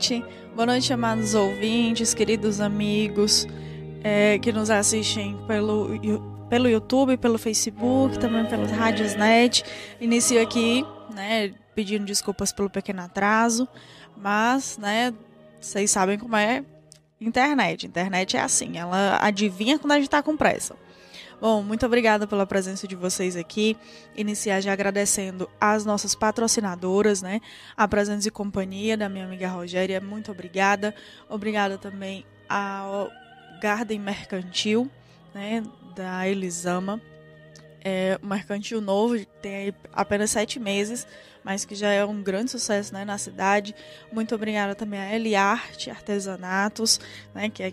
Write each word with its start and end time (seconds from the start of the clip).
Noite. 0.00 0.24
Boa 0.54 0.64
noite, 0.64 0.90
amados 0.94 1.34
ouvintes, 1.34 2.14
queridos 2.14 2.58
amigos 2.58 3.46
é, 4.02 4.38
que 4.38 4.50
nos 4.50 4.70
assistem 4.70 5.36
pelo, 5.46 5.90
pelo 6.48 6.70
YouTube, 6.70 7.18
pelo 7.18 7.36
Facebook, 7.36 8.18
também 8.18 8.46
pelas 8.46 8.70
rádios 8.70 9.14
net. 9.14 9.62
Inicio 10.00 10.40
aqui, 10.40 10.86
né, 11.14 11.52
pedindo 11.74 12.06
desculpas 12.06 12.50
pelo 12.50 12.70
pequeno 12.70 13.02
atraso, 13.02 13.68
mas, 14.16 14.78
né, 14.78 15.12
vocês 15.60 15.90
sabem 15.90 16.18
como 16.18 16.34
é 16.34 16.64
internet. 17.20 17.86
Internet 17.86 18.38
é 18.38 18.40
assim, 18.40 18.78
ela 18.78 19.18
adivinha 19.20 19.78
quando 19.78 19.92
a 19.92 19.96
gente 19.96 20.06
está 20.06 20.22
com 20.22 20.34
pressa. 20.34 20.76
Bom, 21.40 21.62
muito 21.62 21.86
obrigada 21.86 22.26
pela 22.26 22.44
presença 22.44 22.86
de 22.86 22.94
vocês 22.94 23.34
aqui. 23.34 23.74
Iniciar 24.14 24.60
já 24.60 24.74
agradecendo 24.74 25.48
às 25.58 25.86
nossas 25.86 26.14
patrocinadoras, 26.14 27.22
né? 27.22 27.40
A 27.74 27.88
presença 27.88 28.28
e 28.28 28.30
companhia 28.30 28.94
da 28.94 29.08
minha 29.08 29.24
amiga 29.24 29.48
Rogéria, 29.48 30.02
muito 30.02 30.30
obrigada. 30.30 30.94
Obrigada 31.30 31.78
também 31.78 32.26
ao 32.46 33.10
Garden 33.62 33.98
Mercantil, 33.98 34.90
né? 35.34 35.62
Da 35.96 36.28
Elisama. 36.28 37.00
É 37.82 38.18
um 38.22 38.26
mercantil 38.26 38.82
novo, 38.82 39.24
tem 39.40 39.72
apenas 39.94 40.30
sete 40.30 40.60
meses, 40.60 41.06
mas 41.42 41.64
que 41.64 41.74
já 41.74 41.90
é 41.90 42.04
um 42.04 42.22
grande 42.22 42.50
sucesso 42.50 42.92
né, 42.92 43.06
na 43.06 43.16
cidade. 43.16 43.74
Muito 44.12 44.34
obrigada 44.34 44.74
também 44.74 45.00
a 45.00 45.14
Eliarte 45.14 45.88
Artesanatos, 45.88 47.00
né, 47.34 47.48
que 47.48 47.62
é 47.62 47.72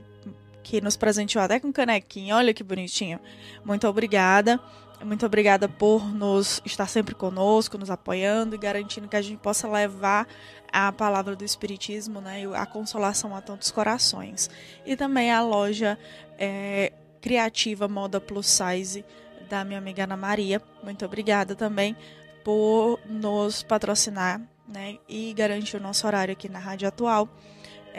que 0.67 0.81
nos 0.81 0.97
presenteou 0.97 1.41
até 1.41 1.61
com 1.61 1.71
canequinha. 1.71 2.35
Olha 2.35 2.53
que 2.53 2.61
bonitinho. 2.61 3.21
Muito 3.63 3.87
obrigada. 3.87 4.59
Muito 5.01 5.25
obrigada 5.25 5.69
por 5.69 6.13
nos 6.13 6.61
estar 6.65 6.87
sempre 6.87 7.15
conosco, 7.15 7.77
nos 7.77 7.89
apoiando 7.89 8.53
e 8.55 8.57
garantindo 8.57 9.07
que 9.07 9.15
a 9.15 9.21
gente 9.21 9.37
possa 9.37 9.67
levar 9.67 10.27
a 10.69 10.91
palavra 10.91 11.35
do 11.35 11.45
Espiritismo, 11.45 12.19
né, 12.19 12.43
a 12.53 12.65
consolação 12.65 13.33
a 13.33 13.39
tantos 13.39 13.71
corações. 13.71 14.49
E 14.85 14.97
também 14.97 15.31
a 15.31 15.41
loja 15.41 15.97
é, 16.37 16.91
criativa 17.21 17.87
Moda 17.87 18.19
Plus 18.19 18.47
Size 18.47 19.05
da 19.47 19.63
minha 19.63 19.79
amiga 19.79 20.03
Ana 20.03 20.17
Maria. 20.17 20.61
Muito 20.83 21.05
obrigada 21.05 21.55
também 21.55 21.95
por 22.43 22.99
nos 23.05 23.63
patrocinar 23.63 24.41
né, 24.67 24.97
e 25.07 25.31
garantir 25.33 25.77
o 25.77 25.79
nosso 25.79 26.05
horário 26.05 26.33
aqui 26.33 26.49
na 26.49 26.59
Rádio 26.59 26.87
Atual. 26.89 27.29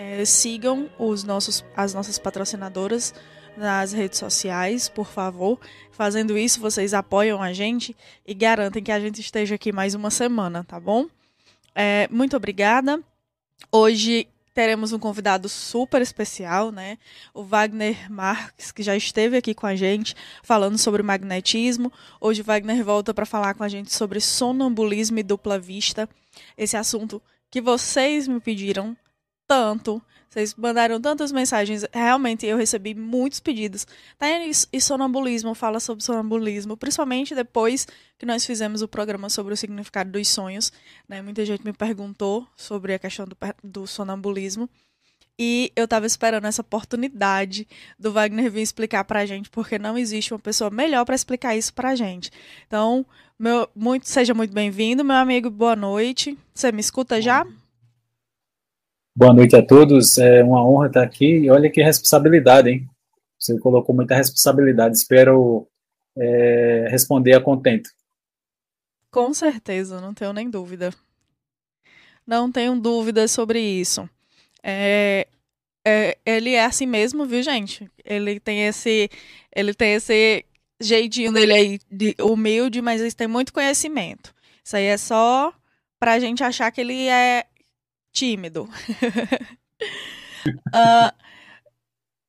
É, 0.00 0.24
sigam 0.24 0.88
os 0.96 1.24
nossos, 1.24 1.64
as 1.76 1.92
nossas 1.92 2.20
patrocinadoras 2.20 3.12
nas 3.56 3.92
redes 3.92 4.16
sociais, 4.16 4.88
por 4.88 5.08
favor. 5.08 5.58
Fazendo 5.90 6.38
isso, 6.38 6.60
vocês 6.60 6.94
apoiam 6.94 7.42
a 7.42 7.52
gente 7.52 7.96
e 8.24 8.32
garantem 8.32 8.80
que 8.80 8.92
a 8.92 9.00
gente 9.00 9.20
esteja 9.20 9.56
aqui 9.56 9.72
mais 9.72 9.96
uma 9.96 10.08
semana, 10.08 10.62
tá 10.62 10.78
bom? 10.78 11.06
É, 11.74 12.06
muito 12.12 12.36
obrigada. 12.36 13.02
Hoje 13.72 14.28
teremos 14.54 14.92
um 14.92 15.00
convidado 15.00 15.48
super 15.48 16.00
especial, 16.00 16.70
né? 16.70 16.96
O 17.34 17.42
Wagner 17.42 18.08
Marques, 18.08 18.70
que 18.70 18.84
já 18.84 18.94
esteve 18.94 19.36
aqui 19.36 19.52
com 19.52 19.66
a 19.66 19.74
gente 19.74 20.14
falando 20.44 20.78
sobre 20.78 21.02
magnetismo. 21.02 21.92
Hoje 22.20 22.42
o 22.42 22.44
Wagner 22.44 22.84
volta 22.84 23.12
para 23.12 23.26
falar 23.26 23.54
com 23.54 23.64
a 23.64 23.68
gente 23.68 23.92
sobre 23.92 24.20
sonambulismo 24.20 25.18
e 25.18 25.24
dupla 25.24 25.58
vista. 25.58 26.08
Esse 26.56 26.76
assunto 26.76 27.20
que 27.50 27.60
vocês 27.60 28.28
me 28.28 28.38
pediram 28.38 28.96
tanto. 29.48 30.00
Vocês 30.28 30.54
mandaram 30.54 31.00
tantas 31.00 31.32
mensagens. 31.32 31.86
Realmente, 31.90 32.44
eu 32.44 32.58
recebi 32.58 32.94
muitos 32.94 33.40
pedidos. 33.40 33.86
Thaís 34.18 34.68
e 34.70 34.78
sonambulismo, 34.78 35.54
fala 35.54 35.80
sobre 35.80 36.04
sonambulismo. 36.04 36.76
Principalmente 36.76 37.34
depois 37.34 37.88
que 38.18 38.26
nós 38.26 38.44
fizemos 38.44 38.82
o 38.82 38.88
programa 38.88 39.30
sobre 39.30 39.54
o 39.54 39.56
significado 39.56 40.10
dos 40.10 40.28
sonhos. 40.28 40.70
Né? 41.08 41.22
Muita 41.22 41.46
gente 41.46 41.64
me 41.64 41.72
perguntou 41.72 42.46
sobre 42.54 42.92
a 42.92 42.98
questão 42.98 43.26
do, 43.26 43.36
do 43.64 43.86
sonambulismo. 43.86 44.68
E 45.40 45.72
eu 45.76 45.84
estava 45.84 46.04
esperando 46.04 46.46
essa 46.46 46.62
oportunidade 46.62 47.66
do 47.98 48.12
Wagner 48.12 48.50
vir 48.50 48.60
explicar 48.60 49.04
para 49.04 49.20
a 49.20 49.26
gente, 49.26 49.48
porque 49.48 49.78
não 49.78 49.96
existe 49.96 50.34
uma 50.34 50.40
pessoa 50.40 50.68
melhor 50.68 51.04
para 51.04 51.14
explicar 51.14 51.56
isso 51.56 51.72
para 51.72 51.90
a 51.90 51.94
gente. 51.94 52.30
Então, 52.66 53.06
meu, 53.38 53.68
muito, 53.74 54.08
seja 54.08 54.34
muito 54.34 54.52
bem-vindo, 54.52 55.04
meu 55.04 55.16
amigo. 55.16 55.48
Boa 55.48 55.76
noite. 55.76 56.36
Você 56.52 56.72
me 56.72 56.80
escuta 56.80 57.22
já? 57.22 57.46
Boa 59.18 59.34
noite 59.34 59.56
a 59.56 59.66
todos. 59.66 60.16
É 60.16 60.44
uma 60.44 60.64
honra 60.64 60.86
estar 60.86 61.02
aqui. 61.02 61.38
E 61.38 61.50
olha 61.50 61.68
que 61.68 61.82
responsabilidade, 61.82 62.70
hein? 62.70 62.88
Você 63.36 63.58
colocou 63.58 63.92
muita 63.92 64.14
responsabilidade. 64.14 64.96
Espero 64.96 65.66
é, 66.16 66.86
responder 66.88 67.34
a 67.34 67.40
contento. 67.40 67.90
Com 69.10 69.34
certeza, 69.34 70.00
não 70.00 70.14
tenho 70.14 70.32
nem 70.32 70.48
dúvida. 70.48 70.94
Não 72.24 72.52
tenho 72.52 72.80
dúvidas 72.80 73.32
sobre 73.32 73.58
isso. 73.58 74.08
É, 74.62 75.26
é, 75.84 76.16
ele 76.24 76.54
é 76.54 76.64
assim 76.64 76.86
mesmo, 76.86 77.26
viu, 77.26 77.42
gente? 77.42 77.90
Ele 78.04 78.38
tem 78.38 78.68
esse, 78.68 79.10
ele 79.52 79.74
tem 79.74 79.94
esse 79.94 80.44
jeitinho 80.80 81.32
dele 81.32 81.52
aí 81.52 81.80
de 81.90 82.14
humilde, 82.22 82.80
mas 82.80 83.00
ele 83.00 83.10
tem 83.10 83.26
muito 83.26 83.52
conhecimento. 83.52 84.32
Isso 84.64 84.76
aí 84.76 84.84
é 84.84 84.96
só 84.96 85.52
pra 85.98 86.20
gente 86.20 86.44
achar 86.44 86.70
que 86.70 86.80
ele 86.80 87.08
é 87.08 87.46
tímido. 88.12 88.68
uh, 90.68 91.12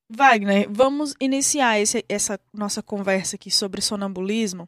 Wagner, 0.09 0.67
vamos 0.69 1.13
iniciar 1.19 1.79
esse, 1.79 2.03
essa 2.09 2.39
nossa 2.51 2.81
conversa 2.81 3.35
aqui 3.35 3.51
sobre 3.51 3.79
sonambulismo 3.79 4.67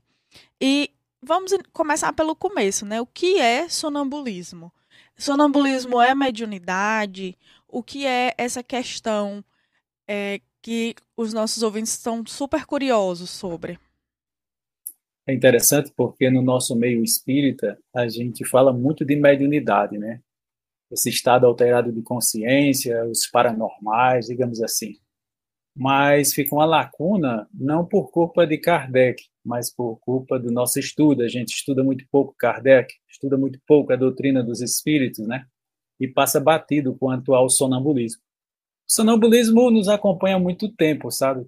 e 0.61 0.91
vamos 1.21 1.51
começar 1.73 2.13
pelo 2.13 2.35
começo, 2.35 2.85
né? 2.85 3.01
O 3.01 3.07
que 3.07 3.39
é 3.39 3.67
sonambulismo? 3.67 4.71
Sonambulismo 5.17 5.99
é 5.99 6.13
mediunidade? 6.13 7.37
O 7.67 7.81
que 7.81 8.05
é 8.05 8.33
essa 8.37 8.61
questão 8.61 9.43
é, 10.07 10.41
que 10.61 10.95
os 11.17 11.33
nossos 11.33 11.63
ouvintes 11.63 11.93
estão 11.93 12.23
super 12.25 12.65
curiosos 12.65 13.29
sobre? 13.29 13.79
É 15.27 15.33
interessante 15.33 15.91
porque 15.95 16.29
no 16.29 16.41
nosso 16.41 16.75
meio 16.75 17.03
espírita 17.03 17.79
a 17.95 18.07
gente 18.07 18.45
fala 18.45 18.73
muito 18.73 19.05
de 19.05 19.15
mediunidade, 19.15 19.97
né? 19.97 20.21
Esse 20.91 21.09
estado 21.09 21.45
alterado 21.45 21.91
de 21.91 22.01
consciência, 22.01 23.05
os 23.05 23.27
paranormais, 23.27 24.27
digamos 24.27 24.61
assim. 24.61 24.97
Mas 25.75 26.33
fica 26.33 26.53
uma 26.53 26.65
lacuna, 26.65 27.47
não 27.53 27.85
por 27.85 28.11
culpa 28.11 28.45
de 28.45 28.57
Kardec, 28.57 29.23
mas 29.43 29.73
por 29.73 29.97
culpa 30.01 30.37
do 30.37 30.51
nosso 30.51 30.77
estudo. 30.79 31.23
A 31.23 31.29
gente 31.29 31.53
estuda 31.53 31.83
muito 31.83 32.05
pouco 32.11 32.35
Kardec, 32.37 32.93
estuda 33.09 33.37
muito 33.37 33.59
pouco 33.65 33.93
a 33.93 33.95
doutrina 33.95 34.43
dos 34.43 34.61
espíritos, 34.61 35.25
né? 35.25 35.45
E 35.99 36.07
passa 36.07 36.39
batido 36.39 36.95
quanto 36.95 37.33
ao 37.33 37.49
sonambulismo. 37.49 38.21
O 38.89 38.93
sonambulismo 38.93 39.71
nos 39.71 39.87
acompanha 39.87 40.35
há 40.35 40.39
muito 40.39 40.67
tempo, 40.67 41.09
sabe, 41.09 41.45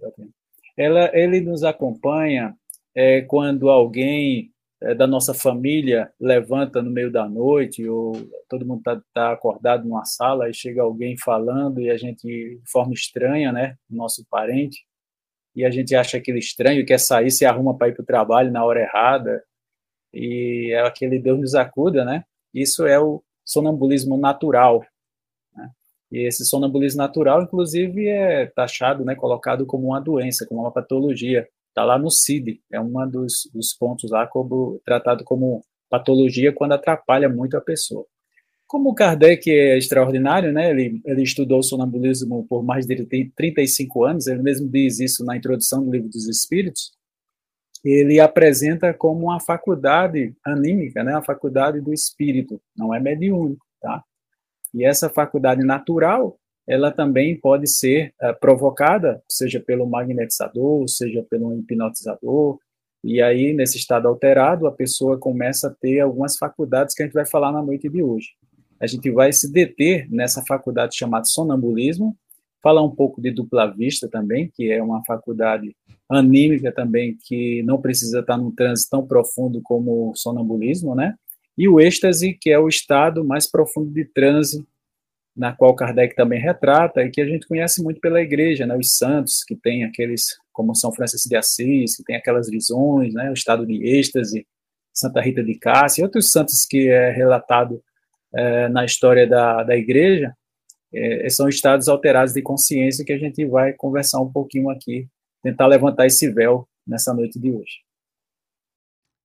Ela, 0.78 1.12
ele 1.14 1.42
nos 1.42 1.64
acompanha 1.64 2.56
é, 2.96 3.22
quando 3.24 3.70
alguém 3.70 4.53
da 4.96 5.08
nossa 5.08 5.34
família 5.34 6.12
levanta 6.20 6.82
no 6.82 6.92
meio 6.92 7.10
da 7.12 7.28
noite, 7.28 7.88
ou 7.88 8.14
todo 8.50 8.66
mundo 8.66 8.80
está 8.80 9.02
tá 9.14 9.32
acordado 9.32 9.88
numa 9.88 10.04
sala 10.04 10.50
e 10.50 10.54
chega 10.54 10.82
alguém 10.82 11.18
falando 11.18 11.80
e 11.80 11.90
a 11.90 11.96
gente, 11.98 12.28
de 12.28 12.62
forma 12.70 12.94
estranha, 12.94 13.52
né, 13.52 13.78
nosso 13.90 14.26
parente, 14.30 14.86
e 15.56 15.64
a 15.64 15.72
gente 15.72 15.96
acha 15.96 16.18
aquele 16.18 16.40
estranho, 16.40 16.86
quer 16.86 17.00
sair, 17.00 17.32
se 17.32 17.46
arruma 17.46 17.78
para 17.78 17.90
ir 17.90 17.94
para 17.94 18.04
o 18.04 18.06
trabalho 18.06 18.52
na 18.52 18.66
hora 18.66 18.82
errada, 18.82 19.44
e 20.14 20.72
é 20.74 20.82
aquele 20.82 21.20
Deus 21.20 21.40
nos 21.40 21.56
acuda, 21.56 22.06
né? 22.06 22.24
Isso 22.54 22.86
é 22.86 23.00
o 23.00 23.24
sonambulismo 23.44 24.18
natural. 24.18 24.86
Né? 25.56 25.72
E 26.12 26.28
esse 26.28 26.46
sonambulismo 26.46 27.00
natural, 27.00 27.42
inclusive, 27.42 28.08
é 28.08 28.48
taxado, 28.48 29.04
né, 29.06 29.16
colocado 29.16 29.66
como 29.66 29.88
uma 29.88 30.00
doença, 30.00 30.46
como 30.46 30.62
uma 30.62 30.72
patologia 30.72 31.48
está 31.74 31.84
lá 31.84 31.98
no 31.98 32.12
CID, 32.12 32.62
é 32.72 32.80
um 32.80 32.92
dos, 33.10 33.50
dos 33.52 33.74
pontos 33.74 34.12
lá 34.12 34.28
como 34.28 34.80
tratado 34.86 35.24
como 35.24 35.66
patologia 35.90 36.54
quando 36.54 36.74
atrapalha 36.74 37.28
muito 37.28 37.58
a 37.58 37.62
pessoa. 37.62 38.06
Como 38.68 38.92
o 38.92 38.96
Kardec 38.96 39.52
é 39.52 39.78
extraordinário, 39.78 40.52
né? 40.52 40.70
Ele, 40.70 41.02
ele 41.06 41.24
estudou 41.24 41.62
sonambulismo 41.62 42.46
por 42.48 42.64
mais 42.64 42.86
de 42.86 43.06
35 43.36 44.04
anos, 44.04 44.28
ele 44.28 44.42
mesmo 44.42 44.68
diz 44.70 45.00
isso 45.00 45.26
na 45.26 45.36
introdução 45.36 45.84
do 45.84 45.92
Livro 45.92 46.10
dos 46.10 46.28
Espíritos. 46.28 46.92
Ele 47.84 48.20
apresenta 48.20 48.94
como 48.94 49.26
uma 49.26 49.40
faculdade 49.40 50.34
anímica, 50.46 51.04
né? 51.04 51.16
A 51.16 51.22
faculdade 51.24 51.82
do 51.82 51.94
espírito, 51.94 52.62
não 52.76 52.94
é 52.94 53.00
mediúnico, 53.00 53.66
tá? 53.82 54.04
E 54.74 54.86
essa 54.86 55.10
faculdade 55.10 55.64
natural 55.64 56.40
ela 56.68 56.92
também 56.92 57.40
pode 57.40 57.68
ser 57.70 58.14
uh, 58.22 58.38
provocada, 58.40 59.22
seja 59.30 59.60
pelo 59.60 59.86
magnetizador, 59.86 60.88
seja 60.88 61.26
pelo 61.30 61.58
hipnotizador, 61.58 62.58
e 63.04 63.22
aí, 63.22 63.52
nesse 63.52 63.78
estado 63.78 64.08
alterado, 64.08 64.66
a 64.66 64.72
pessoa 64.72 65.18
começa 65.18 65.68
a 65.68 65.72
ter 65.72 66.00
algumas 66.00 66.38
faculdades 66.38 66.96
que 66.96 67.04
a 67.04 67.06
gente 67.06 67.14
vai 67.14 67.26
falar 67.26 67.52
na 67.52 67.62
noite 67.62 67.90
de 67.90 68.02
hoje. 68.02 68.30
A 68.80 68.88
gente 68.88 69.12
vai 69.12 69.34
se 69.34 69.52
deter 69.52 70.10
nessa 70.10 70.42
faculdade 70.48 70.96
chamada 70.96 71.26
sonambulismo, 71.26 72.16
falar 72.62 72.82
um 72.82 72.90
pouco 72.90 73.22
de 73.22 73.30
dupla 73.30 73.68
vista 73.68 74.08
também, 74.08 74.50
que 74.54 74.72
é 74.72 74.82
uma 74.82 75.04
faculdade 75.04 75.76
anímica 76.10 76.72
também, 76.72 77.18
que 77.26 77.62
não 77.64 77.82
precisa 77.82 78.22
estar 78.22 78.38
num 78.38 78.52
transe 78.52 78.90
tão 78.90 79.06
profundo 79.06 79.62
como 79.62 80.12
o 80.12 80.16
sonambulismo, 80.16 80.96
né? 80.96 81.16
E 81.58 81.68
o 81.68 81.82
êxtase, 81.82 82.34
que 82.34 82.52
é 82.52 82.58
o 82.58 82.70
estado 82.70 83.24
mais 83.26 83.52
profundo 83.52 83.92
de 83.92 84.06
transe 84.06 84.66
na 85.36 85.56
qual 85.56 85.76
Kardec 85.76 86.16
também 86.16 86.40
retrata 86.40 87.02
e 87.02 87.10
que 87.10 87.20
a 87.20 87.26
gente 87.26 87.48
conhece 87.48 87.82
muito 87.82 88.00
pela 88.00 88.22
igreja, 88.22 88.66
né, 88.66 88.76
os 88.76 88.96
santos 88.96 89.44
que 89.44 89.56
tem 89.56 89.84
aqueles, 89.84 90.38
como 90.52 90.76
São 90.76 90.94
Francisco 90.94 91.28
de 91.28 91.36
Assis, 91.36 91.98
que 91.98 92.04
tem 92.04 92.16
aquelas 92.16 92.50
visões, 92.50 93.14
né, 93.14 93.30
o 93.30 93.34
estado 93.34 93.66
de 93.66 93.84
êxtase, 93.84 94.46
Santa 94.94 95.22
Rita 95.22 95.44
de 95.44 95.58
Cássia 95.58 96.02
e 96.02 96.06
outros 96.06 96.32
santos 96.32 96.66
que 96.70 96.88
é 96.88 97.10
relatado 97.10 97.84
é, 98.34 98.68
na 98.70 98.86
história 98.86 99.28
da, 99.28 99.64
da 99.64 99.76
igreja, 99.76 100.36
é, 100.94 101.28
são 101.30 101.50
estados 101.50 101.88
alterados 101.88 102.34
de 102.34 102.42
consciência 102.42 103.04
que 103.04 103.14
a 103.14 103.18
gente 103.18 103.44
vai 103.46 103.74
conversar 103.74 104.22
um 104.22 104.32
pouquinho 104.32 104.70
aqui, 104.70 105.08
tentar 105.42 105.66
levantar 105.66 106.06
esse 106.06 106.32
véu 106.32 106.68
nessa 106.86 107.14
noite 107.14 107.40
de 107.40 107.52
hoje. 107.52 107.82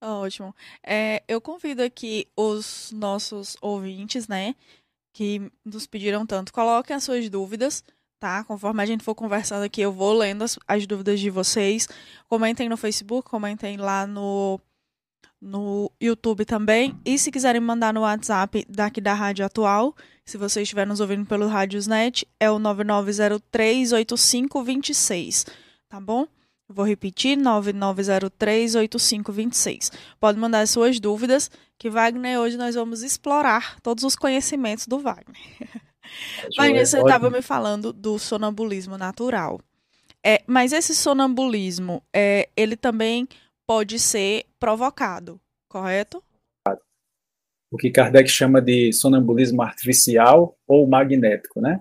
Ótimo. 0.01 0.55
É, 0.87 1.23
eu 1.27 1.41
convido 1.41 1.83
aqui 1.83 2.29
os 2.37 2.93
nossos 2.93 3.57
ouvintes, 3.61 4.29
né, 4.29 4.55
que 5.19 5.51
nos 5.65 5.85
pediram 5.85 6.25
tanto, 6.25 6.53
coloquem 6.53 6.95
as 6.95 7.03
suas 7.03 7.29
dúvidas, 7.29 7.83
tá? 8.21 8.45
Conforme 8.45 8.81
a 8.81 8.87
gente 8.87 9.03
for 9.03 9.17
conversando 9.17 9.65
aqui, 9.65 9.81
eu 9.81 9.91
vou 9.91 10.13
lendo 10.13 10.45
as, 10.45 10.57
as 10.69 10.87
dúvidas 10.87 11.19
de 11.19 11.29
vocês. 11.29 11.89
Comentem 12.29 12.69
no 12.69 12.77
Facebook, 12.77 13.29
comentem 13.29 13.77
lá 13.77 14.07
no, 14.07 14.61
no 15.41 15.91
YouTube 16.01 16.45
também. 16.45 16.97
E 17.05 17.19
se 17.19 17.33
quiserem 17.33 17.61
mandar 17.61 17.93
no 17.93 18.03
WhatsApp 18.03 18.65
daqui 18.69 19.01
da 19.01 19.13
Rádio 19.13 19.45
Atual, 19.45 19.93
se 20.25 20.39
você 20.39 20.63
estiver 20.63 20.87
nos 20.87 21.01
ouvindo 21.01 21.27
pelo 21.27 21.49
Rádiosnet, 21.49 22.25
é 22.39 22.49
o 22.49 22.61
99038526, 22.61 25.49
tá 25.89 25.99
bom? 25.99 26.29
Vou 26.71 26.85
repetir, 26.85 27.39
99038526. 27.39 29.91
Pode 30.21 30.39
mandar 30.39 30.61
as 30.61 30.69
suas 30.71 31.01
dúvidas, 31.01 31.51
que 31.79 31.89
Wagner, 31.89 32.39
hoje 32.39 32.59
nós 32.59 32.75
vamos 32.75 33.03
explorar 33.03 33.81
todos 33.81 34.05
os 34.05 34.15
conhecimentos 34.15 34.87
do 34.87 34.99
Wagner. 34.99 35.41
Wagner, 36.57 36.87
você 36.87 36.99
estava 36.99 37.31
me 37.31 37.41
falando 37.41 37.91
do 37.93 38.19
sonambulismo 38.19 38.99
natural. 38.99 39.61
É, 40.25 40.43
mas 40.47 40.73
esse 40.73 40.95
sonambulismo, 40.95 42.03
é, 42.13 42.49
ele 42.55 42.77
também 42.77 43.27
pode 43.67 43.99
ser 43.99 44.45
provocado, 44.61 45.41
correto? 45.71 46.23
O 47.71 47.77
que 47.77 47.91
Kardec 47.91 48.29
chama 48.29 48.61
de 48.61 48.93
sonambulismo 48.93 49.63
artificial 49.63 50.57
ou 50.67 50.87
magnético, 50.87 51.61
né? 51.61 51.81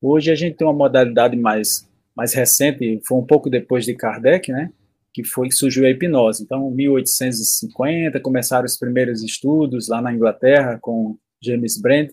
Hoje 0.00 0.30
a 0.30 0.34
gente 0.34 0.56
tem 0.56 0.66
uma 0.66 0.72
modalidade 0.72 1.36
mais 1.36 1.87
mais 2.18 2.34
recente, 2.34 3.00
foi 3.06 3.16
um 3.16 3.24
pouco 3.24 3.48
depois 3.48 3.84
de 3.84 3.94
Kardec, 3.94 4.50
né, 4.50 4.72
que 5.14 5.22
foi 5.22 5.46
que 5.46 5.54
surgiu 5.54 5.86
a 5.86 5.90
hipnose. 5.90 6.42
Então, 6.42 6.68
1850 6.68 8.18
começaram 8.18 8.64
os 8.64 8.76
primeiros 8.76 9.22
estudos 9.22 9.86
lá 9.86 10.02
na 10.02 10.12
Inglaterra 10.12 10.80
com 10.82 11.16
James 11.40 11.80
Brent, 11.80 12.10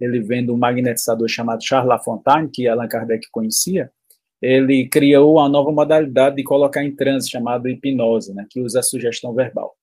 ele 0.00 0.20
vendo 0.20 0.54
um 0.54 0.56
magnetizador 0.56 1.28
chamado 1.28 1.62
Charles 1.62 1.90
Lafontaine, 1.90 2.48
que 2.50 2.66
Allan 2.66 2.88
Kardec 2.88 3.28
conhecia, 3.30 3.92
ele 4.40 4.88
criou 4.88 5.34
uma 5.34 5.50
nova 5.50 5.70
modalidade 5.70 6.36
de 6.36 6.42
colocar 6.42 6.82
em 6.82 6.96
transe 6.96 7.28
chamada 7.28 7.70
hipnose, 7.70 8.32
né, 8.32 8.46
que 8.48 8.58
usa 8.58 8.80
a 8.80 8.82
sugestão 8.82 9.34
verbal. 9.34 9.76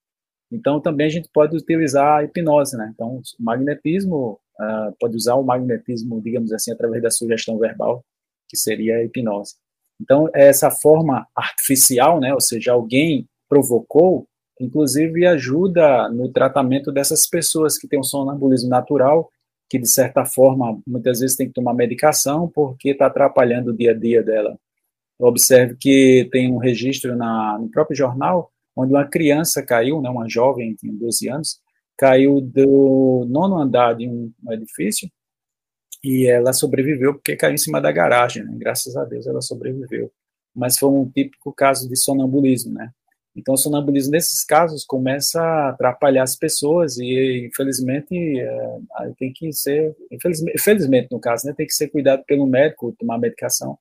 Então, 0.51 0.81
também 0.81 1.05
a 1.05 1.11
gente 1.11 1.29
pode 1.31 1.55
utilizar 1.55 2.17
a 2.17 2.23
hipnose, 2.23 2.75
né? 2.75 2.89
Então, 2.91 3.17
o 3.17 3.43
magnetismo, 3.43 4.39
uh, 4.59 4.95
pode 4.99 5.15
usar 5.15 5.35
o 5.35 5.43
magnetismo, 5.43 6.19
digamos 6.23 6.51
assim, 6.51 6.71
através 6.71 7.03
da 7.03 7.11
sugestão 7.11 7.59
verbal, 7.59 8.03
que 8.49 8.57
seria 8.57 8.97
a 8.97 9.03
hipnose. 9.03 9.55
Então, 10.01 10.29
essa 10.33 10.71
forma 10.71 11.27
artificial, 11.35 12.19
né, 12.19 12.33
ou 12.33 12.41
seja, 12.41 12.71
alguém 12.71 13.27
provocou, 13.47 14.27
inclusive 14.59 15.25
ajuda 15.25 16.09
no 16.09 16.29
tratamento 16.31 16.91
dessas 16.91 17.27
pessoas 17.27 17.77
que 17.77 17.87
têm 17.87 17.99
um 17.99 18.03
sonambulismo 18.03 18.69
natural, 18.69 19.29
que 19.69 19.77
de 19.77 19.87
certa 19.87 20.25
forma 20.25 20.81
muitas 20.87 21.19
vezes 21.19 21.35
tem 21.37 21.47
que 21.47 21.53
tomar 21.53 21.73
medicação 21.73 22.47
porque 22.47 22.89
está 22.89 23.05
atrapalhando 23.05 23.71
o 23.71 23.77
dia 23.77 23.91
a 23.91 23.93
dia 23.93 24.23
dela. 24.23 24.57
Observe 25.19 25.75
que 25.79 26.27
tem 26.31 26.51
um 26.51 26.57
registro 26.57 27.15
na, 27.15 27.57
no 27.59 27.69
próprio 27.69 27.95
jornal 27.95 28.51
onde 28.75 28.93
uma 28.93 29.05
criança 29.05 29.61
caiu, 29.61 30.01
né, 30.01 30.09
uma 30.09 30.29
jovem, 30.29 30.73
tinha 30.73 30.93
12 30.93 31.29
anos, 31.29 31.59
caiu 31.97 32.39
do 32.39 33.25
nono 33.29 33.57
andar 33.57 33.93
de 33.93 34.07
um 34.07 34.31
edifício 34.49 35.09
e 36.03 36.27
ela 36.27 36.53
sobreviveu 36.53 37.13
porque 37.13 37.35
caiu 37.35 37.53
em 37.53 37.57
cima 37.57 37.81
da 37.81 37.91
garagem, 37.91 38.43
né? 38.43 38.55
graças 38.57 38.95
a 38.95 39.03
Deus 39.05 39.27
ela 39.27 39.41
sobreviveu. 39.41 40.11
Mas 40.55 40.77
foi 40.77 40.89
um 40.89 41.09
típico 41.09 41.53
caso 41.53 41.87
de 41.87 41.95
sonambulismo, 41.95 42.73
né? 42.73 42.91
Então, 43.35 43.53
o 43.53 43.57
sonambulismo, 43.57 44.11
nesses 44.11 44.43
casos, 44.43 44.83
começa 44.83 45.41
a 45.41 45.69
atrapalhar 45.69 46.23
as 46.23 46.35
pessoas 46.35 46.97
e, 46.97 47.47
infelizmente, 47.47 48.13
é, 48.39 48.79
tem 49.17 49.31
que 49.31 49.51
ser, 49.53 49.95
infelizmente, 50.11 50.55
infelizmente, 50.55 51.07
no 51.11 51.19
caso, 51.19 51.47
né, 51.47 51.53
tem 51.55 51.65
que 51.65 51.73
ser 51.73 51.87
cuidado 51.89 52.23
pelo 52.25 52.45
médico, 52.45 52.93
tomar 52.97 53.17
medicação. 53.17 53.77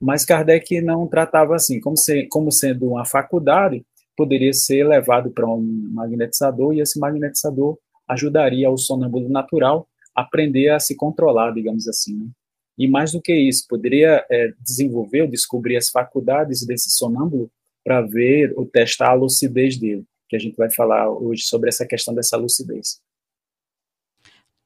Mas 0.00 0.24
Kardec 0.24 0.80
não 0.80 1.06
tratava 1.06 1.56
assim, 1.56 1.80
como, 1.80 1.96
se, 1.96 2.26
como 2.28 2.50
sendo 2.52 2.88
uma 2.90 3.04
faculdade, 3.04 3.84
poderia 4.16 4.52
ser 4.52 4.84
levado 4.86 5.30
para 5.30 5.46
um 5.46 5.60
magnetizador 5.92 6.72
e 6.72 6.80
esse 6.80 6.98
magnetizador 6.98 7.78
ajudaria 8.08 8.68
ao 8.68 8.78
sonâmbulo 8.78 9.28
natural 9.28 9.86
aprender 10.16 10.70
a 10.70 10.80
se 10.80 10.96
controlar, 10.96 11.52
digamos 11.52 11.86
assim. 11.86 12.16
Né? 12.16 12.26
E 12.78 12.88
mais 12.88 13.12
do 13.12 13.20
que 13.20 13.34
isso, 13.34 13.66
poderia 13.68 14.24
é, 14.30 14.52
desenvolver 14.60 15.22
ou 15.22 15.28
descobrir 15.28 15.76
as 15.76 15.90
faculdades 15.90 16.66
desse 16.66 16.90
sonâmbulo 16.90 17.50
para 17.84 18.00
ver 18.00 18.52
ou 18.56 18.66
testar 18.66 19.10
a 19.10 19.14
lucidez 19.14 19.78
dele, 19.78 20.04
que 20.28 20.36
a 20.36 20.38
gente 20.38 20.56
vai 20.56 20.70
falar 20.70 21.08
hoje 21.08 21.42
sobre 21.42 21.68
essa 21.68 21.86
questão 21.86 22.14
dessa 22.14 22.36
lucidez. 22.36 23.00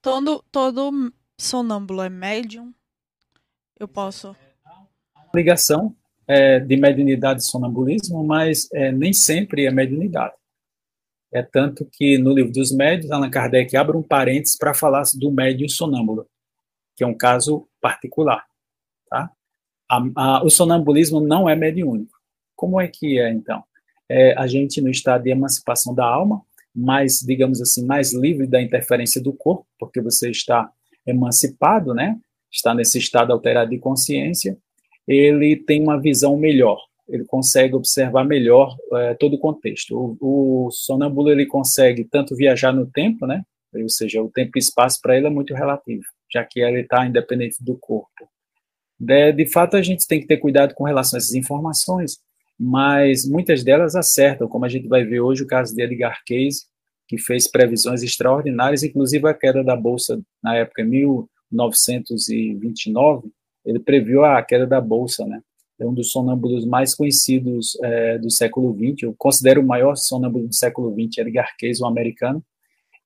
Todo, 0.00 0.42
todo 0.50 1.12
sonâmbulo 1.38 2.02
é 2.02 2.08
médium? 2.08 2.72
Eu 3.78 3.86
posso. 3.86 4.34
Ligação 5.34 5.94
é, 6.26 6.58
de 6.58 6.76
mediunidade 6.76 7.42
e 7.42 7.44
sonambulismo, 7.44 8.24
mas 8.24 8.68
é, 8.72 8.90
nem 8.90 9.12
sempre 9.12 9.66
é 9.66 9.70
mediunidade. 9.70 10.34
É 11.32 11.42
tanto 11.42 11.88
que 11.92 12.18
no 12.18 12.32
livro 12.32 12.52
dos 12.52 12.72
médios, 12.72 13.10
Allan 13.10 13.30
Kardec 13.30 13.76
abre 13.76 13.96
um 13.96 14.02
parênteses 14.02 14.56
para 14.56 14.74
falar 14.74 15.04
do 15.14 15.30
médium 15.30 15.68
sonâmbulo, 15.68 16.26
que 16.96 17.04
é 17.04 17.06
um 17.06 17.16
caso 17.16 17.68
particular. 17.80 18.44
Tá? 19.08 19.30
A, 19.88 20.02
a, 20.16 20.44
o 20.44 20.50
sonambulismo 20.50 21.20
não 21.20 21.48
é 21.48 21.54
mediúnico. 21.54 22.18
Como 22.56 22.80
é 22.80 22.88
que 22.88 23.18
é, 23.18 23.30
então? 23.30 23.62
É 24.08 24.34
a 24.36 24.46
gente 24.46 24.80
no 24.80 24.90
estado 24.90 25.22
de 25.22 25.30
emancipação 25.30 25.94
da 25.94 26.04
alma, 26.04 26.42
mais, 26.74 27.20
digamos 27.20 27.60
assim, 27.60 27.86
mais 27.86 28.12
livre 28.12 28.46
da 28.46 28.60
interferência 28.60 29.22
do 29.22 29.32
corpo, 29.32 29.66
porque 29.78 30.00
você 30.00 30.30
está 30.30 30.70
emancipado, 31.06 31.94
né? 31.94 32.18
Está 32.50 32.74
nesse 32.74 32.98
estado 32.98 33.32
alterado 33.32 33.70
de 33.70 33.78
consciência, 33.78 34.58
ele 35.06 35.56
tem 35.56 35.80
uma 35.80 36.00
visão 36.00 36.36
melhor 36.36 36.89
ele 37.10 37.24
consegue 37.24 37.74
observar 37.74 38.24
melhor 38.24 38.76
é, 38.94 39.14
todo 39.14 39.34
o 39.34 39.38
contexto. 39.38 40.16
O, 40.20 40.66
o 40.66 40.70
sonâmbulo 40.70 41.30
ele 41.30 41.44
consegue 41.44 42.04
tanto 42.04 42.36
viajar 42.36 42.72
no 42.72 42.86
tempo, 42.86 43.26
né? 43.26 43.42
Ou 43.74 43.88
seja, 43.88 44.22
o 44.22 44.30
tempo 44.30 44.52
e 44.56 44.58
espaço 44.58 45.00
para 45.02 45.16
ele 45.16 45.26
é 45.26 45.30
muito 45.30 45.54
relativo, 45.54 46.02
já 46.32 46.44
que 46.44 46.60
ele 46.60 46.80
está 46.80 47.06
independente 47.06 47.62
do 47.62 47.76
corpo. 47.76 48.28
De, 48.98 49.32
de 49.32 49.46
fato, 49.46 49.76
a 49.76 49.82
gente 49.82 50.06
tem 50.06 50.20
que 50.20 50.26
ter 50.26 50.38
cuidado 50.38 50.74
com 50.74 50.84
relação 50.84 51.16
a 51.16 51.18
essas 51.18 51.34
informações, 51.34 52.18
mas 52.58 53.28
muitas 53.28 53.62
delas 53.64 53.96
acertam, 53.96 54.48
como 54.48 54.64
a 54.64 54.68
gente 54.68 54.88
vai 54.88 55.04
ver 55.04 55.20
hoje 55.20 55.42
o 55.42 55.46
caso 55.46 55.74
de 55.74 55.82
Edgar 55.82 56.22
Cayce, 56.26 56.66
que 57.08 57.18
fez 57.18 57.50
previsões 57.50 58.02
extraordinárias, 58.02 58.82
inclusive 58.84 59.26
a 59.28 59.34
queda 59.34 59.64
da 59.64 59.74
bolsa 59.74 60.20
na 60.42 60.56
época 60.56 60.84
1929, 60.84 63.30
ele 63.64 63.80
previu 63.80 64.24
a 64.24 64.42
queda 64.42 64.66
da 64.66 64.80
bolsa, 64.80 65.26
né? 65.26 65.40
É 65.80 65.86
um 65.86 65.94
dos 65.94 66.12
sonâmbulos 66.12 66.66
mais 66.66 66.94
conhecidos 66.94 67.76
é, 67.82 68.18
do 68.18 68.30
século 68.30 68.74
XX. 68.74 69.04
Eu 69.04 69.14
considero 69.16 69.62
o 69.62 69.66
maior 69.66 69.96
sonâmbulo 69.96 70.46
do 70.46 70.54
século 70.54 70.92
XX, 70.92 71.18
Edgar 71.18 71.56
Cayce, 71.58 71.82
um 71.82 71.86
americano. 71.86 72.44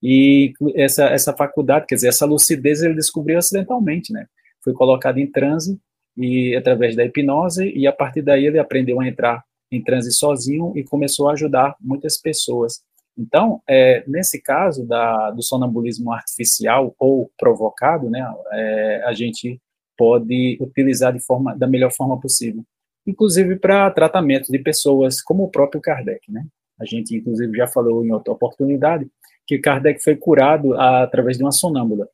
E 0.02 0.52
essa, 0.75 1.04
essa 1.07 1.33
faculdade, 1.33 1.87
quer 1.87 1.95
dizer, 1.95 2.09
essa 2.09 2.26
lucidez 2.26 2.83
ele 2.83 2.95
descobriu 2.95 3.38
acidentalmente, 3.38 4.12
né? 4.12 4.26
Foi 4.62 4.73
colocado 4.73 5.19
em 5.19 5.31
transe 5.31 5.81
e 6.16 6.54
através 6.57 6.95
da 6.95 7.04
hipnose 7.04 7.73
e 7.75 7.87
a 7.87 7.93
partir 7.93 8.23
daí 8.23 8.45
ele 8.45 8.59
aprendeu 8.59 9.00
a 9.00 9.09
entrar 9.09 9.43
em 9.71 9.83
transe 9.83 10.12
sozinho 10.12 10.73
e 10.76 10.85
começou 10.85 11.28
a 11.28 11.33
ajudar 11.33 11.76
muitas 11.81 12.21
pessoas. 12.21 12.83
Então, 13.16 13.62
é, 13.69 14.04
nesse 14.07 14.43
caso 14.43 14.85
da, 14.85 15.31
do 15.31 15.43
sonambulismo 15.43 16.12
artificial 16.12 16.95
ou 16.99 17.31
provocado, 17.38 18.11
né, 18.11 18.21
é, 18.52 19.02
a 19.07 19.12
gente 19.12 19.61
pode 19.97 20.59
utilizar 20.61 21.13
de 21.13 21.21
forma, 21.21 21.57
da 21.57 21.67
melhor 21.67 21.93
forma 21.93 22.21
possível, 22.21 22.65
inclusive 23.07 23.57
para 23.57 23.91
tratamento 23.91 24.51
de 24.51 24.59
pessoas 24.59 25.21
como 25.21 25.45
o 25.45 25.51
próprio 25.51 25.81
Kardec, 25.81 26.31
né? 26.31 26.47
A 26.81 26.85
gente, 26.85 27.15
inclusive, 27.15 27.57
já 27.57 27.69
falou 27.69 28.05
em 28.05 28.11
outra 28.13 28.33
oportunidade 28.33 29.07
que 29.47 29.59
Kardec 29.59 30.03
foi 30.03 30.17
curado 30.17 30.75
através 30.75 31.37
de 31.37 31.45
uma 31.45 31.53
sonâmbula. 31.53 32.09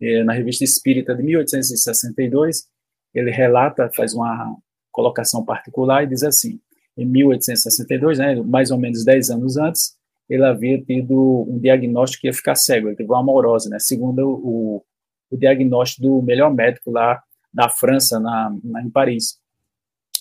É, 0.00 0.24
na 0.24 0.32
Revista 0.32 0.64
Espírita 0.64 1.14
de 1.14 1.22
1862, 1.22 2.66
ele 3.14 3.30
relata, 3.30 3.90
faz 3.94 4.14
uma 4.14 4.56
colocação 4.90 5.44
particular 5.44 6.02
e 6.02 6.08
diz 6.08 6.22
assim: 6.22 6.60
em 6.96 7.06
1862, 7.06 8.18
né, 8.18 8.34
mais 8.42 8.70
ou 8.70 8.78
menos 8.78 9.04
10 9.04 9.30
anos 9.30 9.56
antes, 9.56 9.96
ele 10.28 10.44
havia 10.44 10.82
tido 10.82 11.46
um 11.48 11.58
diagnóstico 11.58 12.22
que 12.22 12.26
ia 12.26 12.34
ficar 12.34 12.54
cego, 12.54 12.88
ele 12.88 12.96
teve 12.96 13.10
uma 13.10 13.20
amorose, 13.20 13.68
né? 13.68 13.78
Segundo 13.78 14.28
o, 14.28 14.84
o 15.32 15.38
diagnóstico 15.38 16.02
do 16.02 16.22
melhor 16.22 16.52
médico 16.52 16.90
lá 16.90 17.22
da 17.52 17.68
França, 17.68 18.20
na, 18.20 18.54
na 18.62 18.82
em 18.82 18.90
Paris. 18.90 19.38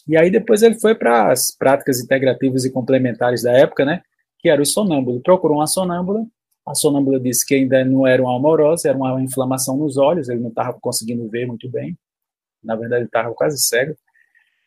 E 0.07 0.17
aí 0.17 0.29
depois 0.31 0.63
ele 0.63 0.79
foi 0.79 0.95
para 0.95 1.31
as 1.31 1.51
práticas 1.51 1.99
integrativas 1.99 2.65
e 2.65 2.71
complementares 2.71 3.43
da 3.43 3.51
época, 3.51 3.85
né? 3.85 4.01
Que 4.39 4.49
era 4.49 4.61
o 4.61 4.65
sonâmbulo. 4.65 5.21
Procurou 5.21 5.57
uma 5.57 5.67
sonâmbula. 5.67 6.25
A 6.65 6.73
sonâmbula 6.73 7.19
disse 7.19 7.45
que 7.45 7.55
ainda 7.55 7.83
não 7.85 8.05
era 8.05 8.21
uma 8.21 8.35
amorosa, 8.35 8.89
era 8.89 8.97
uma 8.97 9.21
inflamação 9.21 9.77
nos 9.77 9.97
olhos, 9.97 10.29
ele 10.29 10.39
não 10.39 10.49
estava 10.49 10.77
conseguindo 10.79 11.27
ver 11.29 11.45
muito 11.45 11.69
bem. 11.69 11.97
Na 12.63 12.75
verdade, 12.75 13.01
ele 13.01 13.07
estava 13.07 13.33
quase 13.33 13.57
cego. 13.57 13.95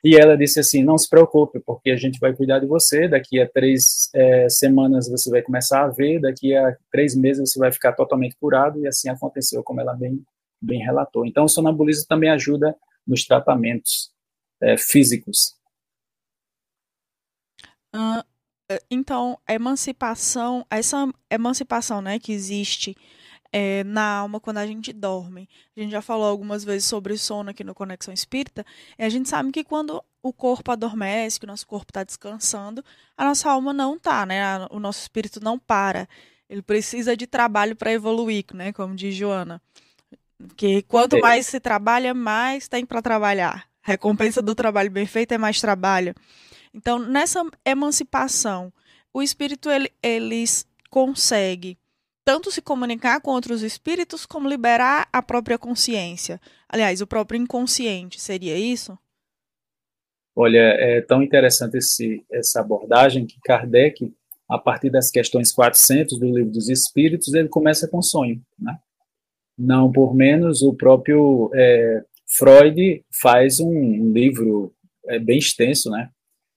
E 0.03 0.17
ela 0.17 0.37
disse 0.37 0.61
assim: 0.61 0.83
Não 0.85 0.99
se 0.99 1.09
preocupe, 1.09 1.61
porque 1.61 1.91
a 1.91 1.97
gente 1.97 2.19
vai 2.21 2.35
cuidar 2.35 2.59
de 2.59 2.67
você. 2.67 3.09
Daqui 3.09 3.41
a 3.41 3.49
três 3.49 4.11
é, 4.15 4.49
semanas 4.49 5.09
você 5.09 5.31
vai 5.31 5.41
começar 5.41 5.85
a 5.85 5.89
ver, 5.89 6.21
daqui 6.21 6.55
a 6.55 6.77
três 6.93 7.15
meses 7.15 7.51
você 7.53 7.59
vai 7.59 7.73
ficar 7.73 7.93
totalmente 7.93 8.37
curado. 8.37 8.81
E 8.81 8.87
assim 8.87 9.09
aconteceu, 9.09 9.63
como 9.63 9.81
ela 9.81 9.95
bem, 9.95 10.23
bem 10.61 10.81
relatou. 10.83 11.27
Então, 11.27 11.45
o 11.45 11.49
sonambulismo 11.49 12.07
também 12.07 12.31
ajuda 12.31 12.77
nos 13.07 13.25
tratamentos 13.25 14.13
é, 14.61 14.77
físicos. 14.77 15.57
Uh, 17.95 18.25
então, 18.91 19.39
a 19.47 19.55
emancipação, 19.55 20.67
essa 20.71 21.07
emancipação 21.31 22.01
né, 22.01 22.19
que 22.19 22.33
existe 22.33 22.97
é, 23.53 23.85
na 23.85 24.17
alma 24.17 24.41
quando 24.41 24.59
a 24.59 24.67
gente 24.67 24.93
dorme. 24.93 25.49
A 25.77 25.81
gente 25.81 25.93
já 25.93 26.03
falou 26.03 26.27
algumas 26.27 26.65
vezes 26.65 26.89
sobre 26.89 27.17
sono 27.17 27.51
aqui 27.51 27.63
no 27.63 27.73
Conexão 27.73 28.13
Espírita, 28.13 28.67
e 28.99 29.05
a 29.05 29.09
gente 29.09 29.29
sabe 29.29 29.53
que 29.53 29.63
quando 29.63 30.03
o 30.21 30.33
corpo 30.33 30.73
adormece, 30.73 31.39
que 31.39 31.45
o 31.45 31.47
nosso 31.47 31.65
corpo 31.65 31.91
está 31.91 32.03
descansando, 32.03 32.85
a 33.17 33.25
nossa 33.25 33.49
alma 33.49 33.73
não 33.73 33.95
está, 33.95 34.27
né? 34.27 34.67
O 34.71 34.81
nosso 34.81 35.03
espírito 35.03 35.39
não 35.39 35.57
para. 35.57 36.09
Ele 36.49 36.63
precisa 36.63 37.17
de 37.17 37.29
trabalho 37.29 37.77
para 37.77 37.93
evoluir, 37.93 38.45
né? 38.55 38.73
Como 38.73 38.97
diz 38.97 39.15
Joana. 39.15 39.63
Porque 40.39 40.83
quanto 40.83 41.19
mais 41.21 41.47
se 41.47 41.61
trabalha, 41.61 42.13
mais 42.13 42.69
tem 42.69 42.85
para 42.85 43.03
trabalhar. 43.03 43.67
Recompensa 43.83 44.41
do 44.41 44.55
trabalho 44.55 44.91
bem 44.91 45.07
feito 45.07 45.33
é 45.33 45.39
mais 45.39 45.61
trabalho. 45.61 46.15
Então, 46.73 46.99
nessa 46.99 47.45
emancipação, 47.65 48.73
o 49.13 49.23
espírito 49.23 49.71
ele, 49.71 49.93
ele 50.03 50.45
consegue 50.91 51.79
tanto 52.25 52.51
se 52.51 52.63
comunicar 52.63 53.21
com 53.21 53.31
outros 53.31 53.63
espíritos 53.63 54.25
como 54.25 54.49
liberar 54.49 55.09
a 55.13 55.23
própria 55.23 55.59
consciência. 55.59 56.41
Aliás, 56.69 57.01
o 57.01 57.07
próprio 57.07 57.41
inconsciente, 57.41 58.21
seria 58.21 58.57
isso? 58.57 58.99
Olha, 60.35 60.59
é 60.59 61.01
tão 61.03 61.23
interessante 61.23 61.77
esse, 61.77 62.25
essa 62.33 62.61
abordagem 62.61 63.27
que 63.27 63.39
Kardec, 63.45 64.13
a 64.51 64.59
partir 64.59 64.91
das 64.91 65.11
questões 65.11 65.53
400 65.53 66.19
do 66.19 66.27
Livro 66.27 66.51
dos 66.51 66.69
Espíritos, 66.69 67.35
ele 67.35 67.49
começa 67.49 67.87
com 67.87 68.03
sonho, 68.03 68.43
né? 68.59 68.77
Não 69.57 69.91
por 69.93 70.15
menos, 70.15 70.63
o 70.63 70.75
próprio 70.75 71.51
é, 71.55 72.03
Freud 72.27 73.05
faz 73.21 73.61
um, 73.61 74.13
livro 74.13 74.73
é, 75.07 75.19
bem 75.19 75.39
extenso, 75.39 75.91
né? 75.91 76.11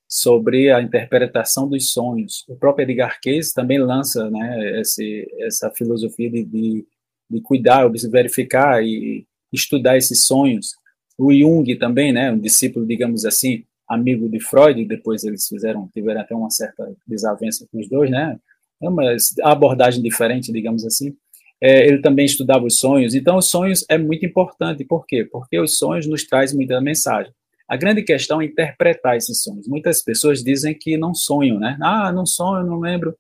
sobre 0.08 0.72
a 0.72 0.82
interpretação 0.82 1.68
dos 1.68 1.92
sonhos. 1.92 2.46
O 2.48 2.56
próprio 2.56 2.84
Edgar 2.84 3.20
Cayce 3.22 3.54
também 3.54 3.78
lança 3.78 4.30
né, 4.32 4.80
esse, 4.80 5.28
essa 5.40 5.70
filosofia 5.72 6.30
de, 6.30 6.46
de, 6.46 6.88
de 7.30 7.42
cuidar, 7.42 7.90
verificar 8.10 8.82
e 8.82 9.28
estudar 9.52 9.98
esses 9.98 10.24
sonhos. 10.24 10.72
O 11.18 11.34
Jung 11.34 11.76
também, 11.76 12.14
né, 12.14 12.32
um 12.32 12.40
discípulo, 12.40 12.86
digamos 12.86 13.26
assim, 13.26 13.66
amigo 13.88 14.30
de 14.30 14.40
Freud, 14.40 14.86
depois 14.86 15.24
eles 15.24 15.48
fizeram, 15.48 15.90
tiveram 15.94 16.22
até 16.22 16.34
uma 16.34 16.50
certa 16.50 16.90
desavença 17.06 17.68
com 17.70 17.80
os 17.80 17.90
dois, 17.90 18.10
né, 18.10 18.40
é 18.82 18.88
uma 18.88 19.04
abordagem 19.44 20.02
diferente, 20.04 20.52
digamos 20.52 20.86
assim. 20.86 21.16
É, 21.62 21.88
ele 21.88 22.02
também 22.02 22.26
estudava 22.26 22.66
os 22.66 22.80
sonhos, 22.80 23.16
então 23.16 23.38
os 23.38 23.50
sonhos 23.50 23.84
é 23.90 23.98
muito 23.98 24.26
importante, 24.26 24.86
por 24.86 25.08
quê? 25.08 25.26
Porque 25.26 25.60
os 25.60 25.78
sonhos 25.78 26.06
nos 26.06 26.24
trazem 26.24 26.56
muita 26.56 26.80
mensagem. 26.80 27.34
A 27.68 27.76
grande 27.76 28.02
questão 28.04 28.42
é 28.42 28.46
interpretar 28.46 29.18
esses 29.18 29.44
sonhos. 29.44 29.68
Muitas 29.68 30.02
pessoas 30.02 30.44
dizem 30.44 30.74
que 30.74 30.96
não 30.98 31.14
sonham, 31.14 31.60
né? 31.60 31.78
Ah, 31.82 32.12
não 32.14 32.26
sonho, 32.26 32.66
não 32.66 32.80
lembro. 32.80 33.16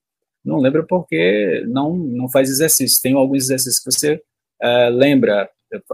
Não 0.46 0.58
lembro 0.58 0.86
porque 0.88 1.65
não, 1.67 1.98
não 1.98 2.29
faz 2.29 2.50
exercício. 2.50 3.01
Tem 3.01 3.13
alguns 3.13 3.44
exercícios 3.44 3.79
que 3.79 3.91
você 3.91 4.22
é, 4.62 4.89
lembra, 4.89 5.50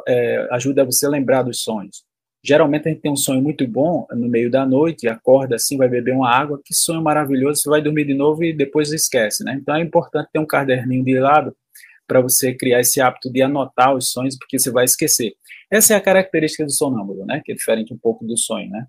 é, 0.07 0.47
ajuda 0.51 0.85
você 0.85 1.07
a 1.07 1.09
lembrar 1.09 1.41
dos 1.41 1.63
sonhos. 1.63 2.03
Geralmente 2.45 2.87
a 2.87 2.91
gente 2.91 3.01
tem 3.01 3.11
um 3.11 3.15
sonho 3.15 3.41
muito 3.41 3.65
bom 3.65 4.05
no 4.11 4.27
meio 4.27 4.51
da 4.51 4.65
noite, 4.65 5.07
acorda 5.07 5.55
assim, 5.55 5.77
vai 5.77 5.87
beber 5.87 6.13
uma 6.13 6.29
água, 6.29 6.59
que 6.63 6.73
sonho 6.73 7.01
maravilhoso, 7.01 7.61
você 7.61 7.69
vai 7.69 7.81
dormir 7.81 8.05
de 8.05 8.13
novo 8.13 8.43
e 8.43 8.53
depois 8.53 8.91
esquece, 8.91 9.45
né? 9.45 9.57
Então 9.59 9.75
é 9.75 9.81
importante 9.81 10.29
ter 10.31 10.39
um 10.39 10.45
caderninho 10.45 11.05
de 11.05 11.17
lado 11.19 11.55
para 12.07 12.21
você 12.21 12.53
criar 12.53 12.79
esse 12.79 13.01
hábito 13.01 13.31
de 13.31 13.41
anotar 13.41 13.95
os 13.95 14.11
sonhos, 14.11 14.37
porque 14.37 14.59
você 14.59 14.71
vai 14.71 14.85
esquecer. 14.85 15.33
Essa 15.71 15.93
é 15.93 15.97
a 15.97 16.01
característica 16.01 16.65
do 16.65 16.71
sonâmbulo, 16.71 17.25
né? 17.25 17.41
Que 17.43 17.51
é 17.51 17.55
diferente 17.55 17.93
um 17.93 17.97
pouco 17.97 18.25
do 18.25 18.37
sonho, 18.37 18.69
né? 18.69 18.85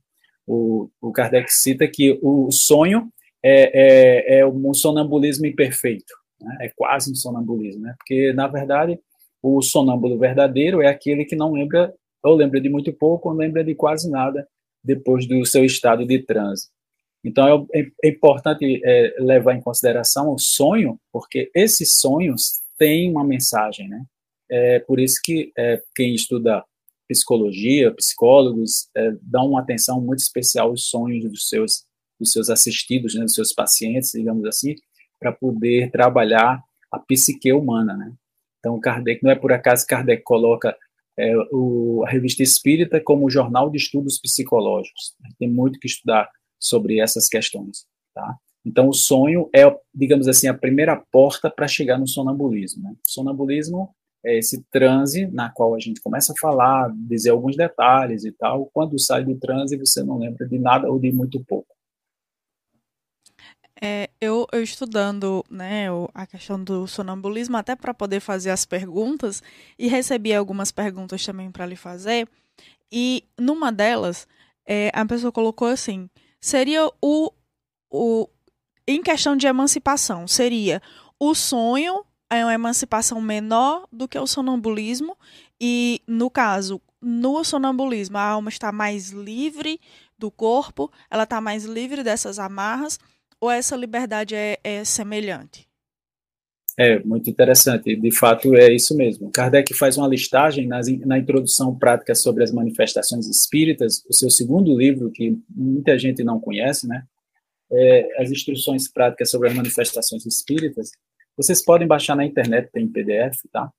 O, 0.47 0.91
o 1.01 1.13
Kardec 1.13 1.51
cita 1.51 1.89
que 1.89 2.19
o 2.23 2.51
sonho 2.51 3.09
é, 3.43 4.35
é, 4.35 4.39
é 4.41 4.47
um 4.47 4.75
sonambulismo 4.75 5.47
imperfeito, 5.47 6.13
né? 6.41 6.57
é 6.63 6.73
quase 6.77 7.11
um 7.11 7.15
sonambulismo, 7.15 7.83
né? 7.83 7.95
Porque, 7.99 8.33
na 8.33 8.47
verdade, 8.47 8.99
o 9.43 9.63
sonâmbulo 9.63 10.19
verdadeiro 10.19 10.83
é 10.83 10.89
aquele 10.89 11.25
que 11.25 11.37
não 11.37 11.53
lembra, 11.53 11.95
ou 12.23 12.35
lembra 12.35 12.61
de 12.61 12.69
muito 12.69 12.93
pouco, 12.93 13.31
ou 13.31 13.35
lembra 13.35 13.63
de 13.63 13.75
quase 13.75 14.11
nada 14.11 14.47
depois 14.83 15.27
do 15.27 15.45
seu 15.47 15.65
estado 15.65 16.07
de 16.07 16.19
transe. 16.21 16.69
Então, 17.25 17.67
é, 17.75 17.87
é 18.03 18.09
importante 18.09 18.81
é, 18.85 19.15
levar 19.19 19.55
em 19.55 19.61
consideração 19.61 20.31
o 20.31 20.39
sonho, 20.39 20.99
porque 21.11 21.51
esses 21.55 21.99
sonhos 21.99 22.61
têm 22.79 23.11
uma 23.11 23.25
mensagem, 23.25 23.89
né? 23.89 24.05
É 24.51 24.79
por 24.81 25.01
isso 25.01 25.21
que 25.23 25.53
é, 25.57 25.83
quem 25.95 26.15
estuda 26.15 26.65
psicologia, 27.09 27.93
psicólogos, 27.95 28.89
é, 28.97 29.13
dão 29.23 29.51
uma 29.51 29.61
atenção 29.61 30.01
muito 30.01 30.21
especial 30.21 30.69
aos 30.69 30.89
sonhos 30.89 31.31
dos 31.31 31.49
seus, 31.49 31.85
dos 32.19 32.33
seus 32.33 32.49
assistidos, 32.49 33.15
né, 33.15 33.23
dos 33.23 33.35
seus 33.35 33.53
pacientes, 33.53 34.13
digamos 34.13 34.45
assim, 34.47 34.75
para 35.19 35.33
poder 35.33 35.91
trabalhar 35.91 36.63
a 36.91 36.99
psique 36.99 37.53
humana, 37.53 37.97
né? 37.97 38.13
Então, 38.59 38.81
Kardec, 38.81 39.23
não 39.23 39.31
é 39.31 39.35
por 39.35 39.53
acaso 39.53 39.87
Kardec 39.87 40.23
coloca 40.23 40.77
é, 41.19 41.35
o, 41.53 42.03
a 42.07 42.11
revista 42.11 42.43
Espírita 42.43 43.01
como 43.01 43.31
jornal 43.31 43.71
de 43.71 43.77
estudos 43.77 44.19
psicológicos. 44.19 45.15
Tem 45.39 45.51
muito 45.51 45.79
que 45.79 45.87
estudar 45.87 46.31
sobre 46.59 46.99
essas 46.99 47.29
questões, 47.29 47.87
tá? 48.15 48.37
Então, 48.65 48.89
o 48.89 48.95
sonho 48.95 49.49
é, 49.55 49.65
digamos 49.95 50.27
assim, 50.27 50.49
a 50.49 50.55
primeira 50.55 50.97
porta 50.97 51.51
para 51.51 51.69
chegar 51.69 51.99
no 51.99 52.09
sonambulismo. 52.09 52.83
Né? 52.83 52.95
Sonambulismo 53.07 53.95
é 54.25 54.39
esse 54.39 54.63
transe 54.71 55.27
na 55.27 55.51
qual 55.51 55.75
a 55.75 55.79
gente 55.79 56.01
começa 56.01 56.33
a 56.33 56.41
falar, 56.41 56.91
dizer 56.95 57.31
alguns 57.31 57.57
detalhes 57.57 58.25
e 58.25 58.33
tal. 58.33 58.71
Quando 58.73 58.99
sai 58.99 59.25
do 59.25 59.39
transe, 59.39 59.77
você 59.77 60.03
não 60.03 60.19
lembra 60.19 60.49
de 60.49 60.59
nada 60.59 60.91
ou 60.91 60.99
de 60.99 61.13
muito 61.13 61.45
pouco. 61.45 61.75
É, 63.83 64.09
eu, 64.19 64.47
eu, 64.51 64.63
estudando 64.63 65.45
né, 65.51 65.89
a 66.15 66.27
questão 66.27 66.63
do 66.63 66.87
sonambulismo, 66.87 67.57
até 67.57 67.77
para 67.77 67.93
poder 67.93 68.21
fazer 68.21 68.51
as 68.51 68.65
perguntas, 68.65 69.43
e 69.79 69.89
recebi 69.89 70.33
algumas 70.33 70.73
perguntas 70.73 71.23
também 71.27 71.51
para 71.51 71.67
lhe 71.67 71.77
fazer, 71.77 72.27
e 72.91 73.25
numa 73.39 73.73
delas, 73.73 74.27
é, 74.67 74.91
a 74.95 75.05
pessoa 75.05 75.33
colocou 75.33 75.69
assim: 75.69 76.09
seria 76.41 76.89
o, 77.03 77.33
o. 77.91 78.29
Em 78.87 79.03
questão 79.03 79.35
de 79.35 79.47
emancipação, 79.47 80.29
seria 80.29 80.83
o 81.19 81.35
sonho 81.35 82.05
é 82.31 82.45
uma 82.45 82.53
emancipação 82.53 83.21
menor 83.21 83.87
do 83.93 84.09
que 84.09 84.19
o 84.19 84.27
sonambulismo 84.27 85.17
e 85.61 86.01
no 86.07 86.29
caso 86.29 86.81
no 87.01 87.45
sonambulismo 87.45 88.19
a 88.19 88.23
alma 88.23 88.49
está 88.49 88.73
mais 88.73 89.11
livre 89.11 89.79
do 90.19 90.31
corpo 90.31 90.91
ela 91.11 91.23
está 91.23 91.41
mais 91.41 91.65
livre 91.65 92.03
dessas 92.03 92.39
amarras 92.39 92.99
ou 93.41 93.51
essa 93.51 93.77
liberdade 93.77 94.35
é, 94.35 94.59
é 94.65 94.85
semelhante? 94.85 95.69
É 96.77 96.99
muito 97.05 97.31
interessante. 97.31 97.95
De 97.95 98.11
fato 98.11 98.55
é 98.57 98.75
isso 98.75 98.97
mesmo. 98.97 99.31
Kardec 99.31 99.73
faz 99.75 99.97
uma 99.97 100.09
listagem 100.09 100.67
nas, 100.67 100.89
na 101.07 101.19
introdução 101.19 101.79
prática 101.79 102.15
sobre 102.17 102.43
as 102.43 102.51
manifestações 102.51 103.29
espíritas 103.29 104.03
o 104.09 104.13
seu 104.13 104.29
segundo 104.29 104.77
livro 104.77 105.11
que 105.11 105.39
muita 105.49 105.97
gente 105.99 106.25
não 106.25 106.41
conhece 106.41 106.89
né 106.89 107.05
é, 107.75 108.23
as 108.23 108.31
instruções 108.31 108.91
práticas 108.91 109.31
sobre 109.31 109.49
as 109.49 109.55
manifestações 109.55 110.25
espíritas 110.25 110.91
vocês 111.37 111.65
podem 111.65 111.87
baixar 111.87 112.17
na 112.17 112.25
internet, 112.25 112.71
tem 112.73 112.89
PDF, 112.89 113.37
tá? 113.53 113.71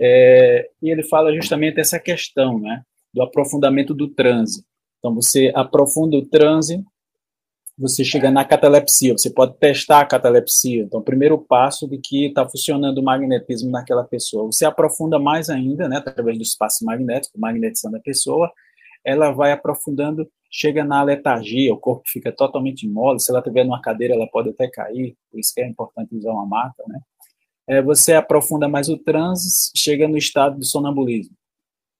É, 0.00 0.68
e 0.80 0.90
ele 0.90 1.02
fala 1.02 1.34
justamente 1.34 1.80
essa 1.80 1.98
questão, 1.98 2.58
né, 2.60 2.82
do 3.12 3.22
aprofundamento 3.22 3.92
do 3.92 4.08
transe. 4.08 4.64
Então, 4.98 5.14
você 5.14 5.52
aprofunda 5.54 6.16
o 6.16 6.24
transe, 6.24 6.82
você 7.76 8.04
chega 8.04 8.30
na 8.30 8.44
catalepsia, 8.44 9.12
você 9.12 9.30
pode 9.30 9.56
testar 9.58 10.00
a 10.00 10.06
catalepsia. 10.06 10.84
Então, 10.84 11.00
o 11.00 11.04
primeiro 11.04 11.36
passo 11.38 11.88
de 11.88 11.98
que 11.98 12.26
está 12.26 12.48
funcionando 12.48 12.98
o 12.98 13.02
magnetismo 13.02 13.70
naquela 13.70 14.04
pessoa. 14.04 14.46
Você 14.46 14.64
aprofunda 14.64 15.18
mais 15.18 15.50
ainda, 15.50 15.88
né, 15.88 15.96
através 15.96 16.38
do 16.38 16.42
espaço 16.42 16.84
magnético, 16.84 17.40
magnetizando 17.40 17.96
a 17.96 18.00
pessoa, 18.00 18.52
ela 19.04 19.32
vai 19.32 19.50
aprofundando, 19.50 20.30
chega 20.52 20.84
na 20.84 21.02
letargia, 21.02 21.72
o 21.72 21.78
corpo 21.78 22.02
fica 22.06 22.30
totalmente 22.30 22.86
mole, 22.86 23.18
se 23.18 23.30
ela 23.30 23.40
estiver 23.40 23.64
numa 23.64 23.80
cadeira, 23.80 24.14
ela 24.14 24.28
pode 24.28 24.50
até 24.50 24.68
cair, 24.68 25.16
por 25.30 25.40
isso 25.40 25.54
que 25.54 25.62
é 25.62 25.66
importante 25.66 26.14
usar 26.14 26.30
uma 26.30 26.44
maca, 26.44 26.84
né? 26.86 27.00
É, 27.66 27.80
você 27.80 28.12
aprofunda 28.12 28.68
mais 28.68 28.88
o 28.88 28.98
transe, 28.98 29.70
chega 29.74 30.06
no 30.06 30.18
estado 30.18 30.58
de 30.58 30.66
sonambulismo. 30.66 31.34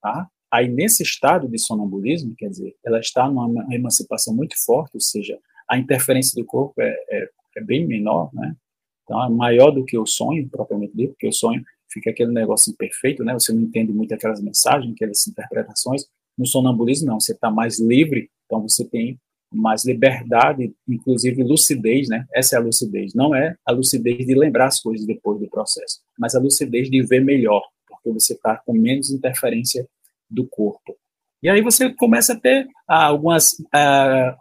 tá? 0.01 0.27
Aí, 0.51 0.67
nesse 0.67 1.01
estado 1.01 1.47
de 1.47 1.57
sonambulismo, 1.57 2.35
quer 2.37 2.49
dizer, 2.49 2.75
ela 2.85 2.99
está 2.99 3.27
numa 3.27 3.65
emancipação 3.73 4.35
muito 4.35 4.53
forte, 4.63 4.91
ou 4.93 4.99
seja, 4.99 5.39
a 5.67 5.77
interferência 5.77 6.39
do 6.39 6.45
corpo 6.45 6.79
é, 6.79 6.93
é, 7.09 7.29
é 7.57 7.61
bem 7.61 7.87
menor, 7.87 8.29
né? 8.33 8.55
Então, 9.03 9.23
é 9.23 9.29
maior 9.29 9.71
do 9.71 9.83
que 9.83 9.97
o 9.97 10.05
sonho, 10.05 10.47
propriamente 10.49 10.95
dito, 10.95 11.13
porque 11.13 11.27
o 11.27 11.33
sonho 11.33 11.63
fica 11.89 12.11
aquele 12.11 12.31
negócio 12.31 12.71
imperfeito, 12.71 13.23
né? 13.23 13.33
Você 13.33 13.51
não 13.51 13.61
entende 13.61 13.91
muito 13.91 14.13
aquelas 14.13 14.41
mensagens, 14.41 14.93
aquelas 14.93 15.25
interpretações. 15.25 16.05
No 16.37 16.45
sonambulismo, 16.45 17.07
não, 17.07 17.19
você 17.19 17.31
está 17.31 17.49
mais 17.49 17.79
livre, 17.79 18.29
então 18.53 18.67
você 18.67 18.85
tem 18.85 19.19
mais 19.51 19.83
liberdade, 19.85 20.73
inclusive 20.87 21.43
lucidez, 21.43 22.07
né? 22.07 22.25
Essa 22.33 22.55
é 22.55 22.59
a 22.59 22.61
lucidez. 22.61 23.13
Não 23.13 23.35
é 23.35 23.55
a 23.65 23.71
lucidez 23.71 24.25
de 24.25 24.35
lembrar 24.35 24.67
as 24.67 24.79
coisas 24.79 25.05
depois 25.05 25.39
do 25.39 25.49
processo, 25.49 26.01
mas 26.17 26.35
a 26.35 26.39
lucidez 26.39 26.89
de 26.89 27.03
ver 27.03 27.23
melhor, 27.23 27.63
porque 27.87 28.11
você 28.11 28.33
está 28.33 28.57
com 28.57 28.73
menos 28.73 29.11
interferência 29.11 29.87
do 30.29 30.47
corpo. 30.47 30.95
E 31.41 31.49
aí 31.49 31.61
você 31.61 31.93
começa 31.93 32.33
a 32.33 32.39
ter 32.39 32.67
ah, 32.87 33.05
algumas 33.05 33.55
ah, 33.73 34.35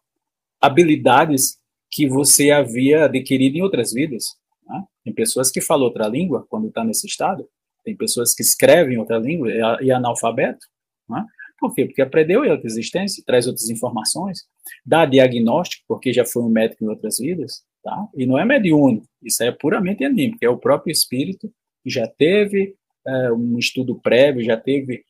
habilidades 0.61 1.59
que 1.91 2.09
você 2.09 2.51
havia 2.51 3.05
adquirido 3.05 3.57
em 3.57 3.63
outras 3.63 3.93
vidas. 3.93 4.37
Né? 4.67 4.83
Tem 5.05 5.13
pessoas 5.13 5.51
que 5.51 5.61
falam 5.61 5.85
outra 5.85 6.09
língua 6.09 6.47
quando 6.49 6.69
está 6.69 6.85
nesse 6.85 7.07
estado, 7.07 7.47
tem 7.85 7.95
pessoas 7.95 8.35
que 8.35 8.43
escrevem 8.43 8.97
outra 8.97 9.19
língua 9.19 9.51
e 9.83 9.91
é 9.91 9.93
analfabeto. 9.93 10.67
Né? 11.09 11.27
Quê? 11.71 11.85
Porque 11.85 12.03
aprendeu 12.03 12.45
em 12.45 12.51
outra 12.51 12.67
existência, 12.67 13.23
traz 13.27 13.47
outras 13.47 13.69
informações, 13.69 14.45
dá 14.85 15.05
diagnóstico, 15.05 15.85
porque 15.87 16.13
já 16.13 16.25
foi 16.25 16.43
um 16.43 16.49
médico 16.49 16.85
em 16.85 16.89
outras 16.89 17.19
vidas, 17.19 17.63
tá? 17.83 18.09
E 18.17 18.27
não 18.27 18.39
é 18.39 18.45
mediúnico, 18.45 19.07
isso 19.23 19.43
é 19.43 19.53
puramente 19.53 20.05
anímico, 20.05 20.39
é 20.43 20.49
o 20.49 20.59
próprio 20.59 20.93
espírito 20.93 21.53
que 21.83 21.91
já 21.91 22.07
teve 22.07 22.75
é, 23.07 23.33
um 23.33 23.59
estudo 23.59 23.99
prévio, 24.01 24.45
já 24.45 24.57
teve 24.57 25.05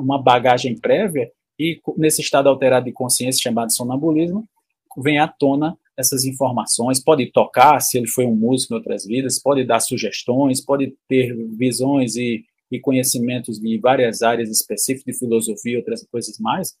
uma 0.00 0.20
bagagem 0.20 0.78
prévia 0.78 1.30
e 1.58 1.80
nesse 1.96 2.20
estado 2.20 2.48
alterado 2.48 2.86
de 2.86 2.92
consciência 2.92 3.42
chamado 3.42 3.72
sonambulismo 3.72 4.46
vem 4.98 5.18
à 5.18 5.26
tona 5.26 5.76
essas 5.96 6.24
informações, 6.24 7.02
pode 7.02 7.30
tocar 7.30 7.80
se 7.80 7.98
ele 7.98 8.06
foi 8.06 8.24
um 8.24 8.34
músico 8.34 8.72
em 8.72 8.76
outras 8.76 9.04
vidas, 9.04 9.38
pode 9.38 9.64
dar 9.64 9.80
sugestões, 9.80 10.60
pode 10.60 10.94
ter 11.08 11.34
visões 11.56 12.16
e, 12.16 12.44
e 12.72 12.80
conhecimentos 12.80 13.60
de 13.60 13.78
várias 13.78 14.22
áreas 14.22 14.50
específicas 14.50 15.14
de 15.14 15.18
filosofia, 15.18 15.76
outras 15.76 16.02
coisas 16.06 16.38
mais, 16.38 16.74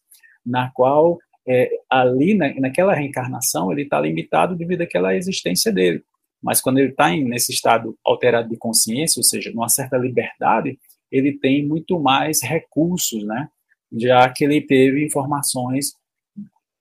na 0.44 0.70
qual 0.70 1.18
é, 1.46 1.68
ali 1.90 2.34
na, 2.34 2.52
naquela 2.54 2.94
reencarnação 2.94 3.70
ele 3.70 3.82
está 3.82 4.00
limitado 4.00 4.56
devido 4.56 4.80
àquela 4.80 5.14
existência 5.14 5.70
dele. 5.70 6.02
Mas 6.42 6.62
quando 6.62 6.78
ele 6.78 6.90
está 6.90 7.10
nesse 7.10 7.52
estado 7.52 7.96
alterado 8.04 8.48
de 8.48 8.56
consciência, 8.56 9.20
ou 9.20 9.24
seja, 9.24 9.52
numa 9.52 9.68
certa 9.68 9.98
liberdade, 9.98 10.78
ele 11.10 11.38
tem 11.38 11.64
muito 11.64 12.00
mais 12.00 12.42
recursos, 12.42 13.22
né? 13.24 13.48
Já 13.92 14.28
que 14.30 14.44
ele 14.44 14.62
teve 14.62 15.04
informações 15.04 15.94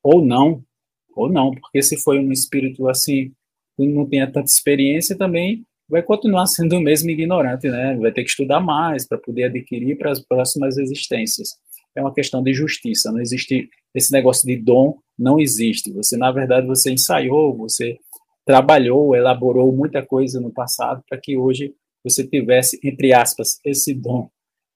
ou 0.02 0.26
não, 0.26 0.64
ou 1.16 1.30
não, 1.30 1.52
porque 1.52 1.84
se 1.84 1.98
foi 1.98 2.18
um 2.18 2.32
espírito 2.32 2.88
assim, 2.88 3.34
que 3.76 3.86
não 3.86 4.08
tenha 4.08 4.26
tanta 4.26 4.50
experiência 4.50 5.18
também 5.18 5.66
vai 5.92 6.02
continuar 6.02 6.46
sendo 6.46 6.78
o 6.78 6.82
mesmo 6.82 7.10
ignorante, 7.10 7.68
né? 7.70 7.98
Vai 7.98 8.14
ter 8.14 8.24
que 8.24 8.30
estudar 8.30 8.62
mais 8.62 9.06
para 9.06 9.18
poder 9.18 9.44
adquirir 9.44 9.98
para 9.98 10.10
as 10.10 10.22
próximas 10.22 10.78
existências. 10.78 11.50
É 11.94 12.02
uma 12.02 12.14
questão 12.14 12.42
de 12.42 12.54
justiça, 12.54 13.12
não 13.12 13.20
existe 13.20 13.70
esse 13.94 14.10
negócio 14.14 14.48
de 14.48 14.56
dom, 14.56 14.98
não 15.20 15.38
existe. 15.38 15.92
Você, 15.92 16.16
na 16.16 16.32
verdade, 16.32 16.66
você 16.66 16.94
ensaiou, 16.94 17.58
você 17.58 17.98
trabalhou, 18.46 19.14
elaborou 19.14 19.70
muita 19.74 20.02
coisa 20.02 20.40
no 20.40 20.50
passado 20.50 21.04
para 21.10 21.20
que 21.20 21.36
hoje 21.36 21.76
você 22.02 22.26
tivesse, 22.26 22.80
entre 22.82 23.14
aspas, 23.14 23.60
esse 23.66 23.94
dom. 23.94 24.30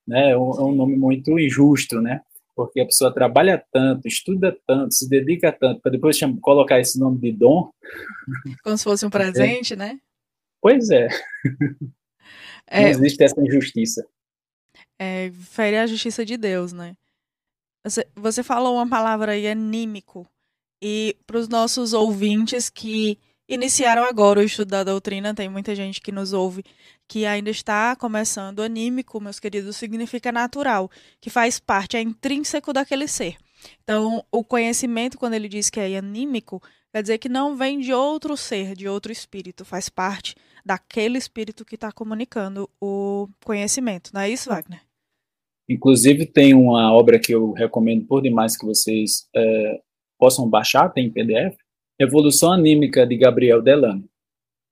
Né? 0.05 0.31
É, 0.31 0.37
um, 0.37 0.51
é 0.51 0.63
um 0.63 0.75
nome 0.75 0.97
muito 0.97 1.39
injusto, 1.39 2.01
né? 2.01 2.19
porque 2.55 2.79
a 2.79 2.85
pessoa 2.85 3.13
trabalha 3.13 3.61
tanto, 3.71 4.07
estuda 4.07 4.55
tanto, 4.65 4.93
se 4.93 5.09
dedica 5.09 5.51
tanto, 5.51 5.81
para 5.81 5.91
depois 5.91 6.17
colocar 6.41 6.79
esse 6.79 6.97
nome 6.97 7.19
de 7.19 7.33
dom. 7.33 7.69
Como 8.63 8.77
se 8.77 8.83
fosse 8.83 9.05
um 9.05 9.09
presente, 9.09 9.73
é. 9.73 9.75
né? 9.75 9.99
Pois 10.61 10.89
é. 10.89 11.07
é. 12.67 12.81
Não 12.81 12.89
existe 12.89 13.23
essa 13.23 13.39
injustiça. 13.39 14.05
É, 14.97 15.31
fere 15.31 15.77
a 15.77 15.87
justiça 15.87 16.25
de 16.25 16.37
Deus, 16.37 16.73
né? 16.73 16.95
Você, 17.83 18.07
você 18.15 18.41
falou 18.43 18.75
uma 18.75 18.89
palavra 18.89 19.33
aí, 19.33 19.47
anímico. 19.47 20.27
E 20.81 21.17
para 21.27 21.37
os 21.37 21.47
nossos 21.47 21.93
ouvintes 21.93 22.69
que 22.69 23.19
iniciaram 23.47 24.03
agora 24.03 24.39
o 24.39 24.43
estudo 24.43 24.69
da 24.69 24.83
doutrina, 24.83 25.33
tem 25.33 25.47
muita 25.47 25.75
gente 25.75 26.01
que 26.01 26.11
nos 26.11 26.33
ouve 26.33 26.63
que 27.07 27.25
ainda 27.25 27.49
está 27.49 27.95
começando. 27.95 28.61
Anímico, 28.61 29.21
meus 29.21 29.39
queridos, 29.39 29.77
significa 29.77 30.31
natural, 30.31 30.89
que 31.21 31.29
faz 31.29 31.59
parte, 31.59 31.97
é 31.97 32.01
intrínseco 32.01 32.73
daquele 32.73 33.07
ser. 33.07 33.37
Então, 33.83 34.23
o 34.31 34.43
conhecimento, 34.43 35.17
quando 35.17 35.33
ele 35.33 35.47
diz 35.47 35.69
que 35.69 35.79
é 35.79 35.97
anímico, 35.97 36.61
quer 36.95 37.01
dizer 37.01 37.17
que 37.17 37.27
não 37.27 37.57
vem 37.57 37.77
de 37.77 37.91
outro 37.91 38.37
ser, 38.37 38.73
de 38.73 38.87
outro 38.87 39.11
espírito, 39.11 39.65
faz 39.65 39.89
parte 39.89 40.33
daquele 40.65 41.17
espírito 41.17 41.65
que 41.65 41.75
está 41.75 41.91
comunicando 41.91 42.69
o 42.79 43.27
conhecimento. 43.43 44.11
Não 44.13 44.21
é 44.21 44.29
isso, 44.29 44.49
Wagner? 44.49 44.81
Inclusive, 45.67 46.25
tem 46.25 46.53
uma 46.53 46.93
obra 46.93 47.19
que 47.19 47.35
eu 47.35 47.51
recomendo 47.51 48.05
por 48.05 48.21
demais 48.21 48.55
que 48.55 48.65
vocês 48.65 49.27
é, 49.35 49.81
possam 50.17 50.49
baixar, 50.49 50.87
tem 50.87 51.07
em 51.07 51.11
PDF, 51.11 51.57
Evolução 51.99 52.53
Anímica 52.53 53.05
de 53.05 53.17
Gabriel 53.17 53.61
Delano. 53.61 54.05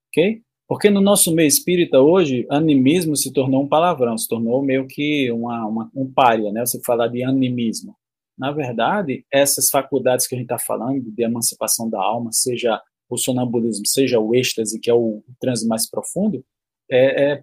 Ok? 0.08 0.40
Porque 0.66 0.88
no 0.88 1.02
nosso 1.02 1.34
meio 1.34 1.48
espírita 1.48 2.00
hoje, 2.00 2.46
animismo 2.48 3.16
se 3.16 3.30
tornou 3.34 3.62
um 3.62 3.68
palavrão, 3.68 4.16
se 4.16 4.26
tornou 4.26 4.62
meio 4.62 4.86
que 4.86 5.30
uma, 5.30 5.66
uma 5.66 5.90
um 5.94 6.10
pária, 6.10 6.50
né? 6.50 6.64
Você 6.64 6.80
falar 6.82 7.08
de 7.08 7.22
animismo. 7.22 7.94
Na 8.36 8.50
verdade, 8.50 9.24
essas 9.30 9.70
faculdades 9.70 10.26
que 10.26 10.34
a 10.34 10.38
gente 10.38 10.46
está 10.46 10.58
falando, 10.58 11.10
de 11.10 11.22
emancipação 11.22 11.88
da 11.88 12.00
alma, 12.00 12.32
seja 12.32 12.80
o 13.08 13.16
sonambulismo, 13.16 13.86
seja 13.86 14.18
o 14.18 14.34
êxtase, 14.34 14.80
que 14.80 14.90
é 14.90 14.94
o 14.94 15.22
transe 15.40 15.66
mais 15.66 15.88
profundo, 15.88 16.44
é, 16.90 17.32
é 17.32 17.42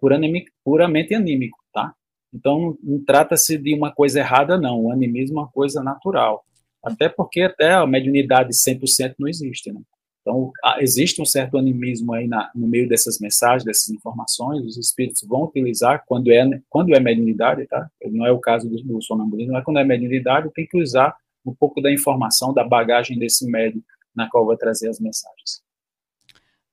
puramente 0.64 1.16
anímico, 1.16 1.58
tá? 1.74 1.94
Então, 2.34 2.78
não, 2.84 3.04
trata-se 3.04 3.58
de 3.58 3.74
uma 3.74 3.92
coisa 3.92 4.20
errada, 4.20 4.58
não. 4.58 4.86
O 4.86 4.92
animismo 4.92 5.40
é 5.40 5.42
uma 5.44 5.52
coisa 5.52 5.84
natural. 5.84 6.46
Até 6.84 7.10
porque 7.10 7.42
até 7.42 7.74
a 7.74 7.86
mediunidade 7.86 8.52
100% 8.54 9.16
não 9.20 9.28
existe, 9.28 9.72
né? 9.72 9.82
Então, 10.22 10.52
existe 10.80 11.20
um 11.22 11.26
certo 11.26 11.58
animismo 11.58 12.14
aí 12.14 12.28
na, 12.28 12.52
no 12.54 12.68
meio 12.68 12.88
dessas 12.88 13.20
mensagens, 13.20 13.64
dessas 13.64 13.90
informações, 13.90 14.64
os 14.66 14.78
espíritos 14.78 15.24
vão 15.28 15.46
utilizar 15.46 16.04
quando 16.06 16.32
é, 16.32 16.62
quando 16.70 16.94
é 16.94 17.00
mediunidade, 17.00 17.66
tá? 17.68 17.90
Não 18.06 18.26
é 18.26 18.32
o 18.32 18.40
caso 18.40 18.70
do, 18.70 18.82
do 18.84 19.02
sonambulismo, 19.02 19.58
é 19.58 19.64
quando 19.64 19.80
é 19.80 19.84
mediunidade, 19.84 20.52
tem 20.54 20.68
que 20.68 20.80
usar 20.80 21.16
um 21.44 21.54
pouco 21.56 21.82
da 21.82 21.92
informação, 21.92 22.54
da 22.54 22.64
bagagem 22.64 23.18
desse 23.18 23.50
médium 23.50 23.82
na 24.16 24.30
qual 24.30 24.46
vai 24.46 24.58
trazer 24.58 24.90
as 24.90 25.00
mensagens. 25.00 25.64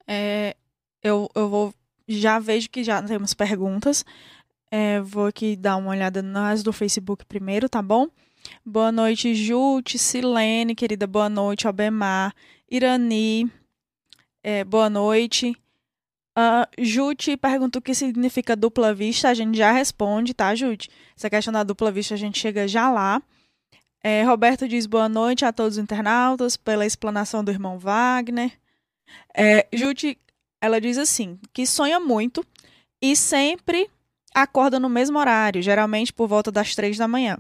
É, 0.07 0.55
eu, 1.03 1.29
eu 1.35 1.49
vou, 1.49 1.75
já 2.07 2.39
vejo 2.39 2.69
que 2.69 2.85
já 2.85 3.03
temos 3.03 3.33
perguntas, 3.33 4.05
é, 4.71 5.01
vou 5.01 5.27
aqui 5.27 5.57
dar 5.57 5.77
uma 5.77 5.91
olhada 5.91 6.21
nas 6.21 6.63
do 6.63 6.73
Facebook 6.73 7.25
primeiro, 7.25 7.69
tá 7.69 7.81
bom? 7.81 8.09
Boa 8.65 8.93
noite, 8.93 9.35
Jute, 9.35 9.99
Silene, 9.99 10.75
querida, 10.75 11.07
boa 11.07 11.29
noite, 11.29 11.67
Albemar, 11.67 12.35
Irani, 12.71 13.51
é, 14.43 14.65
boa 14.65 14.91
noite. 14.91 15.57
Uh, 16.39 16.67
Jute 16.79 17.37
pergunta 17.37 17.79
o 17.79 17.83
que 17.83 17.95
significa 17.95 18.55
dupla 18.55 18.95
vista, 18.95 19.29
a 19.29 19.35
gente 19.35 19.59
já 19.59 19.73
responde, 19.73 20.33
tá, 20.35 20.55
Jute? 20.55 20.89
Essa 21.17 21.29
questão 21.29 21.53
da 21.53 21.63
dupla 21.63 21.91
vista 21.91 22.15
a 22.15 22.17
gente 22.17 22.39
chega 22.39 22.69
já 22.69 22.91
lá. 22.91 23.21
É, 24.03 24.23
Roberto 24.23 24.69
diz 24.69 24.87
boa 24.87 25.09
noite 25.09 25.45
a 25.45 25.53
todos 25.53 25.77
os 25.77 25.83
internautas 25.83 26.57
pela 26.57 26.87
explanação 26.87 27.43
do 27.43 27.51
irmão 27.51 27.79
Wagner. 27.79 28.53
É, 29.37 29.67
Jute, 29.73 30.17
ela 30.61 30.81
diz 30.81 30.97
assim, 30.97 31.39
que 31.53 31.67
sonha 31.67 31.99
muito 31.99 32.45
e 33.03 33.17
sempre 33.17 33.91
acorda 34.35 34.79
no 34.79 34.89
mesmo 34.89 35.19
horário, 35.19 35.61
geralmente 35.63 36.13
por 36.13 36.29
volta 36.29 36.53
das 36.53 36.75
três 36.75 36.97
da 36.97 37.09
manhã. 37.09 37.37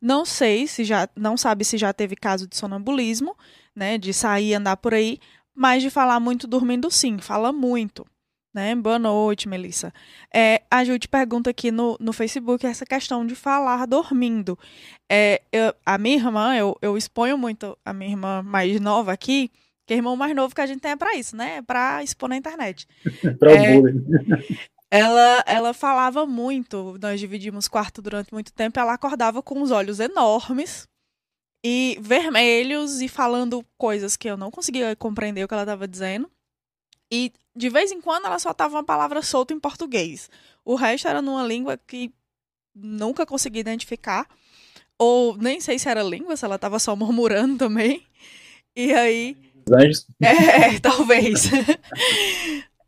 Não 0.00 0.24
sei 0.24 0.66
se 0.66 0.84
já, 0.84 1.08
não 1.16 1.36
sabe 1.36 1.64
se 1.64 1.76
já 1.76 1.92
teve 1.92 2.16
caso 2.16 2.46
de 2.46 2.56
sonambulismo, 2.56 3.36
né, 3.74 3.98
de 3.98 4.12
sair 4.12 4.48
e 4.50 4.54
andar 4.54 4.76
por 4.76 4.94
aí, 4.94 5.18
mas 5.54 5.82
de 5.82 5.90
falar 5.90 6.20
muito 6.20 6.46
dormindo 6.46 6.90
sim, 6.90 7.18
fala 7.18 7.52
muito. 7.52 8.06
Né? 8.54 8.74
Boa 8.74 8.98
noite, 8.98 9.48
Melissa. 9.48 9.92
É, 10.34 10.62
a 10.70 10.82
Ju 10.82 10.98
te 10.98 11.06
pergunta 11.06 11.50
aqui 11.50 11.70
no, 11.70 11.96
no 12.00 12.12
Facebook 12.12 12.66
essa 12.66 12.86
questão 12.86 13.24
de 13.24 13.34
falar 13.34 13.86
dormindo. 13.86 14.58
É, 15.08 15.42
eu, 15.52 15.74
a 15.84 15.98
minha 15.98 16.16
irmã, 16.16 16.56
eu, 16.56 16.76
eu 16.80 16.96
exponho 16.96 17.36
muito 17.36 17.76
a 17.84 17.92
minha 17.92 18.10
irmã 18.10 18.42
mais 18.42 18.80
nova 18.80 19.12
aqui, 19.12 19.50
que 19.86 19.94
é 19.94 19.96
irmão 19.96 20.16
mais 20.16 20.34
novo 20.34 20.54
que 20.54 20.60
a 20.60 20.66
gente 20.66 20.80
tem 20.80 20.90
é 20.92 20.96
para 20.96 21.14
isso, 21.14 21.36
né? 21.36 21.56
É 21.56 21.62
para 21.62 22.02
expor 22.02 22.28
na 22.28 22.36
internet. 22.36 22.86
para 23.38 23.52
é, 23.52 23.72
bullying. 23.72 24.04
Ela, 24.90 25.44
ela 25.46 25.74
falava 25.74 26.24
muito, 26.24 26.96
nós 27.00 27.20
dividimos 27.20 27.68
quarto 27.68 28.00
durante 28.00 28.32
muito 28.32 28.52
tempo, 28.52 28.80
ela 28.80 28.94
acordava 28.94 29.42
com 29.42 29.60
os 29.60 29.70
olhos 29.70 30.00
enormes 30.00 30.88
e 31.62 31.98
vermelhos 32.00 33.02
e 33.02 33.08
falando 33.08 33.64
coisas 33.76 34.16
que 34.16 34.28
eu 34.28 34.36
não 34.36 34.50
conseguia 34.50 34.96
compreender 34.96 35.44
o 35.44 35.48
que 35.48 35.52
ela 35.54 35.64
estava 35.64 35.86
dizendo. 35.86 36.30
E 37.10 37.32
de 37.54 37.68
vez 37.68 37.90
em 37.90 38.00
quando 38.00 38.26
ela 38.26 38.38
soltava 38.38 38.76
uma 38.76 38.84
palavra 38.84 39.20
solta 39.20 39.52
em 39.52 39.60
português. 39.60 40.30
O 40.64 40.74
resto 40.74 41.08
era 41.08 41.20
numa 41.20 41.42
língua 41.44 41.76
que 41.76 42.12
nunca 42.74 43.26
consegui 43.26 43.58
identificar. 43.58 44.26
ou 44.98 45.36
nem 45.36 45.60
sei 45.60 45.78
se 45.78 45.88
era 45.88 46.02
língua, 46.02 46.36
se 46.36 46.44
ela 46.44 46.56
estava 46.56 46.78
só 46.78 46.96
murmurando 46.96 47.56
também. 47.58 48.06
E 48.74 48.92
aí. 48.92 49.36
Anjos? 49.72 50.06
É, 50.20 50.78
talvez. 50.80 51.50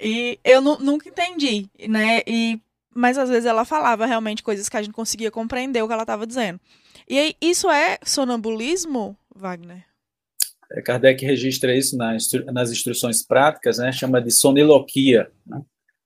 E 0.00 0.38
eu 0.42 0.60
nunca 0.60 1.08
entendi, 1.08 1.68
né? 1.88 2.22
E, 2.26 2.58
mas 2.94 3.18
às 3.18 3.28
vezes 3.28 3.44
ela 3.44 3.64
falava 3.64 4.06
realmente 4.06 4.42
coisas 4.42 4.68
que 4.68 4.76
a 4.76 4.82
gente 4.82 4.94
conseguia 4.94 5.30
compreender 5.30 5.82
o 5.82 5.86
que 5.86 5.92
ela 5.92 6.02
estava 6.02 6.26
dizendo. 6.26 6.58
E 7.08 7.18
aí, 7.18 7.34
isso 7.40 7.68
é 7.68 7.98
sonambulismo, 8.04 9.16
Wagner? 9.34 9.84
É, 10.72 10.80
Kardec 10.80 11.24
registra 11.24 11.76
isso 11.76 11.96
nas 11.96 12.70
instruções 12.70 13.22
práticas, 13.22 13.78
né? 13.78 13.90
Chama 13.92 14.22
de 14.22 14.30
soniloquia. 14.30 15.30
Né? 15.46 15.60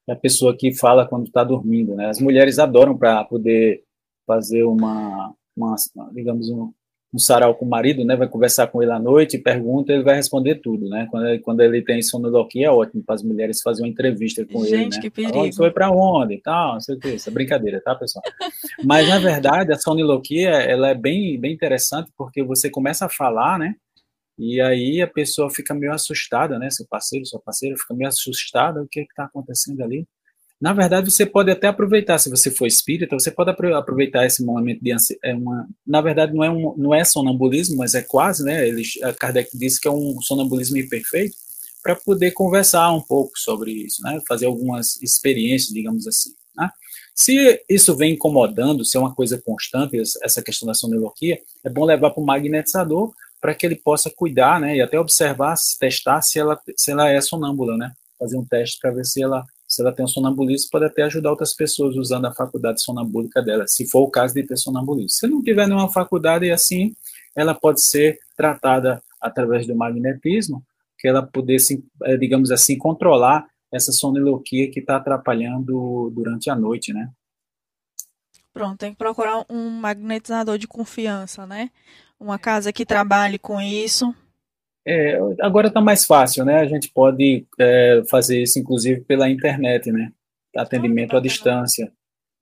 É 0.09 0.13
a 0.13 0.17
pessoa 0.17 0.57
que 0.57 0.75
fala 0.75 1.07
quando 1.07 1.27
está 1.27 1.45
dormindo, 1.45 1.95
né? 1.95 2.09
As 2.09 2.19
mulheres 2.19 2.59
adoram 2.59 2.97
para 2.97 3.23
poder 3.25 3.85
fazer 4.27 4.65
uma, 4.65 5.35
uma 5.57 5.77
digamos, 6.13 6.49
um, 6.49 6.73
um 7.15 7.19
sarau 7.19 7.55
com 7.55 7.65
o 7.65 7.69
marido, 7.69 8.05
né? 8.05 8.17
Vai 8.17 8.29
conversar 8.29 8.67
com 8.67 8.83
ele 8.83 8.91
à 8.91 8.99
noite, 8.99 9.39
pergunta, 9.39 9.93
ele 9.93 10.03
vai 10.03 10.17
responder 10.17 10.57
tudo, 10.57 10.89
né? 10.89 11.07
Quando 11.09 11.27
ele, 11.29 11.39
quando 11.39 11.61
ele 11.61 11.81
tem 11.81 12.03
sonoloquia, 12.03 12.67
é 12.67 12.71
ótimo 12.71 13.05
para 13.05 13.15
as 13.15 13.23
mulheres 13.23 13.63
fazer 13.63 13.83
uma 13.83 13.89
entrevista 13.89 14.45
com 14.45 14.65
Gente, 14.65 14.75
ele, 14.75 14.97
né? 14.97 15.01
que 15.01 15.11
perigo. 15.11 15.55
foi 15.55 15.71
para 15.71 15.93
onde? 15.93 16.41
Tal, 16.43 16.75
não 16.75 16.81
sei 16.81 16.97
o 16.97 16.99
que, 16.99 17.11
isso 17.11 17.29
é 17.29 17.33
brincadeira, 17.33 17.81
tá, 17.81 17.95
pessoal? 17.95 18.25
Mas, 18.85 19.09
na 19.09 19.21
verdade, 19.21 19.73
a 19.73 19.79
soniloquia, 19.79 20.51
ela 20.51 20.89
é 20.89 20.95
bem, 20.95 21.39
bem 21.39 21.53
interessante 21.53 22.11
porque 22.19 22.43
você 22.43 22.69
começa 22.69 23.07
a 23.07 23.09
falar, 23.09 23.61
né? 23.61 23.77
E 24.37 24.61
aí 24.61 25.01
a 25.01 25.07
pessoa 25.07 25.49
fica 25.49 25.73
meio 25.73 25.93
assustada, 25.93 26.59
né? 26.59 26.69
Seu 26.69 26.85
parceiro, 26.91 27.25
sua 27.25 27.41
parceira 27.41 27.77
fica 27.79 27.95
meio 27.95 28.09
assustada, 28.09 28.83
o 28.83 28.89
que 28.89 29.03
está 29.03 29.27
acontecendo 29.27 29.85
ali? 29.85 30.05
Na 30.61 30.73
verdade, 30.73 31.11
você 31.11 31.27
pode 31.27 31.51
até 31.51 31.67
aproveitar, 31.67 32.19
se 32.19 32.31
você 32.31 32.51
for 32.51 32.67
espírita, 32.67 33.19
você 33.19 33.31
pode 33.31 33.51
aproveitar 33.51 34.25
esse 34.25 34.45
momento 34.45 34.81
de 34.83 34.93
é 35.23 35.35
uma, 35.35 35.69
na 35.87 36.01
verdade 36.01 36.33
não 36.33 36.45
é 36.45 36.51
um, 36.51 36.75
não 36.77 36.95
é 36.95 37.05
sonambulismo, 37.05 37.77
mas 37.77 37.95
é 37.95 38.03
quase, 38.03 38.45
né? 38.45 38.67
Ele, 38.67 38.83
Kardec 39.19 39.51
disse 39.57 39.81
que 39.81 39.89
é 39.89 39.91
um 39.91 40.21
sonambulismo 40.23 40.77
imperfeito 40.79 41.37
para 41.83 41.97
poder 41.97 42.31
conversar 42.31 42.91
um 42.93 43.03
pouco 43.03 43.33
sobre 43.37 43.73
isso, 43.73 44.03
né? 44.03 44.19
Fazer 44.27 44.47
algumas 44.47 45.01
experiências, 45.03 45.73
digamos 45.73 46.07
assim. 46.07 46.31
Né? 46.57 46.71
Se 47.15 47.63
isso 47.69 47.95
vem 47.97 48.15
incomodando, 48.15 48.85
se 48.85 48.97
é 48.97 49.01
uma 49.01 49.15
coisa 49.15 49.41
constante, 49.45 50.01
essa 50.23 50.43
questão 50.43 50.67
da 50.67 50.75
sonilurgia, 50.75 51.39
é 51.63 51.69
bom 51.69 51.85
levar 51.85 52.11
para 52.11 52.23
o 52.23 52.27
magnetizador 52.27 53.13
para 53.41 53.55
que 53.55 53.67
ele 53.67 53.77
possa 53.77 54.11
cuidar, 54.11 54.59
né? 54.59 54.77
E 54.77 54.81
até 54.81 54.99
observar, 54.99 55.55
testar 55.79 56.23
se 56.23 56.39
ela, 56.39 56.59
se 56.75 56.91
ela 56.91 57.11
é 57.11 57.21
sonâmbula, 57.21 57.77
né? 57.77 57.93
Fazer 58.19 58.39
um 58.39 58.47
teste 58.47 58.79
para 58.81 58.93
ver 58.93 59.05
se 59.05 59.23
ela 59.23 59.45
se 59.75 59.83
ela 59.83 59.93
tem 59.93 60.05
um 60.05 60.09
sonambulismo, 60.09 60.71
pode 60.71 60.85
até 60.85 61.03
ajudar 61.03 61.31
outras 61.31 61.53
pessoas 61.53 61.97
usando 61.97 62.27
a 62.27 62.33
faculdade 62.33 62.81
sonambúlica 62.81 63.43
dela, 63.43 63.67
se 63.67 63.91
for 63.91 64.03
o 64.03 64.11
caso 64.11 64.33
de 64.33 64.45
ter 64.45 64.57
sonambulismo. 64.57 65.11
Se 65.11 65.27
não 65.27 65.43
tiver 65.43 65.67
nenhuma 65.67 65.91
faculdade, 65.91 66.49
assim, 66.53 66.95
ela 67.35 67.55
pode 67.55 67.85
ser 67.85 68.19
tratada 68.37 69.03
através 69.21 69.67
do 69.67 69.75
magnetismo, 69.75 70.65
que 70.97 71.09
ela 71.09 71.23
pudesse, 71.23 71.85
eh, 72.05 72.17
digamos 72.17 72.53
assim, 72.53 72.79
controlar 72.79 73.49
essa 73.73 73.91
soniloquia 73.91 74.71
que 74.71 74.79
está 74.79 74.97
atrapalhando 74.97 76.13
durante 76.15 76.49
a 76.49 76.55
noite, 76.55 76.93
né? 76.93 77.11
Pronto, 78.53 78.79
tem 78.79 78.93
que 78.93 78.99
procurar 78.99 79.45
um 79.51 79.69
magnetizador 79.69 80.57
de 80.57 80.69
confiança, 80.69 81.45
né? 81.45 81.71
Uma 82.21 82.39
casa 82.39 82.73
que 82.73 82.87
trabalhe 82.87 83.41
com 83.41 83.61
isso, 83.61 84.15
é, 84.87 85.19
agora 85.41 85.69
está 85.69 85.81
mais 85.81 86.05
fácil, 86.05 86.45
né? 86.45 86.61
A 86.61 86.67
gente 86.67 86.91
pode 86.91 87.47
é, 87.59 88.03
fazer 88.11 88.43
isso, 88.43 88.59
inclusive, 88.59 89.01
pela 89.03 89.31
internet, 89.31 89.91
né? 89.91 90.13
Atendimento 90.57 91.17
à 91.17 91.21
distância. 91.21 91.91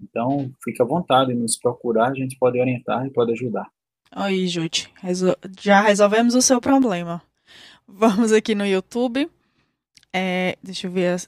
Então, 0.03 0.51
fique 0.63 0.83
à 0.83 0.85
vontade 0.85 1.33
de 1.33 1.39
nos 1.39 1.57
procurar, 1.57 2.11
a 2.11 2.15
gente 2.15 2.37
pode 2.37 2.61
orientar 2.61 3.07
e 3.07 3.11
pode 3.11 3.33
ajudar. 3.33 3.69
Aí, 4.11 4.47
Jute, 4.49 4.91
resol... 5.01 5.37
já 5.61 5.81
resolvemos 5.81 6.35
o 6.35 6.43
seu 6.43 6.61
problema. 6.61 7.23
Vamos 7.87 8.33
aqui 8.33 8.55
no 8.55 8.67
YouTube. 8.67 9.31
É, 10.13 10.57
deixa 10.63 10.87
eu 10.87 10.91
ver, 10.91 11.23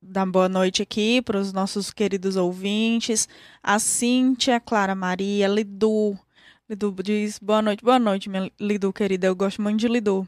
dar 0.00 0.24
boa 0.24 0.48
noite 0.48 0.80
aqui 0.80 1.20
para 1.20 1.38
os 1.38 1.52
nossos 1.52 1.90
queridos 1.92 2.36
ouvintes. 2.36 3.28
A 3.62 3.78
Cíntia, 3.78 4.60
Clara 4.60 4.94
Maria, 4.94 5.48
Lidu. 5.48 6.16
Lidu 6.68 6.94
diz 7.02 7.38
boa 7.38 7.60
noite, 7.60 7.84
boa 7.84 7.98
noite, 7.98 8.30
minha 8.30 8.50
Lidu 8.58 8.92
querida. 8.92 9.26
Eu 9.26 9.36
gosto 9.36 9.60
muito 9.60 9.80
de 9.80 9.88
Lidu. 9.88 10.26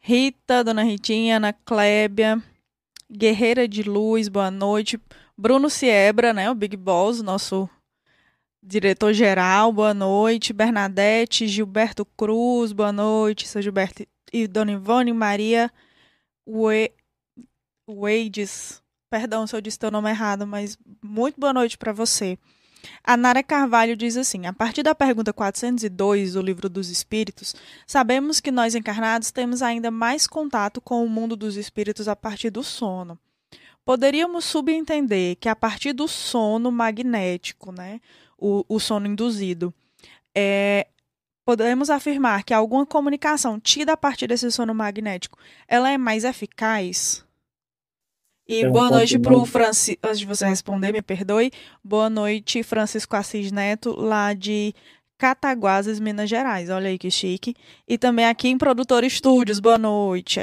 Rita, 0.00 0.62
Dona 0.62 0.82
Ritinha, 0.82 1.36
Ana 1.36 1.52
Clébia, 1.52 2.42
Guerreira 3.10 3.66
de 3.66 3.82
Luz, 3.82 4.28
boa 4.28 4.50
noite. 4.50 5.00
Bruno 5.36 5.68
Siebra, 5.68 6.32
né, 6.32 6.50
o 6.50 6.54
Big 6.54 6.76
Boss, 6.76 7.22
nosso 7.22 7.68
diretor-geral, 8.62 9.72
boa 9.72 9.92
noite. 9.92 10.52
Bernadette, 10.52 11.46
Gilberto 11.46 12.04
Cruz, 12.04 12.72
boa 12.72 12.92
noite. 12.92 13.46
Sou 13.46 13.60
Gilberto 13.60 14.04
e 14.32 14.46
Dona 14.46 14.72
Ivone 14.72 15.12
Maria 15.12 15.70
Wades. 17.88 18.82
Perdão 19.10 19.46
se 19.46 19.54
eu 19.54 19.60
disse 19.60 19.78
teu 19.78 19.90
nome 19.90 20.10
errado, 20.10 20.46
mas 20.46 20.78
muito 21.02 21.38
boa 21.38 21.52
noite 21.52 21.78
para 21.78 21.92
você. 21.92 22.38
A 23.02 23.16
Nara 23.16 23.42
Carvalho 23.42 23.96
diz 23.96 24.16
assim: 24.16 24.46
a 24.46 24.52
partir 24.52 24.82
da 24.82 24.94
pergunta 24.94 25.32
402 25.32 26.34
do 26.34 26.42
Livro 26.42 26.68
dos 26.68 26.88
Espíritos, 26.88 27.54
sabemos 27.86 28.40
que 28.40 28.50
nós 28.50 28.74
encarnados 28.74 29.30
temos 29.30 29.62
ainda 29.62 29.90
mais 29.90 30.26
contato 30.26 30.80
com 30.80 31.04
o 31.04 31.08
mundo 31.08 31.36
dos 31.36 31.56
espíritos 31.56 32.08
a 32.08 32.16
partir 32.16 32.50
do 32.50 32.62
sono. 32.62 33.18
Poderíamos 33.84 34.44
subentender 34.44 35.36
que 35.36 35.48
a 35.48 35.54
partir 35.54 35.92
do 35.92 36.08
sono 36.08 36.72
magnético, 36.72 37.70
né, 37.70 38.00
o, 38.38 38.64
o 38.68 38.80
sono 38.80 39.06
induzido, 39.06 39.74
é, 40.34 40.86
podemos 41.44 41.90
afirmar 41.90 42.42
que 42.44 42.54
alguma 42.54 42.86
comunicação 42.86 43.60
tida 43.60 43.92
a 43.92 43.96
partir 43.96 44.26
desse 44.26 44.50
sono 44.50 44.74
magnético, 44.74 45.38
ela 45.68 45.90
é 45.90 45.98
mais 45.98 46.24
eficaz? 46.24 47.24
E 48.46 48.66
um 48.66 48.72
boa 48.72 48.90
noite 48.90 49.18
para 49.18 49.36
o 49.36 49.46
Francisco. 49.46 50.00
Antes 50.04 50.18
de 50.18 50.26
você 50.26 50.46
responder, 50.46 50.92
me 50.92 51.00
perdoe. 51.00 51.50
Boa 51.82 52.10
noite, 52.10 52.62
Francisco 52.62 53.16
Assis 53.16 53.50
Neto, 53.50 53.98
lá 53.98 54.34
de 54.34 54.74
Cataguases, 55.16 55.98
Minas 55.98 56.28
Gerais. 56.28 56.68
Olha 56.68 56.88
aí 56.88 56.98
que 56.98 57.10
chique. 57.10 57.54
E 57.88 57.96
também 57.96 58.26
aqui 58.26 58.48
em 58.48 58.58
Produtor 58.58 59.02
Estúdios. 59.02 59.60
Boa 59.60 59.78
noite. 59.78 60.40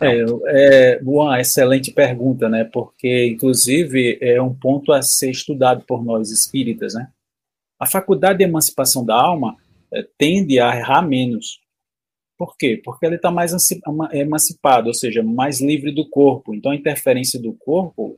É, 0.00 0.24
é, 0.46 1.00
uma 1.02 1.40
excelente 1.40 1.92
pergunta, 1.92 2.48
né? 2.48 2.64
Porque, 2.64 3.26
inclusive, 3.26 4.18
é 4.20 4.40
um 4.40 4.54
ponto 4.54 4.92
a 4.92 5.02
ser 5.02 5.30
estudado 5.30 5.84
por 5.86 6.04
nós 6.04 6.30
espíritas, 6.30 6.94
né? 6.94 7.08
A 7.78 7.86
faculdade 7.86 8.38
de 8.38 8.44
emancipação 8.44 9.04
da 9.04 9.14
alma 9.14 9.56
é, 9.92 10.04
tende 10.16 10.58
a 10.58 10.74
errar 10.76 11.02
menos, 11.02 11.60
por 12.38 12.56
quê? 12.56 12.80
Porque 12.82 13.04
ele 13.04 13.16
está 13.16 13.32
mais 13.32 13.52
emancipado, 14.12 14.86
ou 14.86 14.94
seja, 14.94 15.24
mais 15.24 15.60
livre 15.60 15.90
do 15.90 16.08
corpo. 16.08 16.54
Então, 16.54 16.70
a 16.70 16.76
interferência 16.76 17.42
do 17.42 17.52
corpo, 17.52 18.16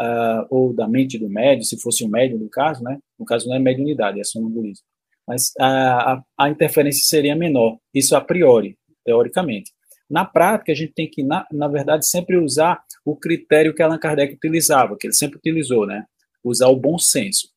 uh, 0.00 0.46
ou 0.48 0.72
da 0.72 0.88
mente 0.88 1.18
do 1.18 1.28
médio, 1.28 1.64
se 1.64 1.78
fosse 1.78 2.02
um 2.02 2.08
médio 2.08 2.38
no 2.38 2.48
caso, 2.48 2.82
né? 2.82 2.98
No 3.18 3.26
caso 3.26 3.46
não 3.46 3.54
é 3.54 3.58
mediunidade, 3.58 4.18
é 4.18 4.24
sonambulismo. 4.24 4.84
Mas 5.26 5.52
a, 5.60 6.14
a, 6.14 6.22
a 6.38 6.48
interferência 6.48 7.06
seria 7.06 7.36
menor, 7.36 7.76
isso 7.92 8.16
a 8.16 8.20
priori, 8.22 8.78
teoricamente. 9.04 9.70
Na 10.08 10.24
prática, 10.24 10.72
a 10.72 10.74
gente 10.74 10.94
tem 10.94 11.06
que, 11.06 11.22
na, 11.22 11.46
na 11.52 11.68
verdade, 11.68 12.08
sempre 12.08 12.38
usar 12.38 12.82
o 13.04 13.14
critério 13.14 13.74
que 13.74 13.82
Allan 13.82 13.98
Kardec 13.98 14.32
utilizava, 14.32 14.96
que 14.98 15.06
ele 15.06 15.14
sempre 15.14 15.36
utilizou, 15.36 15.86
né? 15.86 16.06
Usar 16.42 16.68
o 16.68 16.76
bom 16.76 16.98
senso. 16.98 17.50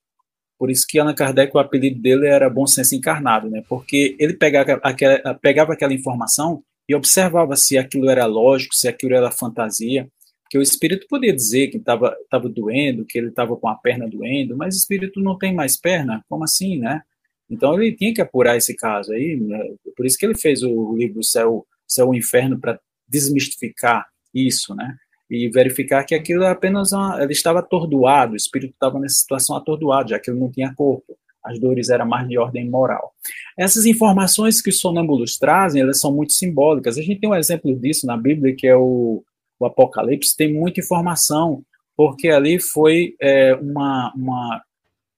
Por 0.61 0.69
isso 0.69 0.85
que 0.87 0.99
Allan 0.99 1.15
Kardec, 1.15 1.57
o 1.57 1.59
apelido 1.59 1.99
dele 1.99 2.27
era 2.27 2.47
bom 2.47 2.67
senso 2.67 2.93
encarnado, 2.93 3.49
né? 3.49 3.63
Porque 3.67 4.15
ele 4.19 4.33
pegava 4.33 4.73
aquela, 4.83 5.33
pegava 5.33 5.73
aquela 5.73 5.91
informação 5.91 6.63
e 6.87 6.93
observava 6.93 7.55
se 7.55 7.79
aquilo 7.79 8.07
era 8.07 8.27
lógico, 8.27 8.75
se 8.75 8.87
aquilo 8.87 9.15
era 9.15 9.31
fantasia. 9.31 10.07
Que 10.51 10.59
o 10.59 10.61
espírito 10.61 11.07
podia 11.09 11.33
dizer 11.33 11.69
que 11.69 11.77
estava 11.77 12.15
tava 12.29 12.47
doendo, 12.47 13.03
que 13.05 13.17
ele 13.17 13.29
estava 13.29 13.57
com 13.57 13.67
a 13.67 13.73
perna 13.73 14.07
doendo, 14.07 14.55
mas 14.55 14.75
o 14.75 14.77
espírito 14.77 15.19
não 15.19 15.35
tem 15.35 15.51
mais 15.51 15.81
perna, 15.81 16.23
como 16.29 16.43
assim, 16.43 16.77
né? 16.77 17.01
Então 17.49 17.73
ele 17.81 17.95
tinha 17.95 18.13
que 18.13 18.21
apurar 18.21 18.55
esse 18.55 18.75
caso 18.75 19.13
aí, 19.13 19.37
né? 19.37 19.57
por 19.97 20.05
isso 20.05 20.15
que 20.15 20.27
ele 20.27 20.37
fez 20.37 20.61
o 20.61 20.95
livro 20.95 21.23
Céu, 21.23 21.65
Céu 21.87 22.13
e 22.13 22.19
Inferno 22.19 22.59
para 22.59 22.79
desmistificar 23.09 24.05
isso, 24.31 24.75
né? 24.75 24.95
E 25.31 25.49
verificar 25.49 26.03
que 26.03 26.13
aquilo 26.13 26.43
é 26.43 26.49
apenas 26.49 26.91
uma, 26.91 27.23
ele 27.23 27.31
estava 27.31 27.59
atordoado, 27.59 28.33
o 28.33 28.35
espírito 28.35 28.73
estava 28.73 28.99
nessa 28.99 29.15
situação 29.15 29.55
atordoado, 29.55 30.09
já 30.09 30.19
que 30.19 30.29
ele 30.29 30.37
não 30.37 30.51
tinha 30.51 30.75
corpo. 30.75 31.17
As 31.41 31.57
dores 31.57 31.89
eram 31.89 32.05
mais 32.05 32.27
de 32.27 32.37
ordem 32.37 32.69
moral. 32.69 33.13
Essas 33.57 33.85
informações 33.85 34.61
que 34.61 34.69
os 34.69 34.79
sonâmbulos 34.79 35.37
trazem, 35.37 35.81
elas 35.81 36.01
são 36.01 36.13
muito 36.13 36.33
simbólicas. 36.33 36.97
A 36.97 37.01
gente 37.01 37.21
tem 37.21 37.29
um 37.29 37.33
exemplo 37.33 37.73
disso 37.79 38.05
na 38.05 38.17
Bíblia, 38.17 38.53
que 38.53 38.67
é 38.67 38.75
o, 38.75 39.23
o 39.57 39.65
Apocalipse, 39.65 40.35
tem 40.35 40.53
muita 40.53 40.81
informação, 40.81 41.63
porque 41.95 42.27
ali 42.27 42.59
foi 42.59 43.15
é, 43.19 43.55
uma, 43.55 44.13
uma 44.13 44.61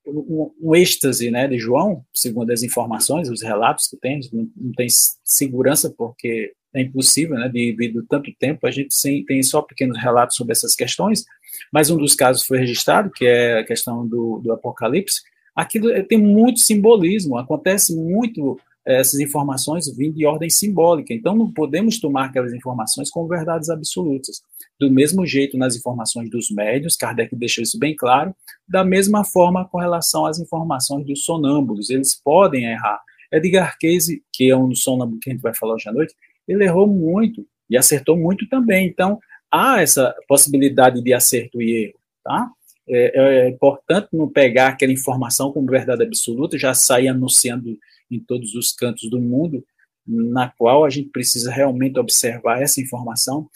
um, 0.06 0.52
um, 0.62 0.76
êxtase 0.76 1.28
né, 1.28 1.48
de 1.48 1.58
João, 1.58 2.04
segundo 2.14 2.52
as 2.52 2.62
informações, 2.62 3.28
os 3.28 3.42
relatos 3.42 3.88
que 3.88 3.96
tem, 3.96 4.20
não, 4.32 4.48
não 4.56 4.72
tem 4.72 4.86
segurança 5.24 5.92
porque 5.98 6.52
é 6.74 6.82
impossível, 6.82 7.36
né, 7.36 7.48
devido 7.48 8.04
tanto 8.08 8.32
tempo, 8.38 8.66
a 8.66 8.70
gente 8.70 8.94
tem 9.26 9.42
só 9.42 9.62
pequenos 9.62 9.96
relatos 9.98 10.36
sobre 10.36 10.52
essas 10.52 10.74
questões, 10.74 11.24
mas 11.72 11.90
um 11.90 11.96
dos 11.96 12.14
casos 12.14 12.44
foi 12.44 12.58
registrado, 12.58 13.10
que 13.10 13.24
é 13.24 13.60
a 13.60 13.64
questão 13.64 14.06
do, 14.06 14.40
do 14.42 14.52
Apocalipse, 14.52 15.22
aquilo 15.54 15.90
tem 16.04 16.18
muito 16.18 16.60
simbolismo, 16.60 17.38
acontece 17.38 17.94
muito 17.94 18.58
essas 18.84 19.18
informações 19.18 19.86
vindo 19.96 20.14
de 20.14 20.26
ordem 20.26 20.50
simbólica. 20.50 21.14
Então, 21.14 21.34
não 21.34 21.50
podemos 21.50 21.98
tomar 21.98 22.26
aquelas 22.26 22.52
informações 22.52 23.10
como 23.10 23.26
verdades 23.26 23.70
absolutas. 23.70 24.42
Do 24.78 24.90
mesmo 24.90 25.24
jeito 25.24 25.56
nas 25.56 25.74
informações 25.74 26.28
dos 26.28 26.50
médios, 26.50 26.96
Kardec 26.96 27.34
deixou 27.34 27.62
isso 27.62 27.78
bem 27.78 27.96
claro, 27.96 28.34
da 28.68 28.84
mesma 28.84 29.24
forma 29.24 29.66
com 29.66 29.78
relação 29.78 30.26
às 30.26 30.38
informações 30.38 31.06
dos 31.06 31.24
sonâmbulos, 31.24 31.88
eles 31.88 32.20
podem 32.22 32.64
errar. 32.64 33.00
Edgar 33.32 33.76
Cayce, 33.80 34.22
que 34.32 34.50
é 34.50 34.56
um 34.56 34.74
sonâmbulo 34.74 35.18
que 35.20 35.30
a 35.30 35.32
gente 35.32 35.42
vai 35.42 35.54
falar 35.54 35.74
hoje 35.74 35.88
à 35.88 35.92
noite, 35.92 36.14
ele 36.46 36.64
errou 36.64 36.86
muito 36.86 37.46
e 37.68 37.76
acertou 37.76 38.16
muito 38.16 38.48
também. 38.48 38.86
Então, 38.86 39.18
há 39.50 39.80
essa 39.80 40.14
possibilidade 40.28 41.02
de 41.02 41.12
acerto 41.12 41.60
e 41.62 41.86
erro, 41.86 41.98
tá? 42.22 42.50
É, 42.86 43.46
é 43.46 43.48
importante 43.48 44.08
não 44.12 44.28
pegar 44.28 44.68
aquela 44.68 44.92
informação 44.92 45.52
como 45.52 45.70
verdade 45.70 46.02
absoluta, 46.02 46.58
já 46.58 46.74
sair 46.74 47.08
anunciando 47.08 47.78
em 48.10 48.20
todos 48.20 48.54
os 48.54 48.72
cantos 48.72 49.08
do 49.08 49.20
mundo, 49.20 49.64
na 50.06 50.50
qual 50.50 50.84
a 50.84 50.90
gente 50.90 51.08
precisa 51.08 51.50
realmente 51.50 51.98
observar 51.98 52.60
essa 52.60 52.80
informação, 52.80 53.48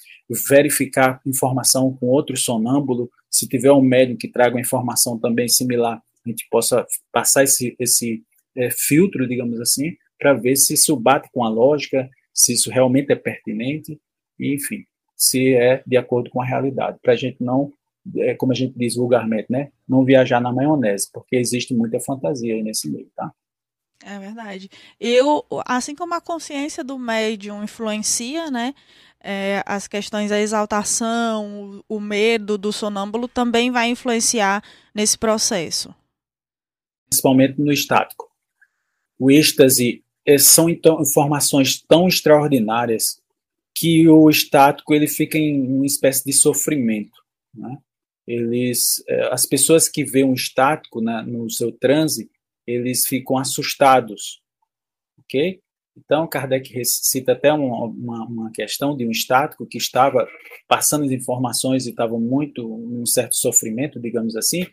verificar 0.48 1.20
informação 1.26 1.94
com 1.94 2.06
outro 2.06 2.36
sonâmbulo, 2.36 3.10
se 3.30 3.46
tiver 3.46 3.72
um 3.72 3.82
médium 3.82 4.16
que 4.16 4.28
traga 4.28 4.54
uma 4.54 4.60
informação 4.60 5.18
também 5.18 5.48
similar, 5.48 6.02
a 6.24 6.28
gente 6.28 6.46
possa 6.50 6.86
passar 7.12 7.44
esse, 7.44 7.76
esse 7.78 8.22
é, 8.56 8.70
filtro, 8.70 9.28
digamos 9.28 9.60
assim, 9.60 9.94
para 10.18 10.32
ver 10.32 10.56
se 10.56 10.74
isso 10.74 10.96
bate 10.96 11.28
com 11.32 11.44
a 11.44 11.48
lógica, 11.48 12.08
se 12.38 12.52
isso 12.52 12.70
realmente 12.70 13.12
é 13.12 13.16
pertinente, 13.16 14.00
enfim, 14.38 14.84
se 15.16 15.54
é 15.56 15.82
de 15.84 15.96
acordo 15.96 16.30
com 16.30 16.40
a 16.40 16.44
realidade, 16.44 16.98
para 17.02 17.14
a 17.14 17.16
gente 17.16 17.42
não, 17.42 17.72
é, 18.16 18.34
como 18.36 18.52
a 18.52 18.54
gente 18.54 18.78
diz 18.78 18.94
vulgarmente, 18.94 19.50
né, 19.50 19.72
não 19.88 20.04
viajar 20.04 20.40
na 20.40 20.52
maionese, 20.52 21.10
porque 21.12 21.34
existe 21.34 21.74
muita 21.74 21.98
fantasia 21.98 22.54
aí 22.54 22.62
nesse 22.62 22.88
meio, 22.88 23.10
tá? 23.16 23.32
É 24.04 24.16
verdade. 24.20 24.70
Eu, 25.00 25.44
assim 25.66 25.96
como 25.96 26.14
a 26.14 26.20
consciência 26.20 26.84
do 26.84 26.96
médium 26.96 27.64
influencia, 27.64 28.48
né, 28.48 28.72
é, 29.20 29.60
as 29.66 29.88
questões 29.88 30.30
da 30.30 30.40
exaltação, 30.40 31.82
o, 31.88 31.96
o 31.96 32.00
medo 32.00 32.56
do 32.56 32.72
sonâmbulo 32.72 33.26
também 33.26 33.72
vai 33.72 33.88
influenciar 33.88 34.62
nesse 34.94 35.18
processo. 35.18 35.92
Principalmente 37.10 37.60
no 37.60 37.72
estático. 37.72 38.30
O 39.18 39.28
êxtase 39.28 40.04
são 40.36 40.68
então 40.68 41.00
informações 41.00 41.80
tão 41.80 42.08
extraordinárias 42.08 43.20
que 43.74 44.08
o 44.08 44.28
estático 44.28 44.92
ele 44.92 45.06
fica 45.06 45.38
em 45.38 45.66
uma 45.66 45.86
espécie 45.86 46.24
de 46.24 46.32
sofrimento, 46.32 47.22
né? 47.54 47.78
Eles, 48.26 49.02
é, 49.08 49.32
as 49.32 49.46
pessoas 49.46 49.88
que 49.88 50.04
veem 50.04 50.24
um 50.26 50.34
estático 50.34 51.00
né, 51.00 51.24
no 51.26 51.48
seu 51.48 51.72
transe, 51.72 52.30
eles 52.66 53.06
ficam 53.06 53.38
assustados, 53.38 54.42
ok? 55.18 55.62
Então, 55.96 56.28
Kardec 56.28 56.84
cita 56.84 57.32
até 57.32 57.50
uma, 57.52 57.86
uma, 57.86 58.24
uma, 58.26 58.50
questão 58.52 58.94
de 58.94 59.06
um 59.06 59.10
estático 59.10 59.66
que 59.66 59.78
estava 59.78 60.28
passando 60.68 61.04
as 61.04 61.10
informações 61.10 61.86
e 61.86 61.90
estava 61.90 62.18
muito 62.18 62.62
num 62.68 63.06
certo 63.06 63.34
sofrimento, 63.34 63.98
digamos 63.98 64.36
assim, 64.36 64.66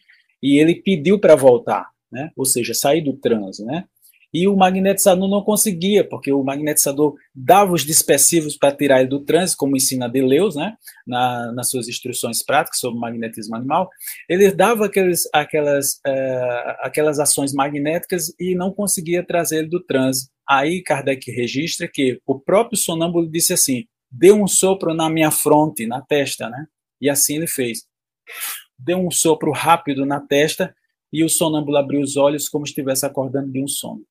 e 0.44 0.60
ele 0.60 0.76
pediu 0.76 1.18
para 1.18 1.36
voltar, 1.36 1.90
né? 2.12 2.32
ou 2.36 2.46
seja, 2.46 2.74
sair 2.74 3.02
do 3.02 3.14
transe. 3.14 3.64
Né? 3.64 3.88
E 4.36 4.50
o 4.50 4.58
magnetizador 4.58 5.30
não 5.30 5.42
conseguia, 5.42 6.04
porque 6.06 6.30
o 6.30 6.44
magnetizador 6.44 7.16
dava 7.34 7.72
os 7.72 7.86
dispersivos 7.86 8.58
para 8.58 8.76
tirar 8.76 9.00
ele 9.00 9.08
do 9.08 9.22
trânsito, 9.22 9.58
como 9.58 9.78
ensina 9.78 10.10
Deleuze, 10.10 10.58
né, 10.58 10.76
na, 11.08 11.54
nas 11.54 11.70
suas 11.70 11.88
instruções 11.88 12.44
práticas 12.44 12.82
sobre 12.82 13.00
magnetismo 13.00 13.56
animal, 13.56 13.90
ele 14.28 14.52
dava 14.52 14.88
aqueles, 14.88 15.22
aquelas, 15.34 16.02
uh, 16.06 16.76
aquelas 16.82 17.18
ações 17.18 17.54
magnéticas 17.54 18.34
e 18.38 18.56
não 18.56 18.74
conseguia 18.74 19.26
trazer 19.26 19.60
ele 19.60 19.70
do 19.70 19.82
trânsito. 19.82 20.30
Aí 20.46 20.84
Kardec 20.84 21.32
registra 21.32 21.88
que 21.88 22.20
o 22.26 22.38
próprio 22.38 22.78
sonâmbulo 22.78 23.32
disse 23.32 23.54
assim, 23.54 23.86
deu 24.12 24.36
um 24.36 24.48
sopro 24.48 24.94
na 24.94 25.10
minha 25.10 25.32
fronte, 25.32 25.88
na 25.88 26.02
testa, 26.02 26.50
né, 26.50 26.66
e 27.00 27.10
assim 27.10 27.38
ele 27.38 27.48
fez. 27.48 27.86
Deu 28.78 28.98
um 28.98 29.10
sopro 29.10 29.54
rápido 29.54 30.06
na 30.06 30.20
testa 30.20 30.76
e 31.14 31.24
o 31.24 31.30
sonâmbulo 31.30 31.78
abriu 31.78 32.02
os 32.02 32.18
olhos 32.18 32.50
como 32.50 32.66
estivesse 32.66 33.06
acordando 33.06 33.50
de 33.50 33.64
um 33.64 33.68
sono 33.70 34.04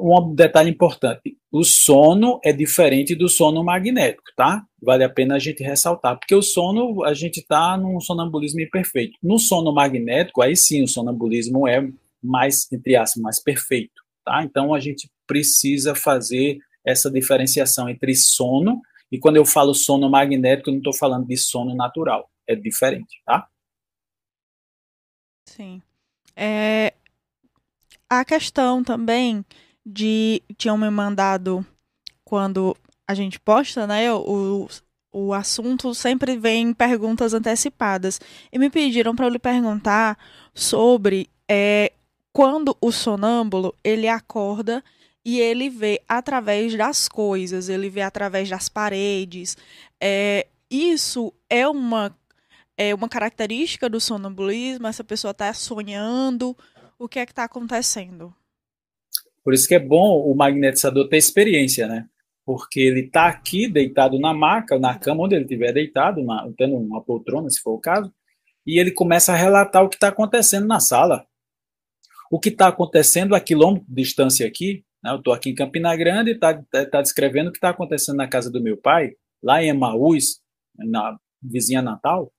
um 0.00 0.34
detalhe 0.34 0.70
importante: 0.70 1.36
o 1.50 1.64
sono 1.64 2.40
é 2.44 2.52
diferente 2.52 3.14
do 3.14 3.28
sono 3.28 3.62
magnético, 3.62 4.24
tá? 4.36 4.64
Vale 4.80 5.04
a 5.04 5.08
pena 5.08 5.36
a 5.36 5.38
gente 5.38 5.62
ressaltar, 5.62 6.18
porque 6.18 6.34
o 6.34 6.42
sono, 6.42 7.04
a 7.04 7.14
gente 7.14 7.40
está 7.40 7.76
num 7.76 8.00
sonambulismo 8.00 8.60
imperfeito. 8.60 9.18
No 9.22 9.38
sono 9.38 9.72
magnético, 9.72 10.42
aí 10.42 10.56
sim 10.56 10.82
o 10.82 10.88
sonambulismo 10.88 11.68
é 11.68 11.88
mais, 12.22 12.70
entre 12.72 12.96
aspas, 12.96 13.22
mais 13.22 13.42
perfeito, 13.42 14.02
tá? 14.24 14.42
Então 14.42 14.74
a 14.74 14.80
gente 14.80 15.10
precisa 15.26 15.94
fazer 15.94 16.58
essa 16.84 17.10
diferenciação 17.10 17.88
entre 17.88 18.14
sono 18.14 18.80
e 19.10 19.18
quando 19.18 19.36
eu 19.36 19.44
falo 19.44 19.74
sono 19.74 20.08
magnético, 20.08 20.70
eu 20.70 20.72
não 20.72 20.78
estou 20.78 20.94
falando 20.94 21.26
de 21.26 21.36
sono 21.36 21.74
natural, 21.74 22.30
é 22.46 22.56
diferente, 22.56 23.20
tá? 23.26 23.46
Sim. 25.46 25.82
É, 26.34 26.94
a 28.08 28.24
questão 28.24 28.82
também 28.82 29.44
de 29.84 30.42
tinham 30.56 30.78
me 30.78 30.88
mandado 30.90 31.64
quando 32.24 32.76
a 33.06 33.14
gente 33.14 33.38
posta, 33.38 33.86
né, 33.86 34.12
o, 34.12 34.68
o 35.12 35.34
assunto 35.34 35.94
sempre 35.94 36.36
vem 36.38 36.72
perguntas 36.72 37.34
antecipadas 37.34 38.20
e 38.50 38.58
me 38.58 38.70
pediram 38.70 39.14
para 39.14 39.26
eu 39.26 39.30
lhe 39.30 39.38
perguntar 39.38 40.16
sobre 40.54 41.28
é, 41.48 41.92
quando 42.32 42.76
o 42.80 42.90
sonâmbulo 42.90 43.74
ele 43.84 44.08
acorda 44.08 44.82
e 45.24 45.38
ele 45.38 45.68
vê 45.68 46.00
através 46.08 46.74
das 46.74 47.08
coisas, 47.08 47.68
ele 47.68 47.90
vê 47.90 48.00
através 48.02 48.48
das 48.48 48.68
paredes. 48.68 49.56
É, 50.00 50.46
isso 50.70 51.32
é 51.48 51.68
uma 51.68 52.16
é 52.76 52.94
uma 52.94 53.08
característica 53.08 53.88
do 53.88 54.00
sonambulismo. 54.00 54.86
Essa 54.86 55.04
pessoa 55.04 55.32
está 55.32 55.52
sonhando. 55.52 56.56
O 56.98 57.08
que 57.08 57.18
é 57.18 57.26
que 57.26 57.32
está 57.32 57.44
acontecendo? 57.44 58.34
Por 59.44 59.54
isso 59.54 59.66
que 59.66 59.74
é 59.74 59.78
bom 59.78 60.20
o 60.20 60.34
magnetizador 60.34 61.08
ter 61.08 61.16
experiência, 61.16 61.86
né? 61.86 62.06
Porque 62.44 62.80
ele 62.80 63.00
está 63.00 63.26
aqui 63.26 63.68
deitado 63.68 64.18
na 64.18 64.32
maca, 64.34 64.78
na 64.78 64.98
cama 64.98 65.24
onde 65.24 65.34
ele 65.34 65.44
estiver 65.44 65.72
deitado, 65.72 66.22
na, 66.22 66.48
tendo 66.56 66.76
uma 66.76 67.02
poltrona, 67.02 67.48
se 67.50 67.60
for 67.60 67.72
o 67.72 67.80
caso, 67.80 68.12
e 68.66 68.78
ele 68.78 68.90
começa 68.90 69.32
a 69.32 69.36
relatar 69.36 69.84
o 69.84 69.88
que 69.88 69.96
está 69.96 70.08
acontecendo 70.08 70.66
na 70.66 70.80
sala. 70.80 71.26
O 72.30 72.38
que 72.38 72.48
está 72.48 72.68
acontecendo 72.68 73.34
a 73.34 73.40
quilômetro 73.40 73.86
de 73.88 74.02
distância 74.02 74.46
aqui, 74.46 74.84
né? 75.02 75.10
eu 75.10 75.16
estou 75.16 75.32
aqui 75.32 75.50
em 75.50 75.54
Campina 75.54 75.94
Grande 75.96 76.30
e 76.30 76.34
está 76.34 76.62
tá 76.90 77.02
descrevendo 77.02 77.48
o 77.48 77.52
que 77.52 77.58
está 77.58 77.70
acontecendo 77.70 78.16
na 78.16 78.28
casa 78.28 78.50
do 78.50 78.62
meu 78.62 78.76
pai, 78.76 79.12
lá 79.42 79.62
em 79.62 79.68
Emaús, 79.68 80.40
na 80.76 81.18
vizinha 81.42 81.82
Natal, 81.82 82.32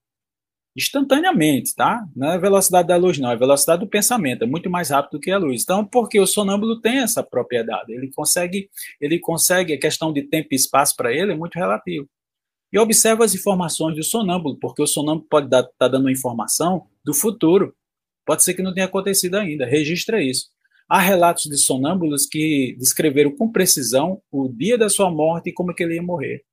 instantaneamente, 0.75 1.75
tá? 1.75 2.03
Não 2.15 2.31
é 2.31 2.35
a 2.35 2.39
velocidade 2.39 2.87
da 2.87 2.95
luz, 2.95 3.19
não, 3.19 3.29
é 3.29 3.33
a 3.33 3.37
velocidade 3.37 3.81
do 3.81 3.87
pensamento, 3.87 4.43
é 4.43 4.47
muito 4.47 4.69
mais 4.69 4.89
rápido 4.89 5.19
que 5.19 5.31
a 5.31 5.37
luz. 5.37 5.61
Então, 5.63 5.85
porque 5.85 6.19
o 6.19 6.25
sonâmbulo 6.25 6.81
tem 6.81 6.99
essa 6.99 7.21
propriedade, 7.21 7.93
ele 7.93 8.11
consegue, 8.11 8.69
ele 8.99 9.19
consegue, 9.19 9.73
a 9.73 9.79
questão 9.79 10.11
de 10.11 10.23
tempo 10.23 10.49
e 10.51 10.55
espaço 10.55 10.95
para 10.95 11.13
ele 11.13 11.31
é 11.31 11.35
muito 11.35 11.55
relativo. 11.55 12.07
E 12.71 12.79
observa 12.79 13.23
as 13.23 13.35
informações 13.35 13.95
do 13.95 14.03
sonâmbulo, 14.03 14.57
porque 14.59 14.81
o 14.81 14.87
sonâmbulo 14.87 15.27
pode 15.29 15.45
estar 15.45 15.63
tá 15.63 15.87
dando 15.87 16.09
informação 16.09 16.87
do 17.05 17.13
futuro. 17.13 17.75
Pode 18.25 18.43
ser 18.43 18.55
que 18.55 18.63
não 18.63 18.73
tenha 18.73 18.87
acontecido 18.87 19.35
ainda, 19.35 19.65
registra 19.65 20.23
isso. 20.23 20.47
Há 20.89 20.99
relatos 20.99 21.43
de 21.43 21.57
sonâmbulos 21.57 22.25
que 22.25 22.75
descreveram 22.79 23.31
com 23.35 23.51
precisão 23.51 24.21
o 24.31 24.49
dia 24.49 24.77
da 24.77 24.89
sua 24.89 25.11
morte 25.11 25.49
e 25.49 25.53
como 25.53 25.71
é 25.71 25.73
que 25.75 25.83
ele 25.83 25.95
ia 25.95 26.03
morrer 26.03 26.43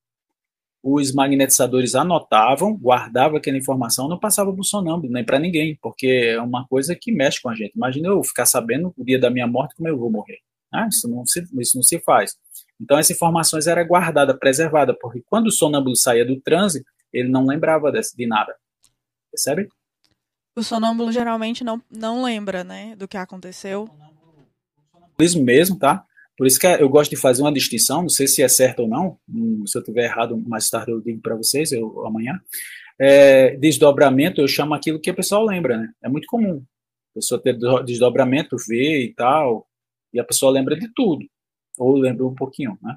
os 0.82 1.12
magnetizadores 1.12 1.94
anotavam, 1.94 2.76
guardavam 2.76 3.36
aquela 3.36 3.58
informação, 3.58 4.08
não 4.08 4.18
passava 4.18 4.52
para 4.52 4.60
o 4.60 4.64
sonâmbulo, 4.64 5.12
nem 5.12 5.24
para 5.24 5.38
ninguém, 5.38 5.78
porque 5.80 6.32
é 6.34 6.40
uma 6.40 6.66
coisa 6.66 6.96
que 6.98 7.12
mexe 7.12 7.40
com 7.40 7.50
a 7.50 7.54
gente. 7.54 7.74
Imagina 7.76 8.08
eu 8.08 8.22
ficar 8.24 8.46
sabendo 8.46 8.92
o 8.96 9.04
dia 9.04 9.18
da 9.18 9.30
minha 9.30 9.46
morte 9.46 9.74
como 9.76 9.88
eu 9.88 9.98
vou 9.98 10.10
morrer. 10.10 10.38
Ah, 10.72 10.86
isso, 10.88 11.08
não 11.08 11.26
se, 11.26 11.44
isso 11.58 11.76
não 11.76 11.82
se 11.82 11.98
faz. 12.00 12.36
Então, 12.80 12.98
essa 12.98 13.12
informações 13.12 13.66
era 13.66 13.84
guardada, 13.84 14.36
preservada, 14.36 14.96
porque 14.98 15.22
quando 15.26 15.48
o 15.48 15.52
sonâmbulo 15.52 15.96
saía 15.96 16.24
do 16.24 16.40
transe, 16.40 16.82
ele 17.12 17.28
não 17.28 17.44
lembrava 17.44 17.92
desse, 17.92 18.16
de 18.16 18.26
nada. 18.26 18.54
Percebe? 19.30 19.68
O 20.56 20.62
sonâmbulo 20.62 21.12
geralmente 21.12 21.62
não, 21.62 21.82
não 21.90 22.22
lembra, 22.22 22.64
né, 22.64 22.96
do 22.96 23.06
que 23.06 23.16
aconteceu. 23.16 23.88
Isso 25.18 25.42
mesmo, 25.42 25.78
tá? 25.78 26.06
Por 26.40 26.46
isso 26.46 26.58
que 26.58 26.66
eu 26.66 26.88
gosto 26.88 27.10
de 27.10 27.18
fazer 27.18 27.42
uma 27.42 27.52
distinção, 27.52 28.00
não 28.00 28.08
sei 28.08 28.26
se 28.26 28.42
é 28.42 28.48
certo 28.48 28.80
ou 28.80 28.88
não, 28.88 29.18
hum, 29.28 29.62
se 29.66 29.76
eu 29.76 29.84
tiver 29.84 30.04
errado, 30.04 30.42
mais 30.48 30.70
tarde 30.70 30.90
eu 30.90 30.98
digo 30.98 31.20
para 31.20 31.36
vocês, 31.36 31.70
eu, 31.70 32.06
amanhã. 32.06 32.40
É, 32.98 33.58
desdobramento, 33.58 34.40
eu 34.40 34.48
chamo 34.48 34.72
aquilo 34.72 34.98
que 34.98 35.10
o 35.10 35.14
pessoal 35.14 35.44
lembra, 35.44 35.76
né? 35.76 35.92
É 36.02 36.08
muito 36.08 36.26
comum. 36.26 36.64
A 37.10 37.14
pessoa 37.16 37.42
ter 37.42 37.58
desdobramento, 37.84 38.56
ver 38.66 39.04
e 39.04 39.12
tal, 39.12 39.68
e 40.14 40.18
a 40.18 40.24
pessoa 40.24 40.50
lembra 40.50 40.78
de 40.78 40.90
tudo, 40.94 41.26
ou 41.76 41.98
lembra 41.98 42.24
um 42.24 42.34
pouquinho, 42.34 42.78
né? 42.82 42.96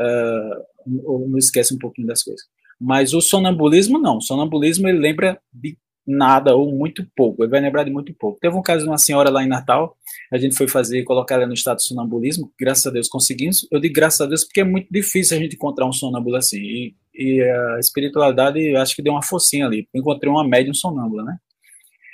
Uh, 0.00 1.04
ou 1.04 1.28
não 1.28 1.38
esquece 1.38 1.72
um 1.72 1.78
pouquinho 1.78 2.08
das 2.08 2.24
coisas. 2.24 2.44
Mas 2.80 3.14
o 3.14 3.20
sonambulismo 3.20 3.96
não. 3.96 4.16
O 4.16 4.22
sonambulismo 4.22 4.88
ele 4.88 4.98
lembra 4.98 5.40
de 5.52 5.78
nada 6.06 6.54
ou 6.54 6.72
muito 6.72 7.06
pouco. 7.16 7.42
Ele 7.42 7.50
vai 7.50 7.60
lembrar 7.60 7.84
de 7.84 7.90
muito 7.90 8.12
pouco. 8.14 8.40
Teve 8.40 8.56
um 8.56 8.62
caso 8.62 8.84
de 8.84 8.90
uma 8.90 8.98
senhora 8.98 9.30
lá 9.30 9.42
em 9.42 9.48
Natal, 9.48 9.96
a 10.32 10.38
gente 10.38 10.56
foi 10.56 10.68
fazer, 10.68 11.04
colocar 11.04 11.36
ela 11.36 11.46
no 11.46 11.54
estado 11.54 11.76
de 11.76 11.84
sonambulismo, 11.84 12.52
graças 12.58 12.86
a 12.86 12.90
Deus 12.90 13.08
conseguimos. 13.08 13.66
Eu 13.70 13.80
digo 13.80 13.94
graças 13.94 14.20
a 14.20 14.26
Deus 14.26 14.44
porque 14.44 14.60
é 14.60 14.64
muito 14.64 14.88
difícil 14.90 15.36
a 15.36 15.40
gente 15.40 15.54
encontrar 15.54 15.86
um 15.86 15.92
sonâmbulo 15.92 16.36
assim. 16.36 16.58
E, 16.58 16.94
e 17.14 17.42
a 17.42 17.78
espiritualidade, 17.78 18.74
acho 18.76 18.96
que 18.96 19.02
deu 19.02 19.12
uma 19.12 19.22
focinha 19.22 19.66
ali. 19.66 19.88
Encontrei 19.94 20.30
uma 20.30 20.46
médium 20.46 20.74
sonâmbula, 20.74 21.24
né? 21.24 21.38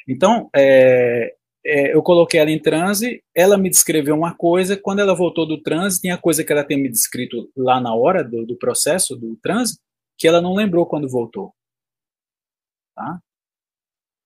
Então, 0.07 0.49
é, 0.55 1.35
é, 1.65 1.95
eu 1.95 2.03
coloquei 2.03 2.41
ela 2.41 2.51
em 2.51 2.59
transe, 2.59 3.23
ela 3.35 3.59
me 3.59 3.69
descreveu 3.69 4.17
uma 4.17 4.35
coisa, 4.35 4.77
quando 4.77 5.01
ela 5.01 5.15
voltou 5.15 5.47
do 5.47 5.63
transe, 5.63 6.01
tinha 6.01 6.17
coisa 6.17 6.43
que 6.43 6.51
ela 6.51 6.65
tinha 6.65 6.79
me 6.79 6.89
descrito 6.89 7.51
lá 7.57 7.81
na 7.81 7.95
hora 7.95 8.25
do, 8.25 8.47
do 8.47 8.57
processo 8.57 9.15
do 9.15 9.37
transe, 9.43 9.79
que 10.17 10.27
ela 10.27 10.41
não 10.41 10.55
lembrou 10.55 10.87
quando 10.87 11.09
voltou. 11.09 11.55
Tá? 12.95 13.21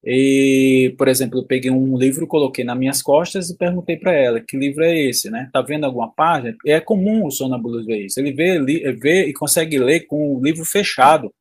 E, 0.04 0.94
por 0.98 1.06
exemplo, 1.06 1.38
eu 1.38 1.44
peguei 1.44 1.70
um 1.70 1.96
livro, 1.96 2.26
coloquei 2.26 2.64
nas 2.64 2.76
minhas 2.76 3.00
costas 3.00 3.50
e 3.50 3.56
perguntei 3.56 3.96
para 3.96 4.12
ela 4.12 4.40
que 4.40 4.56
livro 4.56 4.82
é 4.82 5.00
esse, 5.00 5.30
né? 5.30 5.48
Tá 5.52 5.62
vendo 5.62 5.84
alguma 5.84 6.12
página? 6.12 6.56
É 6.66 6.80
comum 6.80 7.24
o 7.24 7.30
sonâmbulo 7.30 7.84
ver 7.84 8.06
isso. 8.06 8.18
Ele 8.18 8.32
vê, 8.32 8.58
li, 8.58 8.80
vê 8.94 9.26
e 9.26 9.32
consegue 9.32 9.78
ler 9.78 10.00
com 10.06 10.36
o 10.36 10.42
livro 10.42 10.64
fechado. 10.64 11.32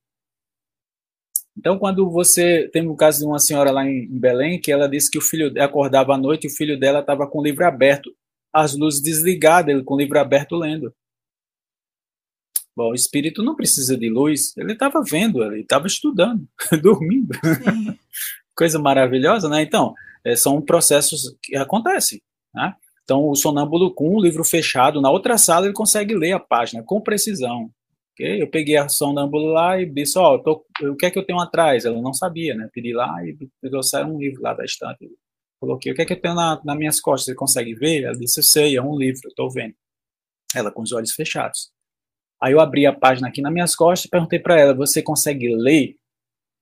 Então, 1.58 1.78
quando 1.80 2.10
você 2.10 2.70
tem 2.72 2.88
o 2.88 2.96
caso 2.96 3.20
de 3.20 3.26
uma 3.26 3.40
senhora 3.40 3.72
lá 3.72 3.86
em 3.86 4.08
Belém 4.08 4.60
que 4.60 4.72
ela 4.72 4.88
disse 4.88 5.10
que 5.10 5.18
o 5.18 5.22
filho 5.22 5.52
acordava 5.62 6.14
à 6.14 6.18
noite 6.18 6.46
e 6.46 6.48
o 6.48 6.56
filho 6.56 6.80
dela 6.80 7.00
estava 7.00 7.28
com 7.28 7.40
o 7.40 7.44
livro 7.44 7.66
aberto, 7.66 8.16
as 8.54 8.76
luzes 8.78 9.02
desligadas, 9.02 9.74
ele 9.74 9.84
com 9.84 9.96
o 9.96 9.98
livro 9.98 10.20
aberto 10.20 10.56
lendo. 10.56 10.94
Bom, 12.76 12.92
o 12.92 12.96
espírito 12.96 13.44
não 13.44 13.56
precisa 13.56 13.98
de 13.98 14.10
luz, 14.10 14.56
ele 14.56 14.74
estava 14.74 15.04
vendo, 15.04 15.44
ele 15.44 15.62
estava 15.62 15.88
estudando, 15.88 16.48
dormindo. 16.82 17.38
Coisa 18.62 18.78
maravilhosa, 18.78 19.50
né? 19.50 19.64
Então, 19.64 19.96
é, 20.24 20.36
são 20.36 20.62
processos 20.62 21.36
que 21.42 21.56
acontecem, 21.56 22.22
né? 22.54 22.76
Então, 23.04 23.28
o 23.28 23.34
sonâmbulo 23.34 23.92
com 23.92 24.16
o 24.16 24.22
livro 24.22 24.44
fechado, 24.44 25.02
na 25.02 25.10
outra 25.10 25.36
sala 25.36 25.66
ele 25.66 25.74
consegue 25.74 26.14
ler 26.14 26.34
a 26.34 26.40
página 26.40 26.84
com 26.84 27.02
precisão. 27.02 27.72
Okay? 28.14 28.40
Eu 28.40 28.48
peguei 28.48 28.78
a 28.78 28.88
sonâmbula 28.88 29.52
lá 29.52 29.82
e 29.82 29.88
disse, 29.88 30.20
ó, 30.20 30.40
oh, 30.46 30.64
o 30.92 30.96
que 30.96 31.08
é 31.08 31.10
que 31.10 31.18
eu 31.18 31.26
tenho 31.26 31.40
atrás? 31.40 31.86
Ela 31.86 32.00
não 32.00 32.14
sabia, 32.14 32.54
né? 32.54 32.70
Pedi 32.72 32.94
lá 32.94 33.12
e 33.26 33.36
trouxeram 33.68 34.14
um 34.14 34.20
livro 34.20 34.44
lá 34.44 34.54
da 34.54 34.64
estante. 34.64 35.10
Coloquei, 35.60 35.92
o 35.92 35.96
que 35.96 36.04
é 36.04 36.06
que 36.06 36.14
eu 36.14 36.22
tenho 36.22 36.36
na, 36.36 36.62
nas 36.64 36.78
minhas 36.78 37.00
costas? 37.02 37.26
Você 37.26 37.36
consegue 37.36 37.74
ver? 37.74 38.04
Ela 38.04 38.16
disse, 38.16 38.42
eu 38.42 38.44
sei, 38.44 38.78
é 38.78 38.82
um 38.84 38.96
livro, 38.96 39.28
estou 39.28 39.50
vendo. 39.50 39.74
Ela 40.54 40.72
com 40.72 40.84
os 40.84 40.92
olhos 40.92 41.14
fechados. 41.14 41.72
Aí 42.40 42.54
eu 42.54 42.60
abri 42.60 42.86
a 42.86 42.94
página 42.94 43.28
aqui 43.28 43.42
nas 43.42 43.52
minhas 43.52 43.76
costas 43.76 44.06
e 44.06 44.10
perguntei 44.10 44.38
para 44.38 44.60
ela: 44.60 44.76
Você 44.76 45.02
consegue 45.02 45.56
ler? 45.56 45.96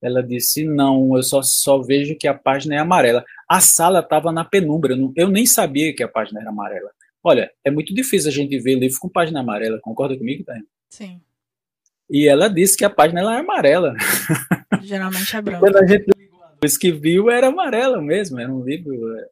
Ela 0.01 0.21
disse: 0.21 0.63
Não, 0.63 1.15
eu 1.15 1.23
só, 1.23 1.41
só 1.41 1.81
vejo 1.81 2.15
que 2.17 2.27
a 2.27 2.33
página 2.33 2.75
é 2.75 2.77
amarela. 2.77 3.23
A 3.47 3.59
sala 3.59 3.99
estava 3.99 4.31
na 4.31 4.45
penumbra, 4.45 4.95
eu 5.15 5.27
nem 5.27 5.45
sabia 5.45 5.93
que 5.93 6.03
a 6.03 6.07
página 6.07 6.41
era 6.41 6.49
amarela. 6.49 6.91
Olha, 7.23 7.51
é 7.65 7.69
muito 7.69 7.93
difícil 7.93 8.29
a 8.29 8.33
gente 8.33 8.57
ver 8.59 8.75
livro 8.75 8.97
com 8.99 9.09
página 9.09 9.41
amarela, 9.41 9.79
concorda 9.81 10.17
comigo, 10.17 10.43
Tânia? 10.45 10.63
Sim. 10.89 11.21
E 12.09 12.27
ela 12.27 12.47
disse 12.47 12.77
que 12.77 12.85
a 12.85 12.89
página 12.89 13.19
ela 13.19 13.35
é 13.35 13.39
amarela. 13.39 13.93
Geralmente 14.81 15.35
é 15.35 15.41
branca. 15.41 15.59
Quando 15.59 15.77
a 15.77 15.85
gente 15.85 16.05
depois 16.59 16.77
que 16.77 16.91
viu, 16.91 17.29
era 17.29 17.47
amarela 17.47 18.01
mesmo, 18.01 18.37
era 18.37 18.53
um 18.53 18.61
livro, 18.61 18.93
é, 19.17 19.27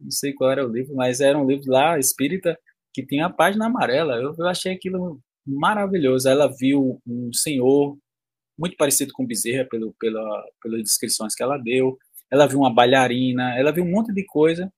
não 0.00 0.10
sei 0.10 0.32
qual 0.32 0.50
era 0.50 0.66
o 0.66 0.72
livro, 0.72 0.92
mas 0.96 1.20
era 1.20 1.38
um 1.38 1.46
livro 1.46 1.70
lá, 1.70 1.96
espírita, 2.00 2.58
que 2.92 3.06
tinha 3.06 3.26
a 3.26 3.30
página 3.30 3.66
amarela. 3.66 4.16
Eu, 4.16 4.34
eu 4.36 4.46
achei 4.48 4.72
aquilo 4.72 5.20
maravilhoso. 5.46 6.28
Ela 6.28 6.48
viu 6.48 7.00
um 7.06 7.32
senhor 7.32 7.96
muito 8.58 8.76
parecido 8.76 9.12
com 9.12 9.26
Bezerra 9.26 9.66
pelo, 9.68 9.94
pela, 9.98 10.44
pelas 10.62 10.82
descrições 10.82 11.34
que 11.34 11.42
ela 11.42 11.58
deu. 11.58 11.98
Ela 12.30 12.46
viu 12.46 12.60
uma 12.60 12.72
bailarina, 12.72 13.56
ela 13.56 13.72
viu 13.72 13.84
um 13.84 13.90
monte 13.90 14.12
de 14.12 14.24
coisa 14.24 14.72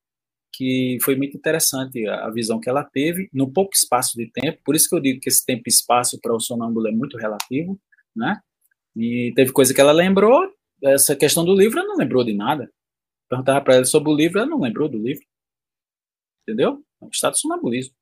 que 0.53 0.97
foi 1.03 1.15
muito 1.17 1.37
interessante 1.37 2.07
a, 2.09 2.31
visão 2.31 2.59
que 2.59 2.69
ela 2.69 2.83
teve 2.83 3.29
no 3.33 3.53
pouco 3.53 3.75
espaço 3.75 4.17
de 4.17 4.31
tempo. 4.31 4.59
Por 4.65 4.75
isso 4.75 4.89
que 4.89 4.95
eu 4.95 5.01
digo 5.01 5.21
que 5.21 5.29
esse 5.29 5.45
tempo 5.45 5.65
e 5.67 5.69
espaço 5.69 6.19
para 6.21 6.35
o 6.35 6.41
sonâmbulo 6.41 6.89
é 6.89 6.93
muito 6.93 7.19
relativo, 7.19 7.79
né? 8.15 8.41
E 8.97 9.33
teve 9.37 9.53
coisa 9.53 9.75
que 9.75 9.81
ela 9.81 9.93
lembrou, 9.93 10.51
essa 10.83 11.15
questão 11.15 11.45
do 11.45 11.55
livro 11.55 11.79
ela 11.79 11.89
não 11.89 11.97
lembrou 11.97 12.25
de 12.25 12.33
nada. 12.33 12.71
Perguntava 13.29 13.61
para 13.61 13.75
ela 13.75 13.85
sobre 13.85 14.11
o 14.11 14.17
livro, 14.17 14.39
ela 14.39 14.49
não 14.49 14.61
lembrou 14.61 14.89
do 14.89 14.99
livro. 14.99 15.25
Entendeu? 16.43 16.83
É 17.03 17.05
um 17.05 17.11
estado 17.11 17.37
sonambulismo. 17.37 17.95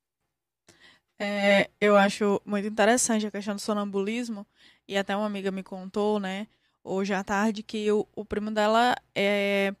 É, 1.17 1.69
eu 1.79 1.95
acho 1.95 2.41
muito 2.45 2.67
interessante 2.67 3.25
a 3.25 3.31
questão 3.31 3.55
do 3.55 3.61
sonambulismo, 3.61 4.45
e 4.87 4.97
até 4.97 5.15
uma 5.15 5.25
amiga 5.25 5.49
me 5.49 5.63
contou, 5.63 6.19
né, 6.19 6.47
hoje 6.83 7.13
à 7.13 7.23
tarde, 7.23 7.63
que 7.63 7.89
o, 7.91 8.05
o 8.15 8.25
primo 8.25 8.51
dela 8.51 8.95
é, 9.15 9.73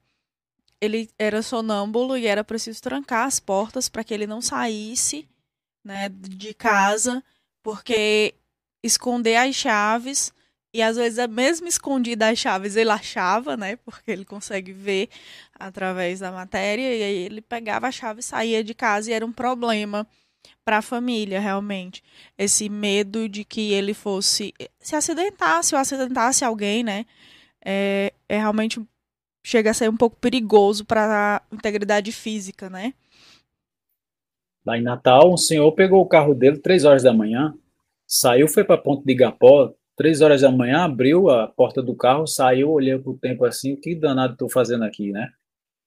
ele 0.79 1.09
era 1.19 1.41
sonâmbulo 1.41 2.17
e 2.17 2.25
era 2.25 2.43
preciso 2.43 2.81
trancar 2.81 3.27
as 3.27 3.39
portas 3.39 3.89
para 3.89 4.03
que 4.03 4.13
ele 4.13 4.25
não 4.25 4.41
saísse 4.41 5.27
né, 5.83 6.09
de 6.09 6.53
casa, 6.53 7.23
porque 7.61 8.33
esconder 8.81 9.35
as 9.35 9.55
chaves, 9.55 10.33
e 10.73 10.81
às 10.81 10.95
vezes 10.97 11.19
é 11.19 11.27
mesmo 11.27 11.67
escondida 11.67 12.29
as 12.29 12.39
chaves 12.39 12.75
ele 12.77 12.91
achava, 12.91 13.57
né, 13.57 13.75
porque 13.77 14.09
ele 14.11 14.23
consegue 14.25 14.71
ver 14.71 15.09
através 15.53 16.21
da 16.21 16.31
matéria, 16.31 16.95
e 16.95 17.03
aí 17.03 17.15
ele 17.25 17.41
pegava 17.41 17.87
a 17.87 17.91
chave 17.91 18.21
e 18.21 18.23
saía 18.23 18.63
de 18.63 18.73
casa 18.73 19.11
e 19.11 19.13
era 19.13 19.25
um 19.25 19.33
problema 19.33 20.07
para 20.63 20.77
a 20.77 20.81
família, 20.81 21.39
realmente. 21.39 22.03
Esse 22.37 22.69
medo 22.69 23.29
de 23.29 23.43
que 23.43 23.71
ele 23.73 23.93
fosse 23.93 24.53
se 24.79 24.95
acidentasse 24.95 25.75
ou 25.75 25.81
acidentasse 25.81 26.43
alguém, 26.43 26.83
né? 26.83 27.05
É, 27.63 28.13
é 28.29 28.37
realmente 28.37 28.79
chega 29.43 29.69
a 29.69 29.73
ser 29.73 29.89
um 29.89 29.97
pouco 29.97 30.15
perigoso 30.17 30.83
para 30.85 31.37
a 31.37 31.55
integridade 31.55 32.11
física, 32.11 32.69
né? 32.69 32.93
Lá 34.65 34.77
em 34.77 34.81
Natal, 34.81 35.31
um 35.31 35.37
senhor 35.37 35.71
pegou 35.73 36.01
o 36.01 36.07
carro 36.07 36.33
dele 36.33 36.57
três 36.57 36.83
horas 36.83 37.03
da 37.03 37.13
manhã, 37.13 37.53
saiu, 38.07 38.47
foi 38.47 38.63
para 38.63 38.81
Ponte 38.81 39.05
de 39.05 39.11
Igapó, 39.11 39.71
três 39.95 40.21
horas 40.21 40.41
da 40.41 40.51
manhã, 40.51 40.79
abriu 40.79 41.29
a 41.29 41.47
porta 41.47 41.81
do 41.83 41.95
carro, 41.95 42.25
saiu, 42.25 42.71
olhou 42.71 42.99
para 42.99 43.11
o 43.11 43.17
tempo 43.17 43.45
assim, 43.45 43.75
que 43.75 43.93
danado 43.95 44.33
estou 44.33 44.49
fazendo 44.49 44.83
aqui, 44.83 45.11
né? 45.11 45.29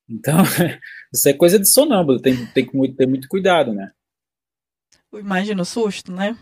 Então, 0.09 0.37
isso 1.12 1.29
é 1.29 1.33
coisa 1.33 1.59
de 1.59 1.68
sonâmbulo, 1.68 2.21
tem, 2.21 2.47
tem 2.47 2.64
que 2.64 2.92
ter 2.92 3.07
muito 3.07 3.29
cuidado, 3.29 3.73
né? 3.73 3.90
Imagina 5.12 5.62
o 5.62 5.64
susto, 5.64 6.12
né? 6.12 6.37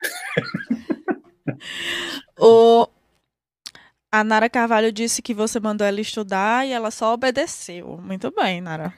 o... 2.38 2.88
A 4.12 4.24
Nara 4.24 4.50
Carvalho 4.50 4.90
disse 4.90 5.22
que 5.22 5.32
você 5.32 5.60
mandou 5.60 5.86
ela 5.86 6.00
estudar 6.00 6.66
e 6.66 6.72
ela 6.72 6.90
só 6.90 7.14
obedeceu. 7.14 7.96
Muito 7.98 8.32
bem, 8.32 8.60
Nara. 8.60 8.92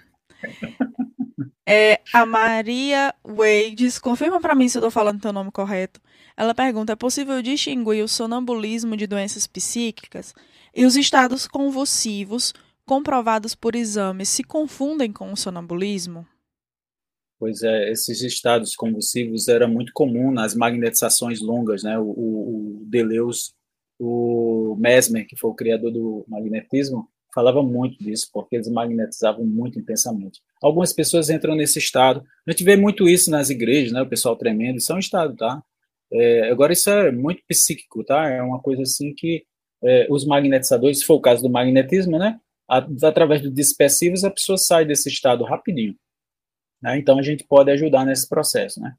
É, 1.67 2.01
a 2.13 2.27
Maria 2.27 3.15
Wades, 3.25 3.99
confirma 3.99 4.41
para 4.41 4.55
mim 4.55 4.69
se 4.69 4.77
eu 4.77 4.81
estou 4.81 4.91
falando 4.91 5.21
teu 5.21 5.33
nome 5.33 5.53
correto. 5.53 6.01
Ela 6.37 6.55
pergunta: 6.55 6.93
é 6.93 6.97
possível 6.97 7.41
distinguir 7.43 8.03
o 8.03 8.09
sonambulismo 8.09 8.97
de 8.97 9.07
doenças 9.07 9.47
psíquicas 9.47 10.35
e 10.75 10.85
os 10.85 10.97
estados 10.97 11.47
convulsivos 11.47 12.53
comprovados 12.85 13.55
por 13.55 13.77
exames 13.77 14.29
se 14.29 14.43
confundem 14.43 15.13
com 15.13 15.33
o 15.33 15.37
sonambulismo? 15.37 16.27
Pois 17.43 17.61
é, 17.65 17.91
esses 17.91 18.23
estados 18.23 18.77
convulsivos 18.77 19.49
era 19.49 19.67
muito 19.67 19.93
comum 19.93 20.31
nas 20.31 20.55
magnetizações 20.55 21.41
longas, 21.41 21.83
né? 21.83 21.99
O, 21.99 22.05
o, 22.05 22.83
o 22.83 22.85
Deleuze, 22.85 23.51
o 23.99 24.77
Mesmer, 24.79 25.27
que 25.27 25.35
foi 25.35 25.51
o 25.51 25.55
criador 25.55 25.91
do 25.91 26.25
magnetismo, 26.29 27.09
falava 27.35 27.61
muito 27.61 27.99
disso, 27.99 28.29
porque 28.33 28.55
eles 28.55 28.69
magnetizavam 28.69 29.45
muito 29.45 29.77
intensamente. 29.77 30.41
Algumas 30.63 30.93
pessoas 30.93 31.31
entram 31.31 31.57
nesse 31.57 31.81
estado. 31.81 32.23
A 32.47 32.53
gente 32.53 32.63
vê 32.63 32.77
muito 32.77 33.09
isso 33.09 33.29
nas 33.29 33.51
igrejas, 33.51 33.91
né? 33.91 34.03
O 34.03 34.09
pessoal 34.09 34.37
tremendo, 34.37 34.77
isso 34.77 34.93
é 34.93 34.95
um 34.95 35.01
estado, 35.01 35.35
tá? 35.35 35.61
É, 36.13 36.49
agora 36.49 36.73
isso 36.73 36.89
é 36.91 37.11
muito 37.11 37.43
psíquico, 37.49 38.05
tá? 38.05 38.31
É 38.31 38.41
uma 38.41 38.61
coisa 38.61 38.83
assim 38.83 39.13
que 39.13 39.45
é, 39.83 40.07
os 40.09 40.25
magnetizadores, 40.25 41.01
se 41.01 41.05
for 41.05 41.15
o 41.15 41.21
caso 41.21 41.43
do 41.43 41.51
magnetismo, 41.51 42.21
né? 42.21 42.39
Através 42.69 43.43
dos 43.43 43.53
dispersivos, 43.53 44.23
a 44.23 44.31
pessoa 44.31 44.57
sai 44.57 44.85
desse 44.85 45.09
estado 45.09 45.43
rapidinho. 45.43 45.97
Né? 46.83 46.99
Então, 46.99 47.19
a 47.19 47.23
gente 47.23 47.45
pode 47.45 47.71
ajudar 47.71 48.05
nesse 48.05 48.29
processo. 48.29 48.81
Né? 48.81 48.95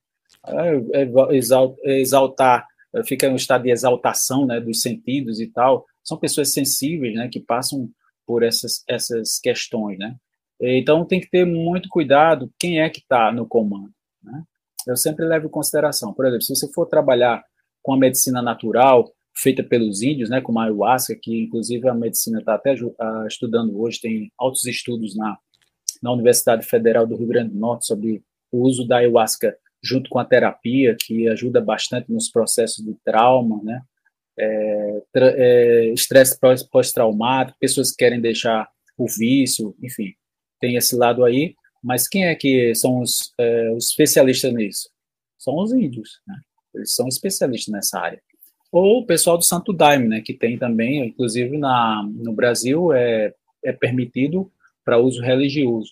É, 0.47 1.01
é, 1.01 1.97
exaltar, 1.99 2.65
fica 3.05 3.29
um 3.29 3.35
estado 3.35 3.63
de 3.63 3.71
exaltação 3.71 4.45
né, 4.45 4.59
dos 4.59 4.81
sentidos 4.81 5.39
e 5.39 5.47
tal. 5.47 5.85
São 6.03 6.17
pessoas 6.17 6.53
sensíveis 6.53 7.15
né, 7.15 7.27
que 7.27 7.39
passam 7.39 7.89
por 8.25 8.43
essas, 8.43 8.83
essas 8.87 9.39
questões. 9.39 9.97
Né? 9.97 10.15
Então, 10.61 11.05
tem 11.05 11.19
que 11.19 11.29
ter 11.29 11.45
muito 11.45 11.89
cuidado 11.89 12.51
quem 12.59 12.81
é 12.81 12.89
que 12.89 12.99
está 12.99 13.31
no 13.31 13.47
comando. 13.47 13.91
Né? 14.23 14.43
Eu 14.87 14.95
sempre 14.95 15.25
levo 15.25 15.47
em 15.47 15.51
consideração, 15.51 16.13
por 16.13 16.25
exemplo, 16.25 16.43
se 16.43 16.55
você 16.55 16.71
for 16.71 16.85
trabalhar 16.85 17.43
com 17.81 17.93
a 17.93 17.97
medicina 17.97 18.41
natural, 18.41 19.11
feita 19.35 19.63
pelos 19.63 20.01
índios, 20.01 20.29
né, 20.29 20.41
como 20.41 20.59
a 20.59 20.65
ayahuasca, 20.65 21.17
que 21.21 21.43
inclusive 21.43 21.87
a 21.89 21.93
medicina 21.93 22.39
está 22.39 22.55
até 22.55 22.75
estudando 23.27 23.79
hoje, 23.79 23.99
tem 23.99 24.31
altos 24.37 24.65
estudos 24.65 25.15
na 25.15 25.37
na 26.03 26.11
Universidade 26.11 26.65
Federal 26.65 27.07
do 27.07 27.15
Rio 27.15 27.27
Grande 27.27 27.53
do 27.53 27.59
Norte 27.59 27.87
sobre 27.87 28.21
o 28.51 28.61
uso 28.61 28.85
da 28.85 28.97
ayahuasca 28.97 29.57
junto 29.81 30.09
com 30.09 30.19
a 30.19 30.25
terapia, 30.25 30.95
que 30.95 31.27
ajuda 31.27 31.59
bastante 31.59 32.11
nos 32.11 32.29
processos 32.29 32.85
de 32.85 32.93
trauma, 33.03 33.61
né? 33.63 33.81
é, 34.37 35.01
é, 35.15 35.85
estresse 35.93 36.37
pós-traumático, 36.71 37.57
pessoas 37.59 37.91
que 37.91 37.97
querem 37.97 38.19
deixar 38.19 38.69
o 38.97 39.07
vício, 39.07 39.75
enfim, 39.81 40.13
tem 40.59 40.75
esse 40.75 40.95
lado 40.95 41.23
aí. 41.23 41.55
Mas 41.83 42.07
quem 42.07 42.25
é 42.25 42.35
que 42.35 42.73
são 42.75 43.01
os, 43.01 43.33
é, 43.37 43.71
os 43.71 43.89
especialistas 43.89 44.53
nisso? 44.53 44.89
São 45.37 45.57
os 45.57 45.73
índios, 45.73 46.21
né? 46.25 46.35
Eles 46.73 46.95
são 46.95 47.07
especialistas 47.07 47.71
nessa 47.71 47.99
área. 47.99 48.21
Ou 48.71 48.99
o 48.99 49.05
pessoal 49.05 49.37
do 49.37 49.43
Santo 49.43 49.73
Daime, 49.73 50.07
né? 50.07 50.21
Que 50.21 50.33
tem 50.33 50.57
também, 50.57 51.05
inclusive 51.05 51.57
na, 51.57 52.01
no 52.03 52.33
Brasil, 52.33 52.93
é, 52.93 53.33
é 53.63 53.73
permitido 53.73 54.49
para 54.83 54.99
uso 54.99 55.21
religioso. 55.21 55.91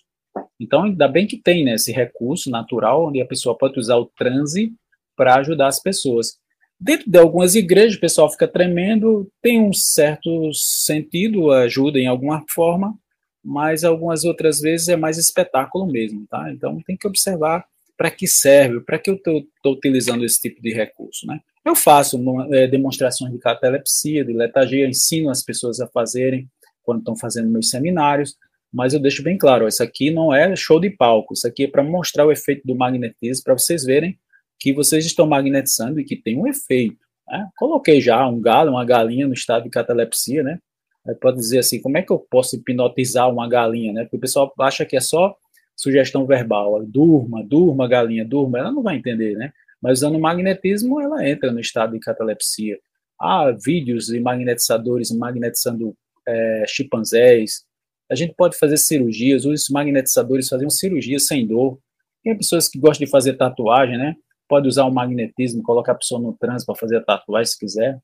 Então, 0.58 0.84
ainda 0.84 1.08
bem 1.08 1.26
que 1.26 1.36
tem 1.36 1.64
né, 1.64 1.74
esse 1.74 1.92
recurso 1.92 2.50
natural, 2.50 3.08
onde 3.08 3.20
a 3.20 3.26
pessoa 3.26 3.56
pode 3.56 3.78
usar 3.78 3.96
o 3.96 4.06
transe 4.16 4.72
para 5.16 5.36
ajudar 5.36 5.66
as 5.66 5.80
pessoas. 5.80 6.38
Dentro 6.78 7.10
de 7.10 7.18
algumas 7.18 7.54
igrejas, 7.54 7.96
o 7.96 8.00
pessoal 8.00 8.30
fica 8.30 8.48
tremendo, 8.48 9.30
tem 9.40 9.60
um 9.60 9.72
certo 9.72 10.50
sentido, 10.52 11.50
ajuda 11.52 11.98
em 11.98 12.06
alguma 12.06 12.44
forma, 12.48 12.96
mas 13.44 13.84
algumas 13.84 14.24
outras 14.24 14.60
vezes 14.60 14.88
é 14.88 14.96
mais 14.96 15.18
espetáculo 15.18 15.86
mesmo, 15.86 16.26
tá? 16.28 16.50
Então 16.50 16.80
tem 16.86 16.96
que 16.96 17.06
observar 17.06 17.64
para 17.96 18.10
que 18.10 18.26
serve, 18.26 18.80
para 18.80 18.98
que 18.98 19.10
eu 19.10 19.14
estou 19.14 19.44
utilizando 19.66 20.24
esse 20.24 20.40
tipo 20.40 20.60
de 20.60 20.72
recurso, 20.72 21.26
né? 21.26 21.40
Eu 21.64 21.76
faço 21.76 22.20
é, 22.52 22.66
demonstrações 22.66 23.32
de 23.32 23.38
catalepsia, 23.38 24.24
de 24.24 24.32
letargia, 24.32 24.88
ensino 24.88 25.30
as 25.30 25.42
pessoas 25.42 25.80
a 25.80 25.86
fazerem 25.86 26.48
quando 26.82 26.98
estão 26.98 27.16
fazendo 27.16 27.48
meus 27.48 27.70
seminários, 27.70 28.36
mas 28.72 28.94
eu 28.94 29.00
deixo 29.00 29.22
bem 29.22 29.36
claro, 29.36 29.68
isso 29.68 29.82
aqui 29.82 30.10
não 30.10 30.34
é 30.34 30.54
show 30.56 30.80
de 30.80 30.90
palco, 30.90 31.34
isso 31.34 31.46
aqui 31.46 31.64
é 31.64 31.68
para 31.68 31.82
mostrar 31.82 32.26
o 32.26 32.32
efeito 32.32 32.66
do 32.66 32.74
magnetismo, 32.74 33.44
para 33.44 33.58
vocês 33.58 33.84
verem 33.84 34.18
que 34.58 34.72
vocês 34.72 35.04
estão 35.04 35.26
magnetizando 35.26 36.00
e 36.00 36.04
que 36.04 36.16
tem 36.16 36.38
um 36.38 36.46
efeito. 36.46 37.04
Né? 37.28 37.48
Coloquei 37.56 38.00
já 38.00 38.26
um 38.26 38.40
galo, 38.40 38.70
uma 38.70 38.84
galinha 38.84 39.26
no 39.26 39.34
estado 39.34 39.64
de 39.64 39.70
catalepsia, 39.70 40.42
né? 40.42 40.58
Aí 41.06 41.14
pode 41.16 41.36
dizer 41.38 41.58
assim, 41.58 41.80
como 41.80 41.98
é 41.98 42.02
que 42.02 42.12
eu 42.12 42.18
posso 42.30 42.54
hipnotizar 42.54 43.28
uma 43.28 43.48
galinha, 43.48 43.92
né? 43.92 44.02
Porque 44.04 44.16
o 44.16 44.20
pessoal 44.20 44.52
acha 44.60 44.86
que 44.86 44.96
é 44.96 45.00
só 45.00 45.36
sugestão 45.76 46.24
verbal, 46.26 46.80
durma, 46.86 47.42
durma, 47.42 47.88
galinha, 47.88 48.24
durma, 48.24 48.58
ela 48.58 48.70
não 48.70 48.82
vai 48.82 48.96
entender, 48.96 49.34
né? 49.34 49.52
Mas 49.82 49.98
usando 49.98 50.18
magnetismo, 50.18 51.00
ela 51.00 51.28
entra 51.28 51.50
no 51.50 51.58
estado 51.58 51.92
de 51.92 51.98
catalepsia. 51.98 52.78
Há 53.20 53.50
vídeos 53.50 54.06
de 54.06 54.20
magnetizadores 54.20 55.10
magnetizando 55.10 55.96
é, 56.26 56.64
chimpanzés. 56.68 57.64
A 58.12 58.14
gente 58.14 58.34
pode 58.34 58.58
fazer 58.58 58.76
cirurgias, 58.76 59.44
os 59.46 59.68
magnetizadores 59.70 60.48
faziam 60.48 60.70
cirurgias 60.70 61.26
sem 61.26 61.46
dor. 61.46 61.78
Tem 62.22 62.36
pessoas 62.36 62.68
que 62.68 62.78
gostam 62.78 63.06
de 63.06 63.10
fazer 63.10 63.34
tatuagem, 63.34 63.96
né? 63.96 64.14
Pode 64.46 64.68
usar 64.68 64.84
o 64.84 64.90
magnetismo, 64.92 65.62
colocar 65.62 65.92
a 65.92 65.96
pessoa 65.96 66.20
no 66.20 66.34
trânsito 66.34 66.66
para 66.66 66.78
fazer 66.78 66.98
a 66.98 67.02
tatuagem 67.02 67.50
se 67.50 67.58
quiser 67.58 68.00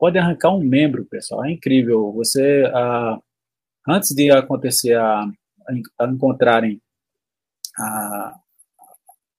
pode 0.00 0.18
arrancar 0.18 0.50
um 0.56 0.64
membro, 0.64 1.04
pessoal. 1.04 1.44
É 1.44 1.52
incrível. 1.52 2.10
Você, 2.12 2.64
ah, 2.74 3.18
antes 3.86 4.14
de 4.14 4.30
acontecer 4.30 4.96
a, 4.96 5.30
a 5.98 6.06
encontrarem 6.06 6.80
a 7.78 8.34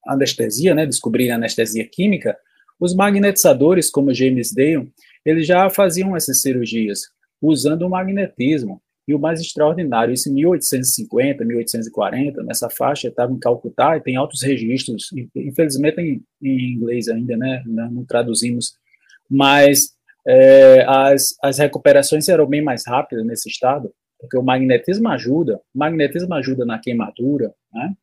anestesia, 0.07 0.75
né, 0.75 0.85
descobrir 0.85 1.31
a 1.31 1.35
anestesia 1.35 1.87
química, 1.87 2.37
os 2.79 2.93
magnetizadores, 2.95 3.89
como 3.89 4.13
James 4.13 4.53
Dale, 4.53 4.91
eles 5.25 5.47
já 5.47 5.69
faziam 5.69 6.15
essas 6.15 6.41
cirurgias 6.41 7.01
usando 7.41 7.81
o 7.81 7.89
magnetismo. 7.89 8.81
E 9.11 9.13
o 9.13 9.19
mais 9.19 9.41
extraordinário, 9.41 10.13
isso 10.13 10.29
em 10.29 10.35
1850, 10.35 11.43
1840, 11.43 12.43
nessa 12.43 12.69
faixa, 12.69 13.09
estava 13.09 13.33
em 13.33 13.39
Calcutá 13.39 13.97
e 13.97 14.01
tem 14.01 14.15
altos 14.15 14.41
registros, 14.41 15.09
infelizmente 15.35 15.99
em, 15.99 16.23
em 16.41 16.73
inglês 16.75 17.09
ainda, 17.09 17.35
né, 17.35 17.61
não 17.67 18.05
traduzimos, 18.05 18.73
mas 19.29 19.89
é, 20.25 20.85
as, 20.87 21.35
as 21.43 21.57
recuperações 21.57 22.23
serão 22.23 22.47
bem 22.47 22.61
mais 22.61 22.87
rápidas 22.87 23.25
nesse 23.25 23.49
estado, 23.49 23.93
porque 24.17 24.37
o 24.37 24.43
magnetismo 24.43 25.09
ajuda, 25.09 25.59
o 25.75 25.77
magnetismo 25.77 26.33
ajuda 26.33 26.65
na 26.65 26.79
queimadura, 26.79 27.53
né? 27.73 27.93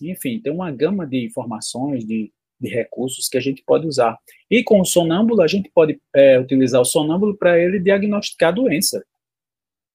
Enfim, 0.00 0.40
tem 0.40 0.50
uma 0.50 0.70
gama 0.70 1.06
de 1.06 1.26
informações, 1.26 2.06
de, 2.06 2.32
de 2.58 2.68
recursos 2.70 3.28
que 3.28 3.36
a 3.36 3.40
gente 3.40 3.62
pode 3.66 3.86
usar. 3.86 4.16
E 4.50 4.64
com 4.64 4.80
o 4.80 4.84
sonâmbulo, 4.84 5.42
a 5.42 5.46
gente 5.46 5.70
pode 5.74 6.00
é, 6.14 6.40
utilizar 6.40 6.80
o 6.80 6.86
sonâmbulo 6.86 7.36
para 7.36 7.58
ele 7.58 7.78
diagnosticar 7.78 8.48
a 8.48 8.52
doença. 8.52 9.04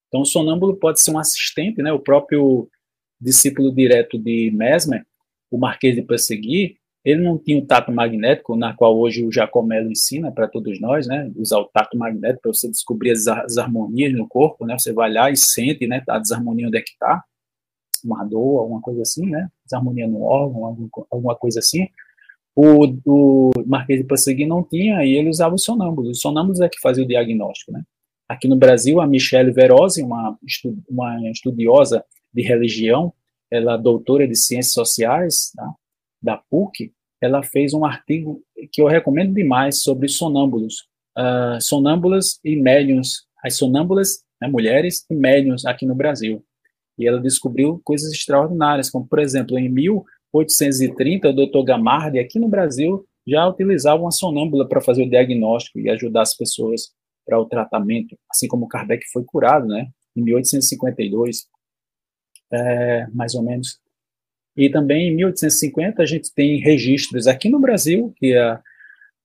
Então, 0.10 0.22
o 0.22 0.26
sonâmbulo 0.26 0.76
pode 0.76 1.02
ser 1.02 1.12
um 1.12 1.20
assistente, 1.20 1.82
né? 1.82 1.94
O 1.94 2.00
próprio 2.00 2.68
discípulo 3.22 3.74
direto 3.74 4.18
de 4.18 4.52
Mesmer, 4.52 5.06
o 5.50 5.58
Marquês 5.58 5.96
de 5.96 6.02
Persegui, 6.02 6.78
ele 7.04 7.22
não 7.22 7.38
tinha 7.38 7.58
o 7.58 7.66
tato 7.66 7.92
magnético, 7.92 8.56
na 8.56 8.74
qual 8.74 8.98
hoje 8.98 9.24
o 9.24 9.32
Jacomelo 9.32 9.90
ensina 9.90 10.32
para 10.32 10.48
todos 10.48 10.80
nós, 10.82 11.08
né? 11.08 11.32
Usar 11.36 11.60
o 11.60 11.66
tato 11.66 11.98
magnético 11.98 12.42
para 12.42 12.54
você 12.54 12.70
descobrir 12.70 13.12
as, 13.12 13.28
as, 13.28 13.58
harmonias 13.58 14.14
no 14.14 14.28
corpo, 14.28 14.66
né? 14.66 14.78
Você 14.78 14.92
vai 14.92 15.12
lá 15.12 15.32
e 15.32 15.38
sente, 15.38 15.88
né? 15.88 16.04
A 16.10 16.20
desarmonia 16.20 16.68
onde 16.68 16.78
é 16.78 16.82
que 16.82 16.92
está, 16.92 17.24
uma 18.04 18.24
dor, 18.26 18.60
alguma 18.60 18.82
coisa 18.82 19.02
assim, 19.02 19.30
né? 19.30 19.48
Desarmonia 19.66 20.08
no 20.08 20.22
órgão, 20.24 20.66
algum, 20.66 20.90
alguma 21.10 21.36
coisa 21.36 21.60
assim. 21.60 21.88
O, 22.56 22.86
o 23.06 23.52
Marquês 23.66 24.02
de 24.02 24.06
Passegui 24.06 24.46
não 24.46 24.64
tinha 24.64 25.06
e 25.06 25.14
ele 25.14 25.30
usava 25.30 25.56
os 25.56 25.64
sonâmbulos. 25.64 26.12
Os 26.12 26.22
sonâmbulos 26.22 26.60
é 26.60 26.68
que 26.68 26.80
fazia 26.82 27.04
o 27.04 27.08
diagnóstico, 27.08 27.72
né? 27.72 27.84
Aqui 28.30 28.48
no 28.48 28.56
Brasil, 28.56 29.02
a 29.02 29.08
Michelle 29.08 29.52
Verosi, 29.52 30.04
uma, 30.04 30.38
uma 30.88 31.32
estudiosa 31.32 32.06
de 32.32 32.44
religião, 32.44 33.12
ela 33.50 33.74
é 33.74 33.78
doutora 33.78 34.28
de 34.28 34.36
ciências 34.36 34.74
sociais, 34.74 35.52
tá? 35.56 35.74
da 36.22 36.38
PUC, 36.38 36.94
ela 37.20 37.42
fez 37.42 37.74
um 37.74 37.84
artigo 37.84 38.42
que 38.72 38.82
eu 38.82 38.88
recomendo 38.88 39.34
demais 39.34 39.82
sobre 39.82 40.08
sonâmbulos, 40.08 40.88
uh, 41.18 41.60
sonâmbulas 41.60 42.40
e 42.46 42.56
médiums, 42.56 43.26
as 43.44 43.58
sonâmbulas, 43.58 44.24
né, 44.40 44.48
mulheres 44.48 45.06
e 45.10 45.16
médiums 45.16 45.66
aqui 45.66 45.86
no 45.86 45.96
Brasil. 45.96 46.44
E 46.98 47.08
ela 47.08 47.20
descobriu 47.20 47.82
coisas 47.84 48.12
extraordinárias, 48.12 48.90
como, 48.90 49.08
por 49.08 49.20
exemplo, 49.20 49.58
em 49.58 49.70
1830, 49.70 51.30
o 51.30 51.34
Dr. 51.34 51.64
Gamardi, 51.64 52.20
aqui 52.20 52.38
no 52.38 52.48
Brasil, 52.48 53.06
já 53.28 53.48
utilizava 53.48 54.02
uma 54.02 54.12
sonâmbula 54.12 54.68
para 54.68 54.82
fazer 54.82 55.04
o 55.04 55.10
diagnóstico 55.10 55.80
e 55.80 55.90
ajudar 55.90 56.22
as 56.22 56.36
pessoas 56.36 56.92
para 57.30 57.40
o 57.40 57.46
tratamento, 57.46 58.18
assim 58.30 58.48
como 58.48 58.68
Kardec 58.68 59.06
foi 59.12 59.24
curado, 59.24 59.68
né, 59.68 59.88
em 60.16 60.24
1852, 60.24 61.48
é, 62.52 63.08
mais 63.14 63.36
ou 63.36 63.44
menos. 63.44 63.80
E 64.58 64.70
também 64.70 65.10
em 65.10 65.16
1850 65.16 66.02
a 66.02 66.06
gente 66.06 66.34
tem 66.34 66.60
registros 66.60 67.28
aqui 67.28 67.48
no 67.48 67.60
Brasil, 67.60 68.12
que 68.18 68.36
a, 68.36 68.60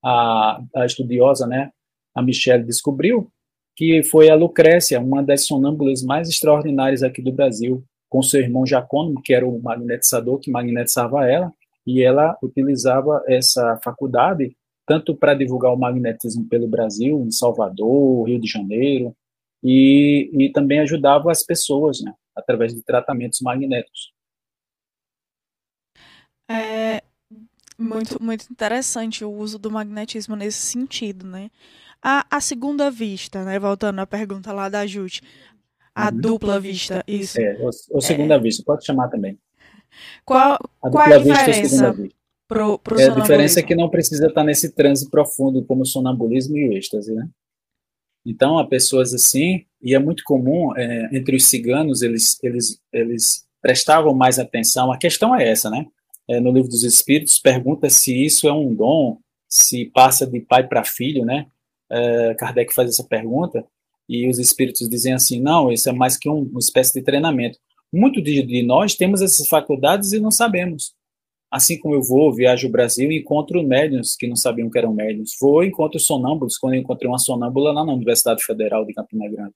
a, 0.03 0.61
a 0.75 0.85
estudiosa, 0.85 1.47
né, 1.47 1.71
a 2.13 2.21
Michelle 2.21 2.63
descobriu, 2.63 3.31
que 3.75 4.03
foi 4.03 4.29
a 4.29 4.35
Lucrécia, 4.35 4.99
uma 5.01 5.23
das 5.23 5.45
sonâmbulas 5.45 6.03
mais 6.03 6.29
extraordinárias 6.29 7.01
aqui 7.01 7.21
do 7.21 7.31
Brasil, 7.31 7.83
com 8.07 8.21
seu 8.21 8.39
irmão 8.39 8.65
Jacônimo, 8.65 9.21
que 9.21 9.33
era 9.33 9.45
o 9.45 9.61
magnetizador 9.61 10.39
que 10.39 10.51
magnetizava 10.51 11.27
ela, 11.27 11.51
e 11.85 12.01
ela 12.01 12.37
utilizava 12.41 13.23
essa 13.27 13.77
faculdade 13.83 14.55
tanto 14.85 15.15
para 15.15 15.33
divulgar 15.33 15.73
o 15.73 15.77
magnetismo 15.77 16.47
pelo 16.47 16.67
Brasil, 16.67 17.21
em 17.21 17.31
Salvador, 17.31 18.27
Rio 18.27 18.39
de 18.39 18.47
Janeiro, 18.47 19.15
e, 19.63 20.29
e 20.33 20.51
também 20.51 20.79
ajudava 20.79 21.31
as 21.31 21.43
pessoas, 21.43 22.01
né, 22.01 22.13
através 22.35 22.73
de 22.73 22.83
tratamentos 22.83 23.41
magnéticos. 23.41 24.13
É 26.47 27.01
muito, 27.77 28.21
muito 28.21 28.45
interessante 28.51 29.25
o 29.25 29.31
uso 29.31 29.59
do 29.59 29.71
magnetismo 29.71 30.35
nesse 30.35 30.59
sentido, 30.59 31.25
né? 31.25 31.49
A, 32.01 32.25
a 32.29 32.39
segunda 32.39 32.89
vista, 32.91 33.43
né? 33.43 33.57
Voltando 33.59 33.99
à 33.99 34.05
pergunta 34.05 34.53
lá 34.53 34.69
da 34.69 34.85
Jute. 34.85 35.21
A 35.93 36.09
uhum. 36.09 36.21
dupla 36.21 36.59
vista, 36.59 37.03
isso. 37.07 37.39
É, 37.39 37.57
ou, 37.89 38.01
segunda 38.01 38.35
é. 38.35 38.39
vista, 38.39 38.63
pode 38.65 38.85
chamar 38.85 39.07
também. 39.07 39.39
Qual 40.23 40.53
a, 40.53 40.89
qual 40.89 40.99
a 40.99 41.17
diferença 41.17 41.95
pro, 42.47 42.79
pro 42.79 42.99
é, 42.99 43.09
A 43.09 43.09
diferença 43.09 43.59
é 43.59 43.63
que 43.63 43.75
não 43.75 43.89
precisa 43.89 44.27
estar 44.27 44.43
nesse 44.43 44.71
transe 44.73 45.09
profundo 45.09 45.63
como 45.65 45.83
o 45.83 45.85
sonambulismo 45.85 46.57
e 46.57 46.69
o 46.69 46.73
êxtase, 46.73 47.13
né? 47.13 47.27
Então, 48.25 48.57
há 48.57 48.65
pessoas 48.65 49.13
assim, 49.13 49.65
e 49.81 49.93
é 49.93 49.99
muito 49.99 50.23
comum, 50.23 50.75
é, 50.75 51.09
entre 51.15 51.35
os 51.35 51.47
ciganos, 51.47 52.01
eles, 52.01 52.37
eles, 52.43 52.81
eles 52.91 53.45
prestavam 53.61 54.15
mais 54.15 54.39
atenção, 54.39 54.91
a 54.91 54.97
questão 54.97 55.35
é 55.35 55.47
essa, 55.47 55.69
né? 55.69 55.85
é, 56.27 56.39
no 56.39 56.51
livro 56.51 56.69
dos 56.69 56.83
Espíritos, 56.83 57.39
pergunta 57.39 57.89
se 57.89 58.25
isso 58.25 58.47
é 58.47 58.53
um 58.53 58.73
dom, 58.73 59.19
se 59.47 59.85
passa 59.85 60.25
de 60.25 60.39
pai 60.39 60.67
para 60.67 60.83
filho, 60.83 61.23
né? 61.23 61.47
É, 61.89 62.33
Kardec 62.35 62.73
faz 62.73 62.89
essa 62.89 63.03
pergunta 63.03 63.63
e 64.09 64.27
os 64.27 64.39
Espíritos 64.39 64.89
dizem 64.89 65.13
assim: 65.13 65.39
não, 65.39 65.71
isso 65.71 65.87
é 65.89 65.93
mais 65.93 66.17
que 66.17 66.29
um, 66.29 66.41
uma 66.43 66.59
espécie 66.59 66.93
de 66.93 67.03
treinamento. 67.03 67.59
Muito 67.93 68.21
de, 68.21 68.41
de 68.41 68.63
nós 68.63 68.95
temos 68.95 69.21
essas 69.21 69.47
faculdades 69.47 70.11
e 70.11 70.19
não 70.19 70.31
sabemos. 70.31 70.93
Assim 71.55 71.79
como 71.79 71.95
eu 71.95 72.01
vou, 72.01 72.33
viajo 72.33 72.67
o 72.67 72.69
Brasil 72.69 73.09
e 73.09 73.19
encontro 73.19 73.63
médiums 73.63 74.17
que 74.17 74.27
não 74.27 74.35
sabiam 74.35 74.69
que 74.69 74.77
eram 74.77 74.93
médiums. 74.93 75.37
Vou 75.39 75.63
e 75.63 75.69
encontro 75.69 75.97
sonâmbulos, 75.97 76.57
quando 76.57 76.73
eu 76.73 76.81
encontrei 76.81 77.09
uma 77.09 77.17
sonâmbula 77.17 77.71
lá 77.71 77.85
na 77.85 77.93
Universidade 77.93 78.43
Federal 78.43 78.83
de 78.83 78.93
Campina 78.93 79.25
Grande. 79.29 79.53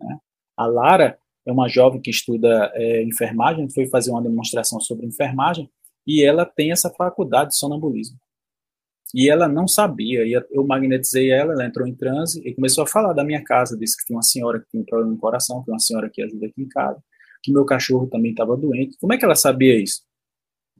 Né? 0.00 0.18
A 0.56 0.64
Lara, 0.64 1.18
é 1.44 1.52
uma 1.52 1.68
jovem 1.68 2.00
que 2.00 2.08
estuda 2.08 2.72
é, 2.74 3.02
enfermagem, 3.02 3.68
foi 3.68 3.86
fazer 3.88 4.10
uma 4.10 4.22
demonstração 4.22 4.80
sobre 4.80 5.04
enfermagem, 5.04 5.68
e 6.06 6.24
ela 6.24 6.46
tem 6.46 6.72
essa 6.72 6.88
faculdade 6.88 7.50
de 7.50 7.58
sonambulismo. 7.58 8.16
E 9.14 9.28
ela 9.28 9.46
não 9.46 9.68
sabia, 9.68 10.24
e 10.24 10.32
eu 10.32 10.66
magnetizei 10.66 11.30
ela, 11.30 11.52
ela 11.52 11.66
entrou 11.66 11.86
em 11.86 11.94
transe 11.94 12.40
e 12.42 12.54
começou 12.54 12.84
a 12.84 12.86
falar 12.86 13.12
da 13.12 13.22
minha 13.22 13.44
casa, 13.44 13.76
disse 13.76 13.98
que 13.98 14.06
tinha 14.06 14.16
uma 14.16 14.22
senhora 14.22 14.60
que 14.60 14.70
tinha 14.70 14.82
um 14.82 14.86
problema 14.86 15.12
no 15.12 15.18
coração, 15.18 15.62
que 15.62 15.70
uma 15.70 15.78
senhora 15.78 16.08
que 16.08 16.22
ajuda 16.22 16.46
aqui 16.46 16.62
em 16.62 16.68
casa, 16.68 16.98
que 17.42 17.52
meu 17.52 17.66
cachorro 17.66 18.06
também 18.06 18.30
estava 18.30 18.56
doente. 18.56 18.96
Como 18.98 19.12
é 19.12 19.18
que 19.18 19.26
ela 19.26 19.36
sabia 19.36 19.78
isso? 19.78 20.05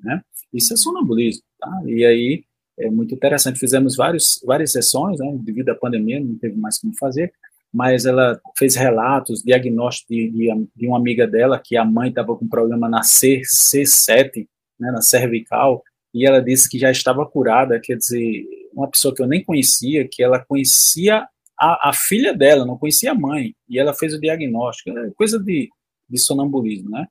Né? 0.02 0.20
Isso 0.52 0.74
é 0.74 0.76
sonambulismo, 0.76 1.42
tá? 1.58 1.82
E 1.86 2.04
aí 2.04 2.44
é 2.78 2.90
muito 2.90 3.14
interessante. 3.14 3.58
Fizemos 3.58 3.96
vários, 3.96 4.40
várias 4.44 4.72
sessões, 4.72 5.18
né? 5.18 5.36
devido 5.40 5.70
à 5.70 5.74
pandemia, 5.74 6.20
não 6.20 6.36
teve 6.36 6.56
mais 6.56 6.78
como 6.78 6.96
fazer, 6.98 7.32
mas 7.72 8.06
ela 8.06 8.40
fez 8.56 8.74
relatos, 8.74 9.42
diagnóstico 9.42 10.12
de, 10.12 10.30
de, 10.30 10.68
de 10.74 10.86
uma 10.86 10.96
amiga 10.96 11.26
dela 11.26 11.60
que 11.62 11.76
a 11.76 11.84
mãe 11.84 12.08
estava 12.08 12.34
com 12.36 12.48
problema 12.48 12.88
na 12.88 13.02
C, 13.02 13.42
C7, 13.42 14.46
né, 14.78 14.90
na 14.90 15.02
cervical, 15.02 15.82
e 16.14 16.26
ela 16.26 16.40
disse 16.40 16.68
que 16.70 16.78
já 16.78 16.90
estava 16.90 17.26
curada, 17.26 17.78
quer 17.78 17.96
dizer, 17.96 18.44
uma 18.72 18.88
pessoa 18.88 19.14
que 19.14 19.22
eu 19.22 19.26
nem 19.26 19.44
conhecia, 19.44 20.08
que 20.10 20.22
ela 20.22 20.42
conhecia 20.42 21.26
a, 21.58 21.90
a 21.90 21.92
filha 21.92 22.32
dela, 22.32 22.64
não 22.64 22.78
conhecia 22.78 23.12
a 23.12 23.14
mãe, 23.14 23.54
e 23.68 23.78
ela 23.78 23.92
fez 23.92 24.14
o 24.14 24.20
diagnóstico, 24.20 24.96
é 24.98 25.10
coisa 25.10 25.38
de, 25.38 25.68
de 26.08 26.18
sonambulismo, 26.18 26.90
né? 26.90 27.06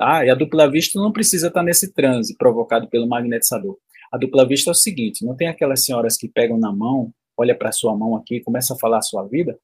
Tá? 0.00 0.24
E 0.24 0.30
a 0.30 0.34
dupla 0.34 0.66
vista 0.70 0.98
não 0.98 1.12
precisa 1.12 1.48
estar 1.48 1.62
nesse 1.62 1.92
transe 1.92 2.34
provocado 2.38 2.88
pelo 2.88 3.06
magnetizador. 3.06 3.76
A 4.10 4.16
dupla 4.16 4.48
vista 4.48 4.70
é 4.70 4.72
o 4.72 4.74
seguinte, 4.74 5.26
não 5.26 5.36
tem 5.36 5.46
aquelas 5.46 5.84
senhoras 5.84 6.16
que 6.16 6.26
pegam 6.26 6.56
na 6.56 6.72
mão, 6.72 7.12
olha 7.36 7.54
para 7.54 7.70
sua 7.70 7.94
mão 7.94 8.16
aqui 8.16 8.40
começa 8.40 8.72
a 8.72 8.78
falar 8.78 8.96
a 8.96 9.02
sua 9.02 9.28
vida? 9.28 9.60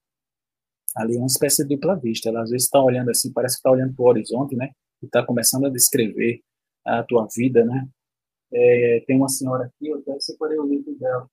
Ali 0.95 1.17
é 1.17 1.19
uma 1.19 1.27
espécie 1.27 1.63
de 1.67 1.75
dupla 1.75 1.97
vista. 1.97 2.29
Ela 2.29 2.43
às 2.43 2.51
vezes 2.51 2.67
está 2.67 2.79
olhando 2.79 3.11
assim, 3.11 3.33
parece 3.33 3.55
que 3.55 3.61
está 3.61 3.71
olhando 3.71 3.95
para 3.95 4.05
o 4.05 4.09
horizonte, 4.09 4.55
né? 4.55 4.73
E 5.03 5.07
está 5.07 5.25
começando 5.25 5.65
a 5.65 5.71
descrever 5.71 6.43
a 6.85 7.03
tua 7.03 7.27
vida, 7.35 7.65
né? 7.65 7.89
É, 8.53 9.05
tem 9.07 9.17
uma 9.17 9.31
senhora 9.31 9.65
aqui, 9.65 9.89
eu 9.89 9.99
até 10.01 10.21
separei 10.21 10.59
o 10.59 10.67
livro 10.67 10.95
dela. 10.99 11.27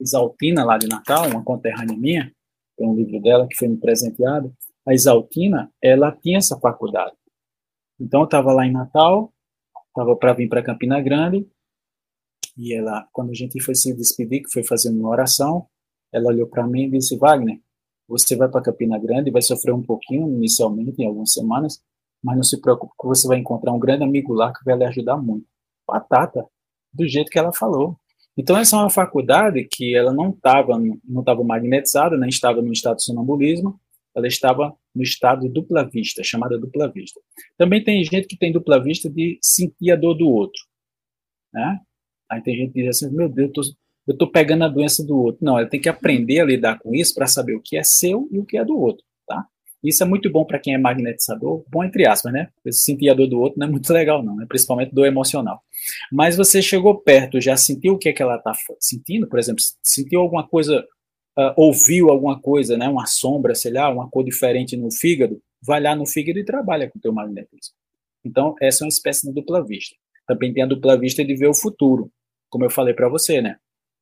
Isaltina, 0.00 0.64
lá 0.64 0.78
de 0.78 0.86
Natal, 0.86 1.28
uma 1.28 1.42
conterrânea 1.42 1.96
minha, 1.96 2.32
tem 2.76 2.88
um 2.88 2.94
livro 2.94 3.20
dela 3.20 3.48
que 3.48 3.56
foi 3.56 3.66
me 3.66 3.78
presenteado. 3.78 4.54
A 4.86 4.92
Isaltina, 4.92 5.72
ela 5.82 6.12
tinha 6.12 6.38
essa 6.38 6.58
faculdade. 6.58 7.16
Então, 7.98 8.20
eu 8.20 8.24
estava 8.24 8.52
lá 8.52 8.66
em 8.66 8.72
Natal, 8.72 9.32
estava 9.88 10.16
para 10.16 10.32
vir 10.32 10.48
para 10.48 10.62
Campina 10.62 11.00
Grande, 11.00 11.46
e 12.56 12.74
ela, 12.74 13.06
quando 13.12 13.30
a 13.30 13.34
gente 13.34 13.60
foi 13.60 13.74
se 13.74 13.94
despedir, 13.94 14.42
que 14.42 14.52
foi 14.52 14.62
fazendo 14.62 14.98
uma 15.00 15.08
oração, 15.08 15.66
ela 16.12 16.28
olhou 16.28 16.46
para 16.46 16.66
mim 16.66 16.84
e 16.84 16.90
disse: 16.90 17.16
Wagner, 17.16 17.60
você 18.06 18.36
vai 18.36 18.48
para 18.48 18.62
Campina 18.62 18.98
Grande, 18.98 19.30
vai 19.30 19.42
sofrer 19.42 19.72
um 19.72 19.82
pouquinho 19.82 20.28
inicialmente, 20.28 21.02
em 21.02 21.06
algumas 21.06 21.32
semanas, 21.32 21.82
mas 22.22 22.36
não 22.36 22.44
se 22.44 22.60
preocupe, 22.60 22.92
que 23.00 23.06
você 23.06 23.26
vai 23.26 23.38
encontrar 23.38 23.72
um 23.72 23.78
grande 23.78 24.04
amigo 24.04 24.32
lá 24.32 24.52
que 24.52 24.64
vai 24.64 24.76
lhe 24.76 24.84
ajudar 24.84 25.16
muito. 25.16 25.46
Batata, 25.86 26.46
do 26.92 27.06
jeito 27.06 27.30
que 27.30 27.38
ela 27.38 27.52
falou. 27.52 27.98
Então, 28.36 28.56
essa 28.56 28.76
é 28.76 28.78
uma 28.80 28.90
faculdade 28.90 29.66
que 29.70 29.94
ela 29.94 30.12
não 30.12 30.30
estava 30.30 30.78
não 31.04 31.22
tava 31.22 31.44
magnetizada, 31.44 32.16
nem 32.16 32.28
estava 32.28 32.62
no 32.62 32.72
estado 32.72 32.96
de 32.96 33.04
sonambulismo, 33.04 33.78
ela 34.14 34.26
estava 34.26 34.74
no 34.94 35.02
estado 35.02 35.48
dupla 35.48 35.88
vista, 35.88 36.22
chamada 36.22 36.58
dupla 36.58 36.90
vista. 36.90 37.20
Também 37.56 37.82
tem 37.82 38.02
gente 38.04 38.26
que 38.26 38.36
tem 38.36 38.52
dupla 38.52 38.82
vista 38.82 39.10
de 39.10 39.38
sentir 39.42 39.90
a 39.90 39.96
dor 39.96 40.14
do 40.14 40.28
outro. 40.28 40.60
Né? 41.52 41.80
Aí 42.30 42.42
tem 42.42 42.56
gente 42.56 42.72
que 42.72 42.82
diz 42.82 42.96
assim: 42.96 43.14
meu 43.14 43.28
Deus, 43.28 43.74
eu 44.06 44.12
estou 44.12 44.30
pegando 44.30 44.64
a 44.64 44.68
doença 44.68 45.04
do 45.04 45.16
outro. 45.16 45.44
Não, 45.44 45.58
ela 45.58 45.68
tem 45.68 45.80
que 45.80 45.88
aprender 45.88 46.40
a 46.40 46.44
lidar 46.44 46.78
com 46.78 46.94
isso 46.94 47.14
para 47.14 47.26
saber 47.26 47.54
o 47.54 47.62
que 47.62 47.76
é 47.76 47.82
seu 47.82 48.28
e 48.30 48.38
o 48.38 48.44
que 48.44 48.56
é 48.56 48.64
do 48.64 48.78
outro, 48.78 49.04
tá? 49.26 49.46
Isso 49.82 50.02
é 50.02 50.06
muito 50.06 50.30
bom 50.30 50.46
para 50.46 50.58
quem 50.58 50.74
é 50.74 50.78
magnetizador, 50.78 51.62
bom 51.68 51.84
entre 51.84 52.06
aspas, 52.06 52.32
né? 52.32 52.48
Sentir 52.70 53.10
a 53.10 53.14
dor 53.14 53.26
do 53.26 53.38
outro 53.38 53.58
não 53.58 53.66
é 53.66 53.70
muito 53.70 53.90
legal, 53.92 54.22
não, 54.22 54.36
né? 54.36 54.46
principalmente 54.48 54.94
dor 54.94 55.06
emocional. 55.06 55.60
Mas 56.10 56.36
você 56.36 56.62
chegou 56.62 57.00
perto, 57.00 57.40
já 57.40 57.56
sentiu 57.56 57.94
o 57.94 57.98
que 57.98 58.08
é 58.08 58.12
que 58.12 58.22
ela 58.22 58.36
está 58.36 58.52
sentindo? 58.80 59.28
Por 59.28 59.38
exemplo, 59.38 59.62
sentiu 59.82 60.20
alguma 60.20 60.46
coisa, 60.46 60.84
uh, 61.38 61.52
ouviu 61.56 62.10
alguma 62.10 62.40
coisa, 62.40 62.76
né? 62.76 62.88
Uma 62.88 63.06
sombra, 63.06 63.54
sei 63.54 63.72
lá, 63.72 63.88
uma 63.90 64.08
cor 64.08 64.24
diferente 64.24 64.76
no 64.76 64.90
fígado? 64.90 65.40
Vai 65.62 65.80
lá 65.80 65.94
no 65.94 66.06
fígado 66.06 66.38
e 66.38 66.44
trabalha 66.44 66.90
com 66.90 66.98
o 66.98 67.02
teu 67.02 67.12
magnetismo. 67.12 67.74
Então, 68.24 68.54
essa 68.60 68.84
é 68.84 68.86
uma 68.86 68.90
espécie 68.90 69.26
de 69.26 69.32
dupla 69.32 69.64
vista. 69.64 69.96
Também 70.26 70.52
tem 70.52 70.62
a 70.62 70.66
dupla 70.66 70.98
vista 70.98 71.24
de 71.24 71.34
ver 71.34 71.48
o 71.48 71.54
futuro, 71.54 72.10
como 72.48 72.64
eu 72.64 72.70
falei 72.70 72.94
para 72.94 73.08
você, 73.08 73.42
né? 73.42 73.56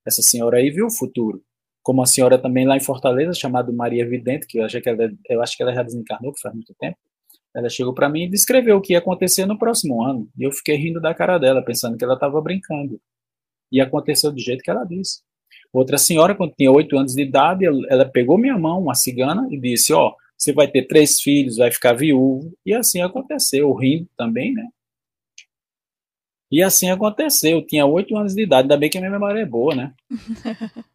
Essa 0.05 0.21
senhora 0.21 0.57
aí 0.57 0.69
viu 0.69 0.87
o 0.87 0.91
futuro. 0.91 1.43
Como 1.81 2.01
a 2.01 2.05
senhora 2.05 2.37
também 2.37 2.65
lá 2.65 2.77
em 2.77 2.79
Fortaleza, 2.79 3.33
chamada 3.33 3.71
Maria 3.71 4.07
Vidente, 4.07 4.47
que 4.47 4.57
eu 4.57 4.65
acho 4.65 4.79
que 4.79 4.89
ela, 4.89 5.11
eu 5.29 5.41
acho 5.41 5.57
que 5.57 5.63
ela 5.63 5.73
já 5.73 5.83
desencarnou, 5.83 6.33
que 6.33 6.39
faz 6.39 6.55
muito 6.55 6.73
tempo. 6.79 6.97
Ela 7.53 7.69
chegou 7.69 7.93
para 7.93 8.09
mim 8.09 8.23
e 8.23 8.29
descreveu 8.29 8.77
o 8.77 8.81
que 8.81 8.93
ia 8.93 8.99
acontecer 8.99 9.45
no 9.45 9.59
próximo 9.59 10.01
ano. 10.01 10.29
E 10.37 10.43
eu 10.43 10.51
fiquei 10.51 10.75
rindo 10.75 10.99
da 11.01 11.13
cara 11.13 11.37
dela, 11.37 11.61
pensando 11.61 11.97
que 11.97 12.03
ela 12.03 12.15
estava 12.15 12.41
brincando. 12.41 12.99
E 13.71 13.81
aconteceu 13.81 14.31
do 14.31 14.39
jeito 14.39 14.63
que 14.63 14.71
ela 14.71 14.85
disse. 14.85 15.21
Outra 15.73 15.97
senhora, 15.97 16.35
quando 16.35 16.53
tinha 16.53 16.71
oito 16.71 16.95
anos 16.95 17.15
de 17.15 17.23
idade, 17.23 17.65
ela 17.65 18.05
pegou 18.05 18.37
minha 18.37 18.57
mão, 18.57 18.79
uma 18.79 18.93
cigana, 18.93 19.47
e 19.49 19.59
disse: 19.59 19.91
Ó, 19.91 20.09
oh, 20.09 20.15
você 20.37 20.53
vai 20.53 20.67
ter 20.67 20.83
três 20.83 21.19
filhos, 21.19 21.57
vai 21.57 21.71
ficar 21.71 21.93
viúvo. 21.93 22.53
E 22.63 22.73
assim 22.75 23.01
aconteceu, 23.01 23.73
rindo 23.73 24.07
também, 24.15 24.53
né? 24.53 24.67
E 26.51 26.61
assim 26.61 26.91
aconteceu. 26.91 27.57
Eu 27.57 27.65
tinha 27.65 27.85
oito 27.87 28.15
anos 28.15 28.35
de 28.35 28.43
idade, 28.43 28.63
ainda 28.65 28.77
bem 28.77 28.87
que 28.87 28.99
a 28.99 29.01
minha 29.01 29.11
memória 29.11 29.39
é 29.39 29.45
boa, 29.45 29.73
né? 29.73 29.93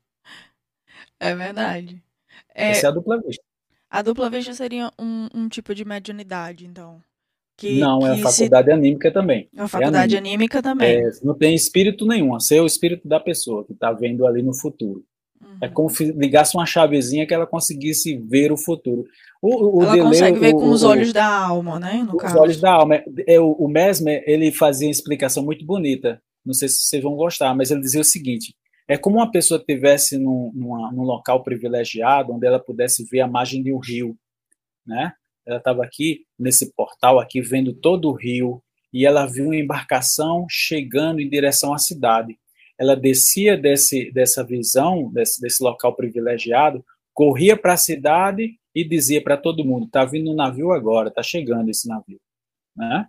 é 1.18 1.34
verdade. 1.34 2.00
É, 2.54 2.70
Essa 2.70 2.86
é 2.86 2.90
a 2.90 2.92
dupla 2.92 3.20
vista. 3.20 3.42
A 3.90 4.02
dupla 4.02 4.30
vista 4.30 4.54
seria 4.54 4.92
um, 4.96 5.28
um 5.34 5.48
tipo 5.48 5.74
de 5.74 5.84
mediunidade, 5.84 6.64
então. 6.64 7.02
Que, 7.58 7.80
não, 7.80 8.06
é 8.06 8.12
a 8.12 8.18
faculdade 8.18 8.68
se... 8.68 8.72
anímica 8.72 9.10
também. 9.10 9.48
É 9.54 9.62
a 9.62 9.66
faculdade 9.66 10.14
é 10.14 10.18
anímica. 10.18 10.58
anímica, 10.58 10.62
também. 10.62 10.96
É, 10.96 11.10
não 11.24 11.34
tem 11.34 11.56
espírito 11.56 12.06
nenhum, 12.06 12.32
a 12.32 12.38
ser 12.38 12.60
o 12.60 12.66
espírito 12.66 13.08
da 13.08 13.18
pessoa 13.18 13.64
que 13.64 13.72
está 13.72 13.90
vendo 13.92 14.24
ali 14.28 14.42
no 14.42 14.54
futuro. 14.54 15.04
É 15.60 15.66
uhum. 15.66 15.72
como 15.72 15.90
se 15.90 16.12
ligasse 16.12 16.56
uma 16.56 16.64
chavezinha 16.64 17.26
que 17.26 17.34
ela 17.34 17.48
conseguisse 17.48 18.16
ver 18.16 18.52
o 18.52 18.56
futuro. 18.56 19.04
O, 19.42 19.78
o 19.78 19.82
ela 19.82 19.98
consegue 19.98 20.38
ver 20.38 20.54
o, 20.54 20.58
com 20.58 20.70
os 20.70 20.84
olhos 20.84 21.12
da 21.12 21.26
alma, 21.26 21.80
né? 21.80 22.04
No 22.06 22.14
os 22.14 22.22
caso. 22.22 22.38
olhos 22.38 22.60
da 22.60 22.72
alma. 22.72 23.02
É, 23.26 23.40
o, 23.40 23.52
o 23.52 23.68
Mesmer, 23.68 24.22
ele 24.24 24.52
fazia 24.52 24.86
uma 24.86 24.92
explicação 24.92 25.44
muito 25.44 25.66
bonita. 25.66 26.22
Não 26.46 26.54
sei 26.54 26.68
se 26.68 26.78
vocês 26.78 27.02
vão 27.02 27.16
gostar, 27.16 27.54
mas 27.56 27.72
ele 27.72 27.80
dizia 27.80 28.00
o 28.00 28.04
seguinte: 28.04 28.54
é 28.86 28.96
como 28.96 29.16
uma 29.16 29.30
pessoa 29.30 29.58
estivesse 29.58 30.16
num, 30.16 30.52
num 30.54 31.02
local 31.02 31.42
privilegiado, 31.42 32.32
onde 32.32 32.46
ela 32.46 32.60
pudesse 32.60 33.04
ver 33.04 33.20
a 33.20 33.28
margem 33.28 33.62
de 33.62 33.72
um 33.72 33.78
rio, 33.78 34.16
né? 34.86 35.12
Ela 35.48 35.58
estava 35.58 35.82
aqui 35.82 36.26
nesse 36.38 36.72
portal 36.74 37.18
aqui 37.18 37.40
vendo 37.40 37.72
todo 37.72 38.08
o 38.08 38.14
rio 38.14 38.62
e 38.92 39.04
ela 39.04 39.26
viu 39.26 39.46
uma 39.46 39.56
embarcação 39.56 40.46
chegando 40.48 41.20
em 41.20 41.28
direção 41.28 41.72
à 41.74 41.78
cidade 41.78 42.38
ela 42.78 42.94
descia 42.94 43.56
desse, 43.56 44.10
dessa 44.12 44.44
visão, 44.44 45.10
desse, 45.10 45.40
desse 45.40 45.62
local 45.62 45.94
privilegiado, 45.96 46.84
corria 47.12 47.56
para 47.56 47.72
a 47.72 47.76
cidade 47.76 48.56
e 48.72 48.84
dizia 48.84 49.20
para 49.20 49.36
todo 49.36 49.64
mundo: 49.64 49.86
está 49.86 50.04
vindo 50.04 50.30
um 50.30 50.36
navio 50.36 50.70
agora, 50.70 51.08
está 51.08 51.22
chegando 51.22 51.68
esse 51.68 51.88
navio. 51.88 52.20
Né? 52.76 53.06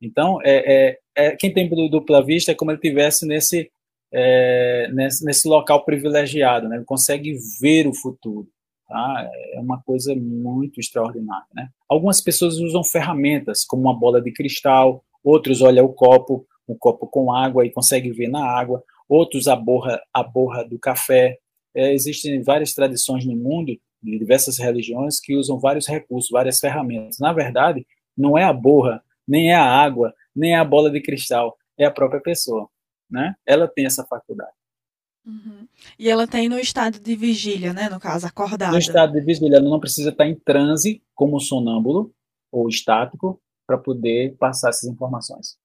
Então, 0.00 0.38
é, 0.42 0.72
é, 0.72 0.98
é, 1.16 1.36
quem 1.36 1.52
tem 1.52 1.68
dupla 1.90 2.24
vista 2.24 2.52
é 2.52 2.54
como 2.54 2.70
ele 2.70 2.78
tivesse 2.78 3.26
nesse, 3.26 3.68
é, 4.12 4.88
nesse, 4.92 5.24
nesse, 5.24 5.48
local 5.48 5.84
privilegiado, 5.84 6.68
né? 6.68 6.76
ele 6.76 6.84
consegue 6.84 7.36
ver 7.60 7.88
o 7.88 7.94
futuro. 7.94 8.48
Tá? 8.88 9.30
É 9.52 9.60
uma 9.60 9.82
coisa 9.82 10.14
muito 10.16 10.80
extraordinária. 10.80 11.46
Né? 11.54 11.68
Algumas 11.88 12.22
pessoas 12.22 12.58
usam 12.58 12.82
ferramentas, 12.82 13.64
como 13.64 13.82
uma 13.82 13.98
bola 13.98 14.20
de 14.20 14.32
cristal, 14.32 15.04
outros 15.22 15.60
olham 15.60 15.84
o 15.84 15.92
copo, 15.92 16.46
um 16.66 16.74
copo 16.76 17.06
com 17.06 17.30
água 17.30 17.66
e 17.66 17.70
conseguem 17.70 18.12
ver 18.12 18.28
na 18.28 18.44
água, 18.44 18.82
outros 19.08 19.46
a 19.46 19.54
borra, 19.54 20.00
a 20.12 20.22
borra 20.22 20.64
do 20.64 20.78
café. 20.78 21.38
É, 21.74 21.92
existem 21.92 22.42
várias 22.42 22.72
tradições 22.72 23.26
no 23.26 23.36
mundo, 23.36 23.78
de 24.02 24.18
diversas 24.18 24.58
religiões, 24.58 25.20
que 25.20 25.36
usam 25.36 25.58
vários 25.58 25.86
recursos, 25.86 26.30
várias 26.30 26.58
ferramentas. 26.58 27.18
Na 27.18 27.32
verdade, 27.32 27.86
não 28.16 28.38
é 28.38 28.44
a 28.44 28.52
borra, 28.52 29.02
nem 29.26 29.50
é 29.50 29.54
a 29.54 29.64
água, 29.64 30.14
nem 30.34 30.54
é 30.54 30.58
a 30.58 30.64
bola 30.64 30.90
de 30.90 31.00
cristal, 31.02 31.56
é 31.76 31.84
a 31.84 31.90
própria 31.90 32.20
pessoa. 32.20 32.68
Né? 33.10 33.34
Ela 33.46 33.68
tem 33.68 33.86
essa 33.86 34.04
faculdade. 34.06 34.52
Uhum. 35.28 35.68
E 35.98 36.08
ela 36.08 36.26
tem 36.26 36.48
no 36.48 36.58
estado 36.58 36.98
de 36.98 37.14
vigília, 37.14 37.74
né? 37.74 37.90
No 37.90 38.00
caso, 38.00 38.26
acordada. 38.26 38.72
No 38.72 38.78
estado 38.78 39.12
de 39.12 39.20
vigília, 39.20 39.58
ela 39.58 39.68
não 39.68 39.78
precisa 39.78 40.08
estar 40.08 40.26
em 40.26 40.34
transe 40.34 41.02
como 41.14 41.38
sonâmbulo 41.38 42.10
ou 42.50 42.66
estático 42.66 43.38
para 43.66 43.76
poder 43.76 44.34
passar 44.38 44.70
essas 44.70 44.88
informações. 44.88 45.58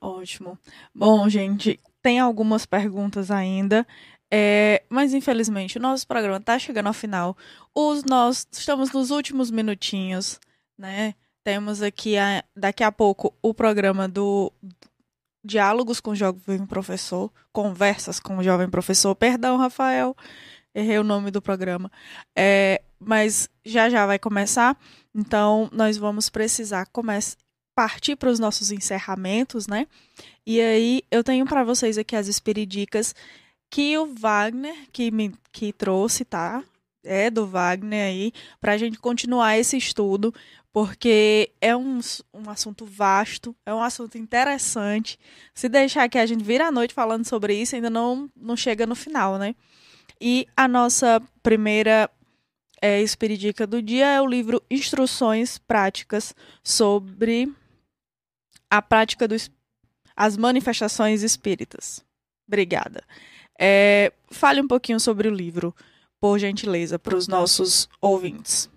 Ótimo. 0.00 0.56
Bom, 0.94 1.28
gente, 1.28 1.80
tem 2.00 2.20
algumas 2.20 2.64
perguntas 2.64 3.32
ainda. 3.32 3.84
É, 4.32 4.82
mas 4.88 5.14
infelizmente 5.14 5.78
o 5.78 5.80
nosso 5.80 6.06
programa 6.06 6.38
está 6.38 6.56
chegando 6.58 6.86
ao 6.86 6.92
final. 6.92 7.36
Os 7.74 8.04
nós 8.04 8.46
estamos 8.52 8.92
nos 8.92 9.10
últimos 9.10 9.50
minutinhos, 9.50 10.40
né? 10.78 11.14
Temos 11.44 11.80
aqui 11.80 12.16
a, 12.16 12.44
daqui 12.56 12.82
a 12.82 12.90
pouco 12.90 13.32
o 13.40 13.54
programa 13.54 14.08
do 14.08 14.52
Diálogos 15.46 16.00
com 16.00 16.10
o 16.10 16.16
Jovem 16.16 16.66
Professor, 16.66 17.30
Conversas 17.52 18.20
com 18.20 18.38
o 18.38 18.42
Jovem 18.42 18.68
Professor. 18.68 19.14
Perdão, 19.14 19.56
Rafael, 19.56 20.14
errei 20.74 20.98
o 20.98 21.04
nome 21.04 21.30
do 21.30 21.40
programa. 21.40 21.90
É, 22.36 22.82
mas 22.98 23.48
já 23.64 23.88
já 23.88 24.06
vai 24.06 24.18
começar, 24.18 24.76
então 25.14 25.70
nós 25.72 25.96
vamos 25.96 26.28
precisar 26.28 26.86
começar 26.86 27.36
partir 27.76 28.16
para 28.16 28.30
os 28.30 28.40
nossos 28.40 28.72
encerramentos, 28.72 29.66
né? 29.66 29.86
E 30.46 30.60
aí 30.60 31.02
eu 31.10 31.22
tenho 31.22 31.44
para 31.44 31.62
vocês 31.62 31.98
aqui 31.98 32.16
as 32.16 32.26
espiridicas 32.26 33.14
que 33.70 33.98
o 33.98 34.14
Wagner 34.14 34.74
que 34.90 35.10
me 35.10 35.34
que 35.52 35.72
trouxe, 35.72 36.24
tá? 36.24 36.64
É 37.04 37.30
do 37.30 37.46
Wagner 37.46 38.06
aí, 38.06 38.32
para 38.60 38.72
a 38.72 38.78
gente 38.78 38.98
continuar 38.98 39.58
esse 39.58 39.76
estudo, 39.76 40.34
porque 40.76 41.52
é 41.58 41.74
um, 41.74 42.00
um 42.34 42.50
assunto 42.50 42.84
vasto, 42.84 43.56
é 43.64 43.72
um 43.72 43.82
assunto 43.82 44.18
interessante. 44.18 45.18
Se 45.54 45.70
deixar 45.70 46.06
que 46.06 46.18
a 46.18 46.26
gente 46.26 46.44
vira 46.44 46.66
a 46.66 46.70
noite 46.70 46.92
falando 46.92 47.24
sobre 47.24 47.54
isso, 47.54 47.74
ainda 47.74 47.88
não, 47.88 48.28
não 48.36 48.54
chega 48.54 48.84
no 48.84 48.94
final, 48.94 49.38
né? 49.38 49.54
E 50.20 50.46
a 50.54 50.68
nossa 50.68 51.18
primeira 51.42 52.10
é, 52.82 53.00
espiridica 53.00 53.66
do 53.66 53.80
dia 53.80 54.04
é 54.04 54.20
o 54.20 54.26
livro 54.26 54.62
Instruções 54.70 55.56
Práticas 55.56 56.34
sobre 56.62 57.50
a 58.68 58.82
prática 58.82 59.26
dos 59.26 59.50
as 60.14 60.36
manifestações 60.36 61.22
espíritas. 61.22 62.04
Obrigada. 62.46 63.02
É, 63.58 64.12
fale 64.30 64.60
um 64.60 64.68
pouquinho 64.68 65.00
sobre 65.00 65.26
o 65.26 65.34
livro, 65.34 65.74
por 66.20 66.38
gentileza, 66.38 66.98
para 66.98 67.16
os 67.16 67.26
nossos 67.26 67.88
ouvintes. 67.98 68.68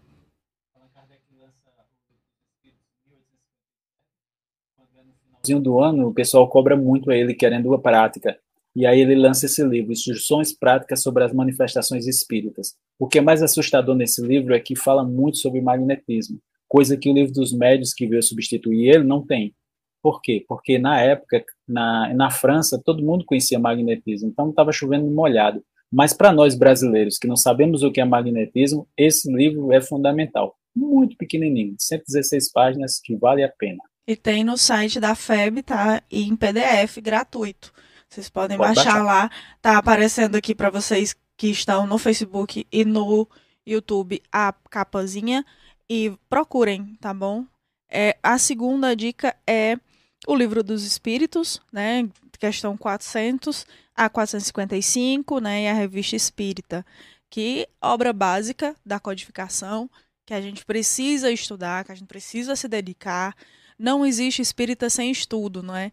Do 5.57 5.79
ano, 5.79 6.09
o 6.09 6.13
pessoal 6.13 6.49
cobra 6.49 6.75
muito 6.75 7.09
a 7.09 7.15
ele 7.15 7.33
querendo 7.33 7.73
a 7.73 7.79
prática. 7.79 8.37
E 8.75 8.85
aí 8.85 8.99
ele 8.99 9.15
lança 9.15 9.45
esse 9.45 9.63
livro, 9.63 9.93
Instruções 9.93 10.53
Práticas 10.53 11.01
sobre 11.01 11.23
as 11.23 11.33
Manifestações 11.33 12.05
Espíritas. 12.05 12.75
O 12.99 13.07
que 13.07 13.19
é 13.19 13.21
mais 13.21 13.41
assustador 13.41 13.95
nesse 13.95 14.21
livro 14.21 14.53
é 14.53 14.59
que 14.59 14.75
fala 14.75 15.03
muito 15.03 15.37
sobre 15.37 15.61
magnetismo, 15.61 16.39
coisa 16.67 16.97
que 16.97 17.09
o 17.09 17.13
livro 17.13 17.33
dos 17.33 17.53
médios 17.53 17.93
que 17.93 18.05
veio 18.05 18.21
substituir 18.21 18.89
ele 18.89 19.05
não 19.05 19.25
tem. 19.25 19.55
Por 20.01 20.21
quê? 20.21 20.45
Porque 20.47 20.77
na 20.77 21.01
época, 21.01 21.43
na, 21.67 22.13
na 22.13 22.29
França, 22.29 22.81
todo 22.83 23.03
mundo 23.03 23.25
conhecia 23.25 23.59
magnetismo, 23.59 24.29
então 24.29 24.49
estava 24.49 24.71
chovendo 24.71 25.09
molhado. 25.09 25.63
Mas 25.91 26.13
para 26.13 26.31
nós 26.31 26.55
brasileiros 26.55 27.17
que 27.17 27.27
não 27.27 27.35
sabemos 27.35 27.81
o 27.81 27.91
que 27.91 27.99
é 27.99 28.05
magnetismo, 28.05 28.87
esse 28.95 29.31
livro 29.31 29.73
é 29.73 29.81
fundamental. 29.81 30.55
Muito 30.75 31.17
pequenininho, 31.17 31.75
116 31.79 32.51
páginas, 32.51 32.99
que 33.03 33.15
vale 33.15 33.43
a 33.43 33.49
pena. 33.49 33.83
E 34.09 34.15
tem 34.15 34.43
no 34.43 34.57
site 34.57 34.99
da 34.99 35.13
FEB, 35.13 35.61
tá? 35.61 36.01
E 36.09 36.23
em 36.23 36.35
PDF, 36.35 36.97
gratuito. 36.99 37.71
Vocês 38.09 38.27
podem 38.27 38.57
Pode 38.57 38.73
baixar, 38.73 38.93
baixar 38.93 39.03
lá. 39.03 39.31
Tá 39.61 39.77
aparecendo 39.77 40.35
aqui 40.35 40.55
para 40.55 40.71
vocês 40.71 41.15
que 41.37 41.45
estão 41.45 41.85
no 41.85 41.99
Facebook 41.99 42.65
e 42.71 42.83
no 42.83 43.27
YouTube 43.63 44.19
a 44.31 44.51
capazinha. 44.67 45.45
E 45.87 46.11
procurem, 46.27 46.97
tá 46.99 47.13
bom? 47.13 47.45
É, 47.87 48.17
a 48.23 48.39
segunda 48.39 48.95
dica 48.95 49.35
é 49.45 49.77
o 50.25 50.35
Livro 50.35 50.63
dos 50.63 50.83
Espíritos, 50.83 51.61
né, 51.71 52.09
questão 52.39 52.75
400 52.75 53.67
a 53.95 54.09
455, 54.09 55.39
né, 55.39 55.65
e 55.65 55.67
a 55.67 55.73
Revista 55.73 56.15
Espírita, 56.15 56.83
que 57.29 57.69
obra 57.79 58.11
básica 58.11 58.75
da 58.83 58.99
codificação, 58.99 59.87
que 60.25 60.33
a 60.33 60.41
gente 60.41 60.65
precisa 60.65 61.31
estudar, 61.31 61.85
que 61.85 61.91
a 61.91 61.95
gente 61.95 62.07
precisa 62.07 62.55
se 62.55 62.67
dedicar. 62.67 63.35
Não 63.79 64.05
existe 64.05 64.41
espírita 64.41 64.89
sem 64.89 65.09
estudo, 65.09 65.63
não 65.63 65.75
é? 65.75 65.91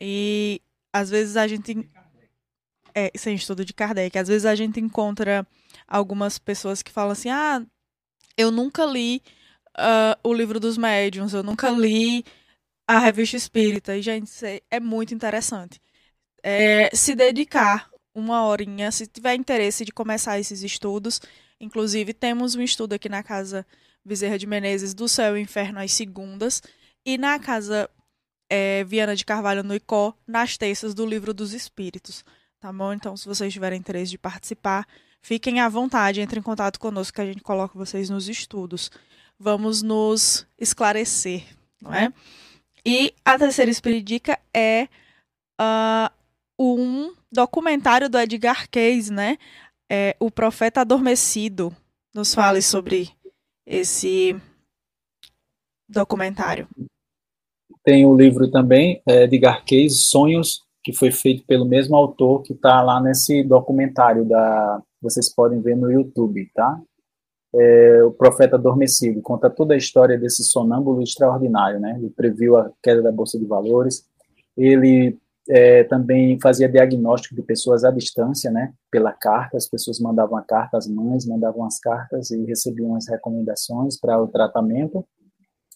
E 0.00 0.60
às 0.92 1.10
vezes 1.10 1.36
a 1.36 1.46
gente 1.46 1.88
é, 2.94 3.12
sem 3.14 3.34
estudo 3.34 3.64
de 3.64 3.72
Kardec, 3.72 4.18
às 4.18 4.28
vezes 4.28 4.46
a 4.46 4.54
gente 4.54 4.80
encontra 4.80 5.46
algumas 5.86 6.38
pessoas 6.38 6.82
que 6.82 6.90
falam 6.90 7.12
assim: 7.12 7.28
"Ah, 7.28 7.62
eu 8.36 8.50
nunca 8.50 8.84
li 8.86 9.22
uh, 9.76 10.18
o 10.24 10.32
livro 10.32 10.58
dos 10.58 10.76
médiuns, 10.78 11.32
eu 11.32 11.42
nunca 11.42 11.70
li 11.70 12.24
a 12.86 12.98
revista 12.98 13.36
espírita. 13.36 13.96
E, 13.96 14.02
gente, 14.02 14.30
é 14.70 14.80
muito 14.80 15.14
interessante. 15.14 15.80
É, 16.42 16.90
se 16.94 17.14
dedicar 17.14 17.90
uma 18.14 18.44
horinha, 18.44 18.90
se 18.90 19.06
tiver 19.06 19.34
interesse 19.34 19.84
de 19.84 19.92
começar 19.92 20.38
esses 20.40 20.62
estudos. 20.62 21.20
Inclusive, 21.60 22.12
temos 22.12 22.54
um 22.54 22.62
estudo 22.62 22.94
aqui 22.94 23.08
na 23.08 23.22
Casa 23.22 23.66
Bezerra 24.04 24.38
de 24.38 24.46
Menezes 24.46 24.94
do 24.94 25.08
Céu 25.08 25.36
e 25.36 25.40
Inferno 25.40 25.78
às 25.78 25.92
segundas. 25.92 26.62
E 27.04 27.16
na 27.16 27.38
Casa 27.38 27.88
é, 28.48 28.84
Viana 28.84 29.14
de 29.14 29.24
Carvalho 29.24 29.62
no 29.62 29.74
Icó, 29.74 30.12
nas 30.26 30.58
terças 30.58 30.92
do 30.92 31.06
Livro 31.06 31.32
dos 31.32 31.52
Espíritos. 31.54 32.24
Tá 32.58 32.72
bom? 32.72 32.92
Então, 32.92 33.16
se 33.16 33.26
vocês 33.26 33.52
tiverem 33.52 33.78
interesse 33.78 34.10
de 34.10 34.18
participar, 34.18 34.86
fiquem 35.22 35.60
à 35.60 35.68
vontade, 35.68 36.20
entre 36.20 36.40
em 36.40 36.42
contato 36.42 36.78
conosco 36.78 37.14
que 37.14 37.20
a 37.20 37.26
gente 37.26 37.42
coloca 37.42 37.78
vocês 37.78 38.10
nos 38.10 38.28
estudos. 38.28 38.90
Vamos 39.38 39.80
nos 39.80 40.46
esclarecer, 40.58 41.44
não 41.80 41.94
é? 41.94 42.12
E 42.84 43.14
a 43.24 43.38
terceira 43.38 43.70
espiridica 43.70 44.38
é 44.52 44.88
uh, 45.58 46.12
um 46.58 47.14
documentário 47.32 48.10
do 48.10 48.18
Edgar 48.18 48.68
Cayce, 48.68 49.12
né? 49.12 49.38
É, 49.88 50.14
o 50.20 50.30
Profeta 50.30 50.82
Adormecido. 50.82 51.74
Nos 52.12 52.34
fale 52.34 52.60
sobre 52.60 53.10
esse 53.64 54.36
documentário. 55.90 56.68
Tem 57.82 58.06
o 58.06 58.14
livro 58.14 58.50
também, 58.50 59.02
é, 59.06 59.24
Edgar 59.24 59.64
Cayce, 59.64 59.96
Sonhos, 59.96 60.62
que 60.82 60.92
foi 60.92 61.10
feito 61.10 61.44
pelo 61.46 61.64
mesmo 61.64 61.96
autor 61.96 62.42
que 62.42 62.52
está 62.52 62.82
lá 62.82 63.00
nesse 63.00 63.42
documentário 63.42 64.24
da 64.24 64.82
vocês 65.02 65.34
podem 65.34 65.62
ver 65.62 65.76
no 65.76 65.90
YouTube, 65.90 66.50
tá? 66.54 66.78
é, 67.54 68.02
o 68.04 68.12
profeta 68.12 68.56
adormecido, 68.56 69.20
conta 69.20 69.50
toda 69.50 69.74
a 69.74 69.76
história 69.76 70.16
desse 70.18 70.44
sonâmbulo 70.44 71.02
extraordinário, 71.02 71.80
né? 71.80 71.96
Ele 71.98 72.10
previu 72.10 72.56
a 72.56 72.70
queda 72.82 73.02
da 73.02 73.10
bolsa 73.10 73.38
de 73.38 73.44
valores, 73.44 74.06
ele 74.56 75.18
é, 75.48 75.82
também 75.84 76.38
fazia 76.40 76.68
diagnóstico 76.68 77.34
de 77.34 77.42
pessoas 77.42 77.84
à 77.84 77.90
distância, 77.90 78.50
né? 78.50 78.72
Pela 78.90 79.12
carta, 79.12 79.56
as 79.56 79.68
pessoas 79.68 79.98
mandavam 79.98 80.36
a 80.36 80.42
carta, 80.42 80.76
as 80.76 80.86
mães 80.86 81.26
mandavam 81.26 81.64
as 81.64 81.78
cartas 81.80 82.30
e 82.30 82.44
recebiam 82.44 82.94
as 82.94 83.08
recomendações 83.08 83.98
para 83.98 84.20
o 84.22 84.28
tratamento. 84.28 85.04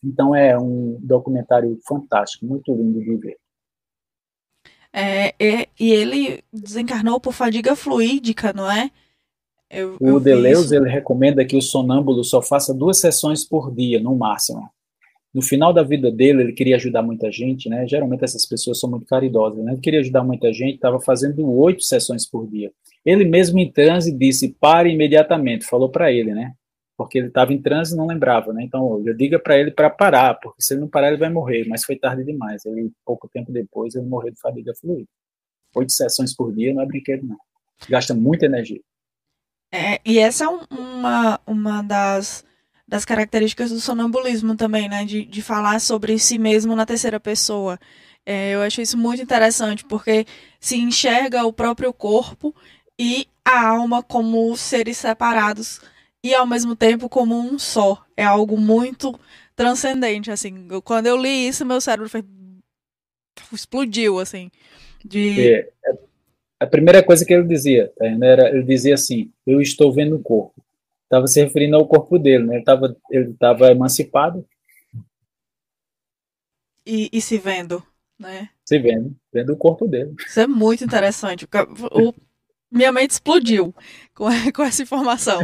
Então 0.05 0.35
é 0.35 0.59
um 0.59 0.99
documentário 1.01 1.79
fantástico, 1.87 2.47
muito 2.47 2.75
lindo 2.75 3.01
de 3.01 3.17
ver. 3.17 3.37
É, 4.93 5.35
e, 5.41 5.69
e 5.81 5.93
ele 5.93 6.45
desencarnou 6.53 7.19
por 7.19 7.33
fadiga 7.33 7.75
fluídica, 7.75 8.53
não 8.53 8.71
é? 8.71 8.91
Eu, 9.69 9.97
o 10.01 10.09
eu 10.09 10.21
Deleuze 10.21 10.77
ele 10.77 10.89
recomenda 10.89 11.45
que 11.45 11.57
o 11.57 11.63
sonâmbulo 11.63 12.23
só 12.23 12.41
faça 12.41 12.73
duas 12.73 13.01
sessões 13.01 13.45
por 13.45 13.75
dia, 13.75 13.99
no 13.99 14.15
máximo. 14.15 14.69
No 15.35 15.43
final 15.43 15.73
da 15.73 15.83
vida 15.83 16.13
dele, 16.13 16.43
ele 16.43 16.53
queria 16.53 16.77
ajudar 16.77 17.03
muita 17.03 17.29
gente, 17.33 17.69
né? 17.69 17.89
Geralmente 17.89 18.23
essas 18.23 18.47
pessoas 18.47 18.79
são 18.79 18.89
muito 18.89 19.05
caridosas, 19.05 19.65
né? 19.65 19.73
Ele 19.73 19.81
queria 19.81 19.99
ajudar 19.99 20.23
muita 20.23 20.53
gente, 20.53 20.77
estava 20.77 21.01
fazendo 21.01 21.45
oito 21.51 21.83
sessões 21.83 22.25
por 22.25 22.47
dia. 22.47 22.71
Ele 23.05 23.25
mesmo 23.25 23.59
em 23.59 23.69
transe 23.69 24.17
disse: 24.17 24.55
pare 24.61 24.93
imediatamente, 24.93 25.67
falou 25.67 25.89
para 25.89 26.13
ele, 26.13 26.33
né? 26.33 26.55
Porque 26.97 27.19
ele 27.19 27.29
estava 27.29 27.53
em 27.53 27.61
transe 27.61 27.93
e 27.93 27.97
não 27.97 28.07
lembrava, 28.07 28.53
né? 28.53 28.63
Então, 28.63 29.03
eu 29.05 29.15
diga 29.15 29.39
para 29.39 29.59
ele 29.59 29.73
para 29.73 29.91
parar, 29.91 30.35
porque 30.35 30.63
se 30.63 30.75
ele 30.75 30.83
não 30.83 30.89
parar, 30.89 31.09
ele 31.09 31.17
vai 31.17 31.29
morrer. 31.29 31.67
Mas 31.69 31.85
foi 31.85 31.97
tarde 31.97 32.25
demais. 32.25 32.65
Ele, 32.65 32.93
pouco 33.05 33.29
tempo 33.29 33.51
depois, 33.51 33.95
ele 33.95 34.07
morreu 34.07 34.33
de 34.33 34.41
fadiga 34.41 34.73
fluida. 34.81 35.09
Oito 35.75 35.93
sessões 35.93 36.35
por 36.35 36.55
dia 36.55 36.73
não 36.73 36.83
é 36.83 36.87
brinquedo, 36.87 37.27
não. 37.27 37.39
Gasta 37.89 38.15
muita 38.15 38.47
energia. 38.47 38.81
É, 39.73 40.01
e 40.05 40.19
essa 40.21 40.45
é 40.45 40.49
uma, 40.49 41.41
uma 41.45 41.83
das, 41.83 42.45
das 42.87 43.05
características 43.05 43.71
do 43.71 43.81
sonambulismo 43.81 44.55
também, 44.55 44.89
né? 44.89 45.05
De, 45.05 45.25
de 45.25 45.43
falar 45.43 45.81
sobre 45.81 46.17
si 46.17 46.39
mesmo 46.39 46.77
na 46.77 46.87
terceira 46.87 47.19
pessoa. 47.19 47.77
É, 48.25 48.55
eu 48.55 48.63
acho 48.63 48.81
isso 48.81 48.97
muito 48.97 49.21
interessante, 49.21 49.85
porque 49.85 50.27
se 50.61 50.77
enxerga 50.77 51.45
o 51.45 51.53
próprio 51.53 51.93
corpo 51.93 52.55
e 52.99 53.27
a 53.45 53.69
alma 53.69 54.01
como 54.03 54.57
seres 54.57 54.97
separados 54.97 55.81
e 56.25 56.35
ao 56.35 56.47
mesmo 56.47 56.75
tempo 56.75 57.07
como 57.07 57.39
um 57.39 57.59
só. 57.59 58.03
É 58.17 58.25
algo 58.25 58.57
muito 58.57 59.21
transcendente, 59.55 60.31
assim. 60.31 60.67
Quando 60.83 61.07
eu 61.07 61.19
li 61.19 61.47
isso, 61.47 61.67
meu 61.67 61.83
cérebro 61.83 62.09
foi... 62.09 62.25
explodiu, 63.53 64.19
assim. 64.19 64.51
De... 65.05 65.53
É, 65.53 65.71
a 66.59 66.67
primeira 66.67 67.03
coisa 67.03 67.27
que 67.27 67.35
ele 67.35 67.47
dizia, 67.47 67.93
tá, 67.99 68.07
era, 68.07 68.49
ele 68.49 68.63
dizia 68.63 68.95
assim: 68.95 69.31
Eu 69.47 69.61
estou 69.61 69.93
vendo 69.93 70.17
o 70.17 70.23
corpo. 70.23 70.65
Estava 71.03 71.27
se 71.27 71.43
referindo 71.43 71.77
ao 71.77 71.87
corpo 71.87 72.19
dele, 72.19 72.45
né? 72.45 72.55
Ele 72.55 72.61
estava 72.61 72.97
ele 73.11 73.35
tava 73.35 73.71
emancipado. 73.71 74.47
E, 76.87 77.11
e, 77.13 77.21
se 77.21 77.37
vendo, 77.39 77.83
né? 78.19 78.49
Se 78.65 78.79
vendo, 78.79 79.15
vendo 79.33 79.53
o 79.53 79.57
corpo 79.57 79.87
dele. 79.87 80.15
Isso 80.27 80.41
é 80.41 80.47
muito 80.47 80.85
interessante. 80.85 81.45
O 81.45 82.15
minha 82.71 82.91
mente 82.91 83.13
explodiu 83.13 83.75
com, 84.15 84.27
com 84.55 84.63
essa 84.63 84.83
informação. 84.83 85.41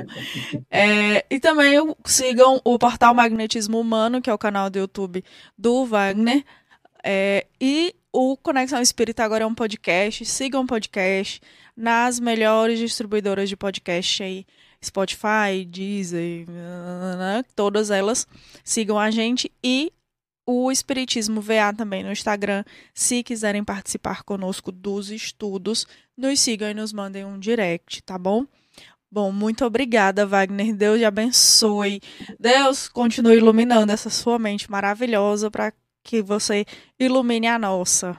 É, 0.70 1.24
e 1.30 1.38
também 1.38 1.76
sigam 2.04 2.60
o 2.64 2.78
portal 2.78 3.14
Magnetismo 3.14 3.78
Humano, 3.78 4.20
que 4.20 4.30
é 4.30 4.34
o 4.34 4.38
canal 4.38 4.68
do 4.70 4.78
YouTube 4.78 5.24
do 5.56 5.84
Wagner. 5.84 6.44
É, 7.04 7.46
e 7.60 7.94
o 8.12 8.36
Conexão 8.36 8.80
Espírita 8.80 9.24
agora 9.24 9.44
é 9.44 9.46
um 9.46 9.54
podcast. 9.54 10.24
Sigam 10.24 10.62
o 10.62 10.66
podcast 10.66 11.40
nas 11.76 12.18
melhores 12.18 12.78
distribuidoras 12.78 13.48
de 13.48 13.56
podcast 13.56 14.22
aí. 14.22 14.46
Spotify, 14.82 15.64
Deezer, 15.66 16.46
todas 17.54 17.90
elas. 17.90 18.26
Sigam 18.64 18.98
a 18.98 19.10
gente 19.10 19.52
e 19.62 19.92
o 20.46 20.70
Espiritismo 20.70 21.40
VA 21.40 21.72
também 21.76 22.02
no 22.02 22.12
Instagram. 22.12 22.64
Se 22.94 23.22
quiserem 23.22 23.64
participar 23.64 24.22
conosco 24.22 24.72
dos 24.72 25.10
estudos, 25.10 25.86
nos 26.16 26.40
sigam 26.40 26.70
e 26.70 26.74
nos 26.74 26.92
mandem 26.92 27.24
um 27.24 27.38
direct, 27.38 28.02
tá 28.02 28.18
bom? 28.18 28.46
Bom, 29.12 29.32
muito 29.32 29.64
obrigada, 29.64 30.24
Wagner. 30.24 30.74
Deus 30.74 30.98
te 30.98 31.04
abençoe. 31.04 32.00
Deus 32.38 32.88
continue 32.88 33.36
iluminando 33.36 33.92
essa 33.92 34.08
sua 34.08 34.38
mente 34.38 34.70
maravilhosa 34.70 35.50
para 35.50 35.72
que 36.04 36.22
você 36.22 36.64
ilumine 36.98 37.48
a 37.48 37.58
nossa. 37.58 38.16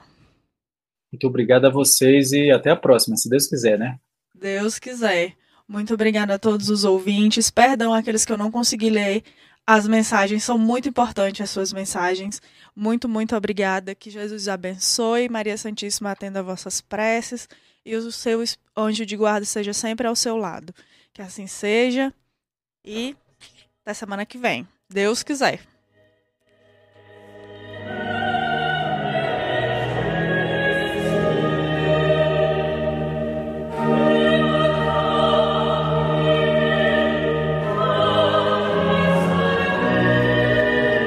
Muito 1.10 1.26
obrigado 1.26 1.66
a 1.66 1.70
vocês 1.70 2.32
e 2.32 2.50
até 2.50 2.70
a 2.70 2.76
próxima, 2.76 3.16
se 3.16 3.28
Deus 3.28 3.46
quiser, 3.46 3.78
né? 3.78 3.98
Deus 4.34 4.78
quiser. 4.78 5.34
Muito 5.66 5.94
obrigada 5.94 6.34
a 6.34 6.38
todos 6.38 6.68
os 6.68 6.84
ouvintes. 6.84 7.50
Perdão 7.50 7.94
aqueles 7.94 8.24
que 8.24 8.32
eu 8.32 8.38
não 8.38 8.50
consegui 8.50 8.90
ler 8.90 9.22
as 9.66 9.86
mensagens. 9.86 10.44
São 10.44 10.58
muito 10.58 10.88
importantes 10.88 11.40
as 11.40 11.50
suas 11.50 11.72
mensagens. 11.72 12.40
Muito, 12.74 13.08
muito 13.08 13.36
obrigada. 13.36 13.94
Que 13.94 14.10
Jesus 14.10 14.48
abençoe. 14.48 15.28
Maria 15.28 15.56
Santíssima 15.56 16.10
atenda 16.10 16.42
vossas 16.42 16.80
preces. 16.80 17.48
E 17.84 17.96
o 17.96 18.12
seu 18.12 18.42
anjo 18.76 19.04
de 19.04 19.16
guarda 19.16 19.44
seja 19.44 19.72
sempre 19.72 20.06
ao 20.06 20.16
seu 20.16 20.36
lado. 20.36 20.74
Que 21.12 21.22
assim 21.22 21.46
seja. 21.46 22.12
E 22.84 23.16
até 23.82 23.94
semana 23.94 24.26
que 24.26 24.38
vem. 24.38 24.66
Deus 24.88 25.22
quiser. 25.22 25.71